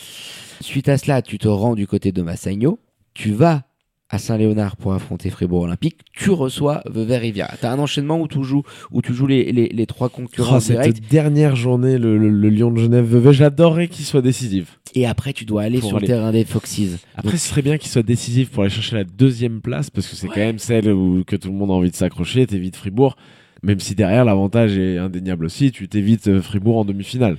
Suite 0.60 0.90
à 0.90 0.98
cela, 0.98 1.22
tu 1.22 1.38
te 1.38 1.48
rends 1.48 1.76
du 1.76 1.88
côté 1.88 2.12
de 2.12 2.22
Massagno, 2.22 2.80
tu 3.14 3.32
vas 3.32 3.64
à 4.14 4.18
Saint-Léonard 4.20 4.76
pour 4.76 4.94
affronter 4.94 5.30
Fribourg 5.30 5.62
Olympique, 5.62 6.00
tu 6.14 6.30
reçois 6.32 6.84
Vevey 6.86 7.18
Rivière. 7.18 7.56
T'as 7.62 7.72
un 7.72 7.80
enchaînement 7.80 8.20
où 8.20 8.28
tu 8.28 8.44
joues, 8.44 8.64
où 8.92 9.02
tu 9.02 9.14
joues 9.14 9.26
les, 9.28 9.52
les, 9.54 9.70
les 9.70 9.86
trois 9.86 10.10
concurrents 10.10 10.58
Oh, 10.58 10.60
cette 10.60 10.82
directs, 10.82 11.10
dernière 11.10 11.56
journée, 11.56 11.98
le, 11.98 12.18
le, 12.18 12.30
le 12.30 12.50
Lyon 12.50 12.72
de 12.72 12.80
Genève 12.80 13.06
Vevey, 13.06 13.32
j'adorerais 13.34 13.88
qu'il 13.88 14.04
soit 14.04 14.22
décisif. 14.22 14.80
et 14.96 15.06
après 15.08 15.32
tu 15.32 15.46
dois 15.46 15.62
aller 15.64 15.80
Pour 15.80 15.88
sur 15.90 15.98
aller- 15.98 16.08
le 16.08 16.14
terrain 16.14 16.32
des 16.34 16.44
Foxes. 16.44 16.82
Après, 17.16 17.38
ce 17.38 17.48
serait 17.48 17.62
bien 17.62 17.78
qu'il 17.78 17.90
soit 17.90 18.04
décisif 18.04 18.50
pour 18.52 18.64
aller 18.64 18.70
chercher 18.72 18.98
la 18.98 19.06
deuxième 19.06 19.62
place, 19.62 19.90
parce 19.90 20.08
que 20.08 20.16
c'est 20.18 20.28
quand 20.28 20.36
même 20.36 20.60
celle 20.60 20.92
où 20.92 21.24
que 21.26 21.38
tout 21.38 21.48
le 21.50 21.56
monde 21.56 21.72
a 21.72 21.74
envie 21.74 21.90
de 21.92 21.96
s'accrocher. 21.96 22.46
T'évites 22.46 22.76
Fribourg, 22.76 23.16
même 23.64 23.80
si 23.80 23.96
derrière 23.96 24.26
l'avantage 24.26 24.78
est 24.78 24.98
indéniable 24.98 25.46
aussi. 25.46 25.72
Tu 25.72 25.88
t'évites 25.88 26.28
euh, 26.28 26.42
Fribourg 26.42 26.78
en 26.80 26.84
demi-finale. 26.86 27.38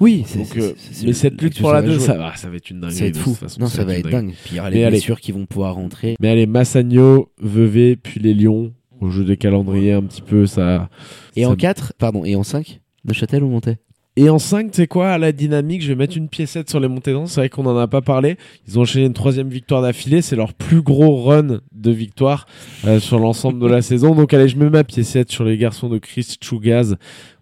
Oui, 0.00 0.24
c'est, 0.26 0.40
euh, 0.58 0.72
c'est- 0.76 1.06
mais 1.06 1.12
cette 1.12 1.40
lutte 1.40 1.60
pour 1.60 1.72
la 1.72 1.82
va 1.82 1.86
2, 1.88 1.94
jouer. 1.94 2.06
ça 2.06 2.14
va, 2.16 2.34
ça 2.36 2.48
va 2.48 2.56
être 2.56 2.70
une 2.70 2.80
dinguerie. 2.80 2.96
Ça 2.96 3.02
va 3.04 3.08
être 3.08 3.14
de 3.14 3.20
fou. 3.20 3.36
Non, 3.58 3.66
ça 3.66 3.84
va 3.84 3.94
être 3.96 4.08
dingue. 4.08 4.32
Puis 4.44 4.52
il 4.52 4.56
y 4.56 4.60
aura 4.60 4.70
Mais 4.70 4.76
les 4.76 4.82
allez. 4.84 4.90
blessures 4.96 5.20
qui 5.20 5.32
vont 5.32 5.46
pouvoir 5.46 5.74
rentrer. 5.74 6.16
Mais 6.20 6.28
allez, 6.30 6.46
Massagno, 6.46 7.30
Vevey, 7.40 7.96
puis 7.96 8.18
les 8.20 8.34
Lions. 8.34 8.72
Au 9.00 9.08
jeu 9.10 9.24
des 9.24 9.38
calendriers, 9.38 9.92
un 9.94 10.02
petit 10.02 10.20
peu, 10.20 10.46
ça. 10.46 10.90
Et 11.36 11.46
en 11.46 11.56
4, 11.56 11.94
pardon, 11.98 12.22
et 12.24 12.34
en 12.36 12.42
5, 12.42 12.80
Neuchâtel 13.06 13.42
ou 13.42 13.48
Montais 13.48 13.78
Et 14.16 14.28
en 14.28 14.38
5, 14.38 14.72
tu 14.72 14.76
sais 14.76 14.86
quoi, 14.86 15.10
à 15.12 15.16
la 15.18 15.32
dynamique, 15.32 15.80
je 15.82 15.88
vais 15.88 15.94
mettre 15.94 16.18
une 16.18 16.28
piécette 16.28 16.68
sur 16.68 16.80
les 16.80 16.88
montées 16.88 17.12
d'an. 17.14 17.24
C'est 17.24 17.40
vrai 17.40 17.48
qu'on 17.48 17.64
en 17.64 17.78
a 17.78 17.88
pas 17.88 18.02
parlé. 18.02 18.36
Ils 18.68 18.78
ont 18.78 18.82
enchaîné 18.82 19.06
une 19.06 19.14
troisième 19.14 19.48
victoire 19.48 19.80
d'affilée. 19.80 20.20
C'est 20.20 20.36
leur 20.36 20.52
plus 20.52 20.82
gros 20.82 21.22
run 21.22 21.60
de 21.72 21.90
victoire 21.90 22.46
euh, 22.86 23.00
sur 23.00 23.18
l'ensemble 23.18 23.58
de 23.58 23.66
la 23.66 23.80
saison. 23.82 24.14
Donc 24.14 24.34
allez, 24.34 24.48
je 24.48 24.58
mets 24.58 24.68
ma 24.68 24.84
piécette 24.84 25.30
sur 25.30 25.44
les 25.44 25.56
garçons 25.56 25.88
de 25.88 25.96
Chris 25.98 26.36
Chugaz 26.42 26.96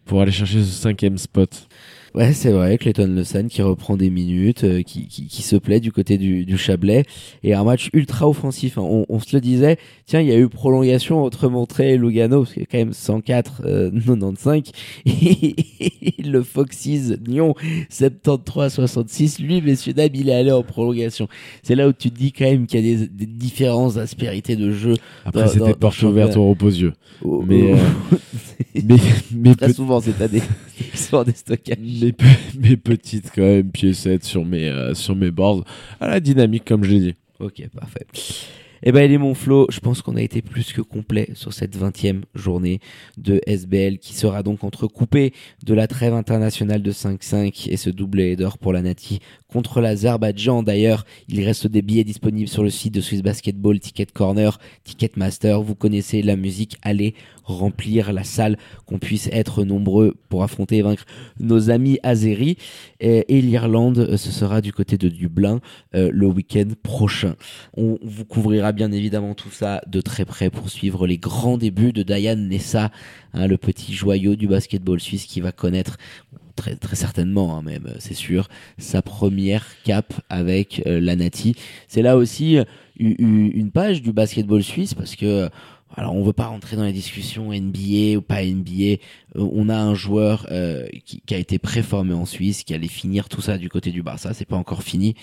pour 0.05 0.21
aller 0.23 0.31
chercher 0.33 0.61
ce 0.61 0.71
cinquième 0.71 1.18
spot. 1.18 1.68
Ouais, 2.14 2.33
c'est 2.33 2.51
vrai, 2.51 2.79
Clayton 2.79 3.07
Lawson 3.14 3.47
qui 3.49 3.61
reprend 3.62 3.97
des 3.97 4.11
minutes, 4.11 4.64
euh, 4.64 4.83
qui, 4.83 5.07
qui, 5.09 5.27
qui 5.27 5.42
se 5.42 5.57
plaît 5.57 5.79
du 5.81 5.92
côté 5.92 6.16
du, 6.18 6.44
du 6.44 6.57
Chablais, 6.57 7.05
et 7.44 7.55
un 7.55 7.64
match 7.64 7.90
ultra 7.92 8.29
offensif. 8.29 8.79
hein. 8.79 8.83
On, 8.85 9.05
on 9.09 9.21
se 9.21 9.35
le 9.37 9.40
disait, 9.40 9.77
tiens, 10.07 10.21
il 10.21 10.29
y 10.29 10.33
a 10.33 10.38
eu 10.38 10.49
prolongation 10.49 11.23
entre 11.23 11.49
Montré 11.49 11.92
et 11.92 11.99
Lugano, 11.99 12.40
parce 12.42 12.55
qu'il 12.55 12.62
y 12.62 12.64
a 12.64 12.68
quand 12.71 12.79
même 12.79 12.92
104, 12.92 13.62
euh, 13.66 13.90
95, 13.90 14.62
et 15.07 15.55
le 16.25 16.42
Foxes 16.42 17.12
Nyon 17.27 17.55
73-66, 17.90 19.42
lui, 19.42 19.61
messieurs 19.62 19.92
dames, 19.92 20.09
il 20.14 20.29
est 20.29 20.35
allé 20.35 20.51
en 20.51 20.62
prolongation. 20.62 21.29
C'est 21.62 21.75
là 21.75 21.88
où 21.88 21.92
tu 21.92 22.11
te 22.11 22.18
dis 22.18 22.33
quand 22.33 22.44
même 22.47 22.66
qu'il 22.66 22.85
y 22.87 22.94
a 22.94 22.97
des, 22.97 23.07
des 23.07 23.27
différences 23.27 23.94
d'aspérité 23.94 24.57
de 24.57 24.73
jeu. 24.73 24.94
Après, 25.25 25.47
c'était 25.49 25.75
porte 25.75 26.03
ouverte 26.03 26.33
championnat. 26.33 26.38
au 26.38 26.51
repos 26.51 26.68
yeux. 26.68 26.92
Oh, 27.23 27.44
Mais, 27.47 27.73
euh, 27.73 27.77
mais, 28.85 28.97
mais, 29.33 29.55
très 29.55 29.73
souvent 29.73 30.01
cette 30.01 30.21
année, 30.21 30.42
histoire 30.94 31.25
des 31.25 31.33
stockages. 31.33 31.79
mes, 31.79 32.12
pe- 32.12 32.25
mes 32.59 32.77
petites 32.77 33.31
quand 33.35 33.42
même 33.42 33.71
piécettes 33.71 34.25
sur 34.25 34.44
mes, 34.44 34.68
euh, 34.68 34.94
sur 34.94 35.14
mes 35.14 35.31
boards. 35.31 35.64
À 36.01 36.09
la 36.09 36.21
dynamique, 36.21 36.64
comme 36.64 36.85
je 36.85 36.90
l'ai 36.90 37.01
dit. 37.01 37.14
Ok, 37.40 37.62
parfait. 37.68 38.07
Eh 38.83 38.92
ben, 38.92 39.11
les 39.11 39.18
mon 39.18 39.35
Flo, 39.35 39.66
je 39.71 39.81
pense 39.81 40.03
qu'on 40.03 40.16
a 40.16 40.23
été 40.23 40.40
plus 40.40 40.73
que 40.73 40.81
complet 40.81 41.31
sur 41.35 41.53
cette 41.53 41.77
20e 41.77 42.23
journée 42.35 42.79
de 43.16 43.40
SBL 43.47 43.99
qui 43.99 44.14
sera 44.14 44.42
donc 44.44 44.62
entrecoupée 44.62 45.33
de 45.64 45.75
la 45.75 45.88
trêve 45.88 46.14
internationale 46.14 46.83
de 46.83 46.92
5-5 46.92 47.71
et 47.71 47.77
ce 47.77 47.90
double 47.90 48.21
header 48.21 48.51
pour 48.61 48.73
la 48.73 48.83
Nati 48.83 49.18
contre 49.49 49.81
l'Azerbaïdjan. 49.81 50.63
D'ailleurs, 50.63 51.05
il 51.29 51.45
reste 51.45 51.67
des 51.67 51.83
billets 51.83 52.05
disponibles 52.05 52.49
sur 52.49 52.63
le 52.63 52.71
site 52.71 52.95
de 52.95 53.01
Swiss 53.01 53.23
Basketball, 53.23 53.81
Ticket 53.81 54.07
Corner, 54.13 54.59
Ticketmaster. 54.85 55.61
Vous 55.63 55.75
connaissez 55.75 56.23
la 56.23 56.37
musique, 56.37 56.77
allez 56.83 57.15
remplir 57.45 58.13
la 58.13 58.25
salle, 58.25 58.59
qu'on 58.85 58.99
puisse 58.99 59.29
être 59.33 59.65
nombreux 59.65 60.15
pour 60.29 60.43
affronter 60.43 60.77
et 60.77 60.83
vaincre 60.83 61.07
nos 61.41 61.71
amis 61.71 61.99
azéris. 62.03 62.59
Et, 63.01 63.25
l'Irlande, 63.41 63.99
euh, 63.99 64.17
ce 64.17 64.31
sera 64.31 64.61
du 64.61 64.73
côté 64.73 64.99
de 64.99 65.09
Dublin 65.09 65.61
euh, 65.95 66.11
le 66.13 66.27
week-end 66.27 66.69
prochain. 66.83 67.37
On 67.75 67.99
vous 68.03 68.25
couvrira 68.27 68.73
bien 68.73 68.93
évidemment 68.93 69.35
tout 69.35 69.51
ça 69.51 69.81
de 69.87 70.01
très 70.03 70.27
près 70.27 70.51
pour 70.51 70.69
suivre 70.69 71.07
les 71.07 71.17
grands 71.17 71.57
débuts 71.57 71.93
de 71.93 72.03
Diane 72.03 72.49
Nessa, 72.49 72.91
hein, 73.33 73.47
le 73.47 73.57
petit 73.57 73.95
joyau 73.95 74.37
du 74.37 74.47
basketball 74.47 75.01
suisse 75.01 75.25
qui 75.25 75.41
va 75.41 75.53
connaître 75.53 75.97
très 76.59 76.75
très 76.75 76.97
certainement 76.97 77.57
hein, 77.57 77.62
même 77.62 77.94
c'est 78.01 78.14
sûr 78.14 78.49
sa 78.79 79.01
première 79.01 79.64
cape 79.85 80.12
avec 80.29 80.83
euh, 80.87 81.01
la 81.01 81.16
Nati. 81.16 81.55
C'est 81.87 82.03
là 82.03 82.16
aussi 82.16 82.59
euh, 82.59 82.64
une 82.99 83.71
page 83.71 84.03
du 84.03 84.12
basketball 84.12 84.62
suisse 84.62 84.92
parce 84.92 85.14
que 85.14 85.27
euh, 85.27 85.49
alors 85.97 86.14
on 86.14 86.23
veut 86.23 86.33
pas 86.33 86.47
rentrer 86.47 86.77
dans 86.77 86.85
les 86.85 86.92
discussions 86.92 87.53
NBA 87.53 88.18
ou 88.18 88.21
pas 88.21 88.44
NBA. 88.44 88.83
Euh, 88.83 88.97
on 89.35 89.68
a 89.68 89.77
un 89.77 89.94
joueur 89.94 90.47
euh, 90.51 90.87
qui, 91.05 91.21
qui 91.25 91.35
a 91.35 91.38
été 91.38 91.59
préformé 91.59 92.14
en 92.14 92.27
Suisse, 92.27 92.62
qui 92.64 92.75
allait 92.75 92.88
finir 92.88 93.29
tout 93.29 93.40
ça 93.40 93.59
du 93.59 93.68
côté 93.68 93.90
du 93.90 94.03
Barça. 94.03 94.35
C'est 94.35 94.44
pas 94.44 94.57
encore 94.57 94.83
fini, 94.83 95.14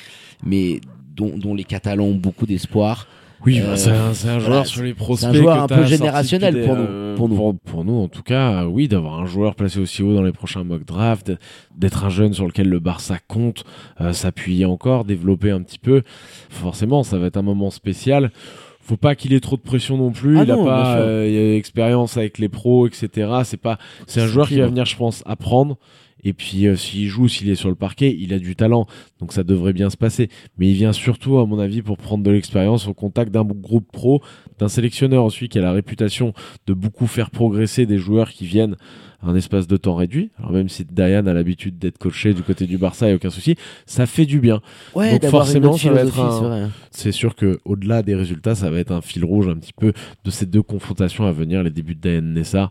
mais 0.44 0.82
dont, 1.16 1.38
dont 1.38 1.54
les 1.54 1.64
Catalans 1.64 2.06
ont 2.06 2.16
beaucoup 2.16 2.46
d'espoir. 2.46 3.08
Oui, 3.46 3.60
Euh, 3.60 3.68
bah, 3.72 3.78
c'est 3.78 3.92
un, 3.92 4.14
c'est 4.14 4.28
un 4.30 4.38
voilà, 4.40 4.56
joueur 4.56 4.66
sur 4.68 4.84
les 4.84 4.94
prospects. 4.94 5.34
joueur 5.34 5.58
que 5.58 5.62
un 5.64 5.68
t'as 5.68 5.76
peu 5.76 5.82
sorti 5.82 5.98
générationnel 5.98 6.66
pour 6.66 6.76
nous, 6.76 6.82
euh, 6.84 7.16
pour 7.16 7.30
nous. 7.30 7.36
Pour, 7.36 7.56
pour 7.60 7.86
nous, 7.86 7.94
en 8.02 8.08
tout 8.08 8.24
cas, 8.24 8.64
euh, 8.64 8.66
oui, 8.66 8.88
d'avoir 8.88 9.20
un 9.20 9.26
joueur 9.26 9.56
placé 9.56 9.80
aussi 9.80 10.02
haut 10.04 10.14
dans 10.14 10.24
les 10.24 10.32
prochains 10.32 10.64
mock 10.64 10.84
drafts, 10.86 11.32
d'être 11.78 12.04
un 12.06 12.10
jeune 12.10 12.34
sur 12.34 12.46
lequel 12.48 12.70
le 12.70 12.80
Barça 12.80 13.18
compte, 13.28 13.64
euh, 14.02 14.14
s'appuyer 14.14 14.66
encore, 14.66 15.06
développer 15.06 15.52
un 15.52 15.62
petit 15.62 15.80
peu. 15.80 16.02
Forcément, 16.50 17.04
ça 17.04 17.18
va 17.18 17.28
être 17.28 17.38
un 17.38 17.42
moment 17.44 17.70
spécial. 17.70 18.32
Faut 18.82 18.98
pas 18.98 19.16
qu'il 19.16 19.34
ait 19.34 19.40
trop 19.40 19.56
de 19.56 19.62
pression 19.62 19.98
non 19.98 20.12
plus. 20.12 20.38
Ah 20.38 20.44
il 20.44 20.52
a 20.52 20.56
non, 20.56 20.64
bien 20.64 20.72
pas 20.72 20.98
euh, 20.98 21.28
il 21.28 21.38
a 21.38 21.56
expérience 21.56 22.18
avec 22.18 22.38
les 22.38 22.50
pros, 22.50 22.86
etc. 22.88 23.10
C'est 23.44 23.58
pas, 23.58 23.80
c'est 24.06 24.22
un 24.22 24.26
C'est 24.26 24.32
joueur 24.32 24.48
qui 24.48 24.60
va 24.60 24.68
venir, 24.68 24.86
je 24.86 24.96
pense, 24.96 25.24
apprendre. 25.26 25.78
Et 26.26 26.34
puis, 26.34 26.68
euh, 26.68 26.76
s'il 26.76 27.08
joue, 27.08 27.28
s'il 27.30 27.50
est 27.50 27.56
sur 27.56 27.70
le 27.70 27.76
parquet, 27.76 28.14
il 28.20 28.34
a 28.34 28.40
du 28.40 28.56
talent. 28.56 28.88
Donc, 29.20 29.32
ça 29.32 29.44
devrait 29.44 29.74
bien 29.74 29.90
se 29.90 29.96
passer. 29.98 30.28
Mais 30.58 30.68
il 30.68 30.74
vient 30.74 30.92
surtout, 30.92 31.38
à 31.38 31.46
mon 31.46 31.60
avis, 31.60 31.82
pour 31.82 31.98
prendre 31.98 32.24
de 32.24 32.32
l'expérience 32.32 32.88
au 32.88 32.94
contact 32.94 33.32
d'un 33.32 33.44
groupe 33.46 33.90
pro, 33.92 34.22
d'un 34.60 34.68
sélectionneur 34.68 35.24
aussi 35.24 35.48
qui 35.48 35.60
a 35.60 35.62
la 35.62 35.72
réputation 35.72 36.34
de 36.68 36.74
beaucoup 36.74 37.08
faire 37.08 37.30
progresser 37.30 37.86
des 37.86 37.98
joueurs 38.00 38.32
qui 38.32 38.46
viennent 38.46 38.76
à 39.22 39.30
un 39.30 39.36
espace 39.36 39.68
de 39.68 39.78
temps 39.78 39.96
réduit. 39.96 40.32
Alors, 40.40 40.52
même 40.52 40.68
si 40.70 40.84
Diane 40.86 41.28
a 41.28 41.34
l'habitude 41.34 41.78
d'être 41.78 41.98
coaché 41.98 42.34
du 42.34 42.42
côté 42.44 42.66
du 42.68 42.78
Barça, 42.78 43.06
il 43.06 43.10
n'y 43.10 43.14
a 43.14 43.16
aucun 43.18 43.30
souci. 43.30 43.56
Ça 43.86 44.06
fait 44.06 44.26
du 44.26 44.40
bien. 44.40 44.62
Ouais, 44.96 45.12
Donc 45.20 45.30
forcément, 45.32 45.72
autre 45.72 45.80
ça 45.82 45.92
va 45.92 46.02
être 46.02 46.14
philosophie, 46.14 46.46
un- 46.46 46.72
c'est 46.92 47.12
sûr 47.12 47.36
que 47.36 47.60
au-delà 47.66 48.02
des 48.04 48.16
résultats, 48.16 48.56
ça 48.56 48.70
va 48.70 48.78
être 48.80 48.92
un 48.92 49.02
fil 49.02 49.24
rouge 49.26 49.48
un 49.48 49.56
petit 49.56 49.74
peu 49.74 49.94
de 50.24 50.32
ces 50.32 50.46
deux 50.46 50.62
confrontations 50.64 51.26
à 51.26 51.32
venir, 51.32 51.62
les 51.64 51.70
débuts 51.72 51.96
de 51.96 52.02
Diane 52.02 52.34
Nessa. 52.34 52.70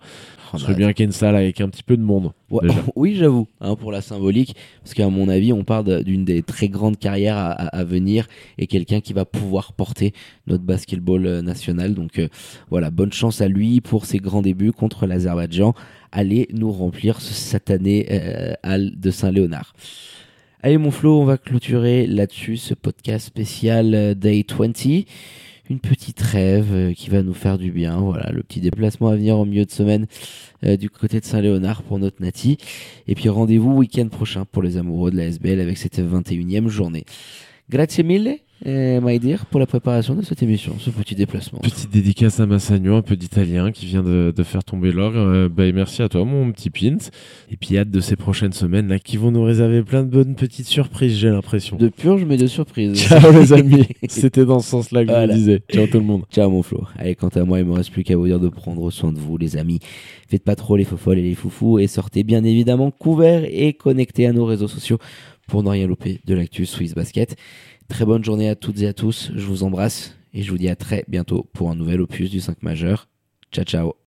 Oh, 0.52 0.57
Ce 0.59 0.62
serait 0.64 0.72
bah, 0.74 0.78
bien 0.78 0.92
qu'il 0.92 1.02
y 1.02 1.04
ait 1.04 1.07
une 1.07 1.12
salle 1.12 1.37
avec 1.37 1.61
un 1.61 1.68
petit 1.68 1.83
peu 1.83 1.96
de 1.96 2.02
monde. 2.02 2.33
Ouais, 2.50 2.68
oui, 2.96 3.14
j'avoue, 3.16 3.46
hein, 3.61 3.74
pour 3.76 3.90
la 3.92 4.00
symbolique, 4.02 4.54
parce 4.83 4.94
qu'à 4.94 5.09
mon 5.09 5.28
avis, 5.28 5.52
on 5.52 5.64
parle 5.64 5.85
de- 5.85 6.02
d'une 6.02 6.24
des 6.24 6.42
très 6.42 6.68
grandes 6.68 6.98
carrières 6.98 7.37
à, 7.37 7.50
à- 7.52 7.66
à 7.78 7.85
venir 7.85 8.26
et 8.59 8.66
quelqu'un 8.66 9.00
qui 9.00 9.12
va 9.12 9.24
pouvoir 9.24 9.72
porter 9.72 10.12
notre 10.46 10.64
basketball 10.64 11.26
euh, 11.26 11.42
national. 11.42 11.94
Donc 11.94 12.18
euh, 12.18 12.28
voilà, 12.70 12.90
bonne 12.90 13.12
chance 13.12 13.40
à 13.40 13.48
lui 13.48 13.80
pour 13.80 14.07
ses 14.07 14.18
grands 14.18 14.42
débuts 14.42 14.72
contre 14.72 15.07
l'Azerbaïdjan. 15.07 15.74
Allez 16.12 16.48
nous 16.52 16.70
remplir 16.70 17.20
ce 17.20 17.33
satané 17.35 18.07
euh, 18.11 18.52
hall 18.62 18.92
de 18.96 19.11
Saint-Léonard. 19.11 19.72
Allez 20.62 20.78
mon 20.78 20.90
Flo, 20.90 21.20
on 21.20 21.24
va 21.26 21.37
clôturer 21.37 22.07
là-dessus 22.07 22.57
ce 22.57 22.72
podcast 22.72 23.26
spécial 23.26 23.94
euh, 23.94 24.14
Day 24.14 24.44
20. 24.48 24.72
Une 25.70 25.81
petite 25.81 26.20
rêve 26.20 26.72
euh, 26.72 26.92
qui 26.92 27.11
va 27.11 27.22
nous 27.22 27.35
faire 27.35 27.59
du 27.59 27.70
bien. 27.70 27.98
Voilà, 27.98 28.31
le 28.31 28.42
petit 28.42 28.61
déplacement 28.61 29.09
à 29.09 29.16
venir 29.16 29.38
au 29.38 29.44
milieu 29.44 29.64
de 29.64 29.70
semaine 29.70 30.07
euh, 30.64 30.77
du 30.77 30.90
côté 30.90 31.20
de 31.20 31.24
Saint-Léonard 31.24 31.83
pour 31.83 31.98
notre 31.98 32.22
Nati. 32.22 32.59
Et 33.09 33.14
puis 33.14 33.29
rendez-vous 33.29 33.72
week-end 33.72 34.09
prochain 34.09 34.44
pour 34.44 34.62
les 34.62 34.77
amoureux 34.77 35.11
de 35.11 35.16
la 35.16 35.27
SBL 35.27 35.61
avec 35.61 35.79
cette 35.79 35.98
21e 35.98 36.68
journée. 36.68 37.05
Grazie 37.70 38.03
mille, 38.03 38.38
eh, 38.64 38.98
my 39.03 39.18
dear, 39.18 39.44
pour 39.46 39.61
la 39.61 39.66
préparation 39.66 40.14
de 40.14 40.22
cette 40.22 40.42
émission, 40.42 40.74
ce 40.79 40.90
petit 40.90 41.14
déplacement. 41.14 41.59
Petite 41.61 41.90
dédicace 41.90 42.40
à 42.40 42.46
Massagno, 42.46 42.94
un 42.96 43.03
peu 43.03 43.16
d'italien 43.16 43.72
qui 43.72 43.87
vient 43.87 44.03
de, 44.03 44.33
de 44.35 44.42
faire 44.42 44.64
tomber 44.64 44.90
l'or. 44.92 45.12
Euh, 45.14 45.48
bah, 45.48 45.66
et 45.66 45.72
merci 45.72 46.03
à 46.03 46.09
toi, 46.09 46.24
mon 46.24 46.50
petit 46.53 46.70
Pint. 46.70 46.96
Et 47.50 47.57
puis 47.57 47.77
hâte 47.77 47.90
de 47.90 48.00
ces 48.00 48.16
prochaines 48.16 48.53
semaines 48.53 48.88
là 48.88 48.98
qui 48.98 49.16
vont 49.16 49.31
nous 49.31 49.42
réserver 49.42 49.83
plein 49.83 50.03
de 50.03 50.09
bonnes 50.11 50.35
petites 50.35 50.66
surprises, 50.66 51.16
j'ai 51.16 51.31
l'impression. 51.31 51.77
De 51.77 51.88
purge, 51.88 52.24
mais 52.24 52.37
de 52.37 52.46
surprise. 52.46 52.94
Ciao 52.96 53.33
les 53.38 53.53
amis, 53.53 53.87
c'était 54.09 54.44
dans 54.44 54.61
ce 54.61 54.70
sens-là 54.70 55.03
que 55.03 55.09
je 55.09 55.12
Voilà. 55.12 55.33
vous 55.35 55.38
disais. 55.38 55.62
Ciao 55.72 55.87
tout 55.87 55.98
le 55.98 56.05
monde. 56.05 56.22
Ciao 56.33 56.48
mon 56.50 56.62
Flo. 56.62 56.85
Allez, 56.98 57.14
quant 57.14 57.29
à 57.29 57.44
moi, 57.44 57.59
il 57.61 57.66
me 57.66 57.72
reste 57.72 57.90
plus 57.90 58.03
qu'à 58.05 58.16
vous 58.16 58.27
dire 58.27 58.40
de 58.40 58.48
prendre 58.48 58.90
soin 58.90 59.12
de 59.12 59.18
vous, 59.18 59.37
les 59.37 59.57
amis. 59.57 59.81
Faites 60.29 60.42
pas 60.42 60.57
trop 60.57 60.77
les 60.77 60.85
fofolles 60.85 61.18
et 61.18 61.22
les 61.22 61.35
foufous 61.35 61.79
et 61.79 61.87
sortez 61.87 62.24
bien 62.24 62.42
évidemment 62.44 62.90
couverts 62.90 63.44
et 63.48 63.74
connectés 63.74 64.27
à 64.27 64.33
nos 64.33 64.46
réseaux 64.46 64.68
sociaux 64.68 64.98
pour 65.46 65.62
ne 65.62 65.68
rien 65.70 65.87
louper 65.87 66.20
de 66.24 66.35
l'actu 66.35 66.66
Swiss 66.66 66.94
Basket. 66.94 67.37
Très 67.88 68.04
bonne 68.04 68.24
journée 68.24 68.48
à 68.48 68.54
toutes 68.54 68.80
et 68.80 68.87
à 68.87 68.92
tous. 68.92 69.30
Je 69.35 69.46
vous 69.46 69.62
embrasse 69.62 70.16
et 70.33 70.42
je 70.42 70.50
vous 70.50 70.59
dis 70.59 70.68
à 70.68 70.76
très 70.76 71.04
bientôt 71.09 71.48
pour 71.52 71.70
un 71.70 71.74
nouvel 71.74 72.00
opus 72.00 72.30
du 72.30 72.40
5 72.40 72.62
majeur. 72.62 73.09
Ciao 73.52 73.64
ciao. 73.64 74.04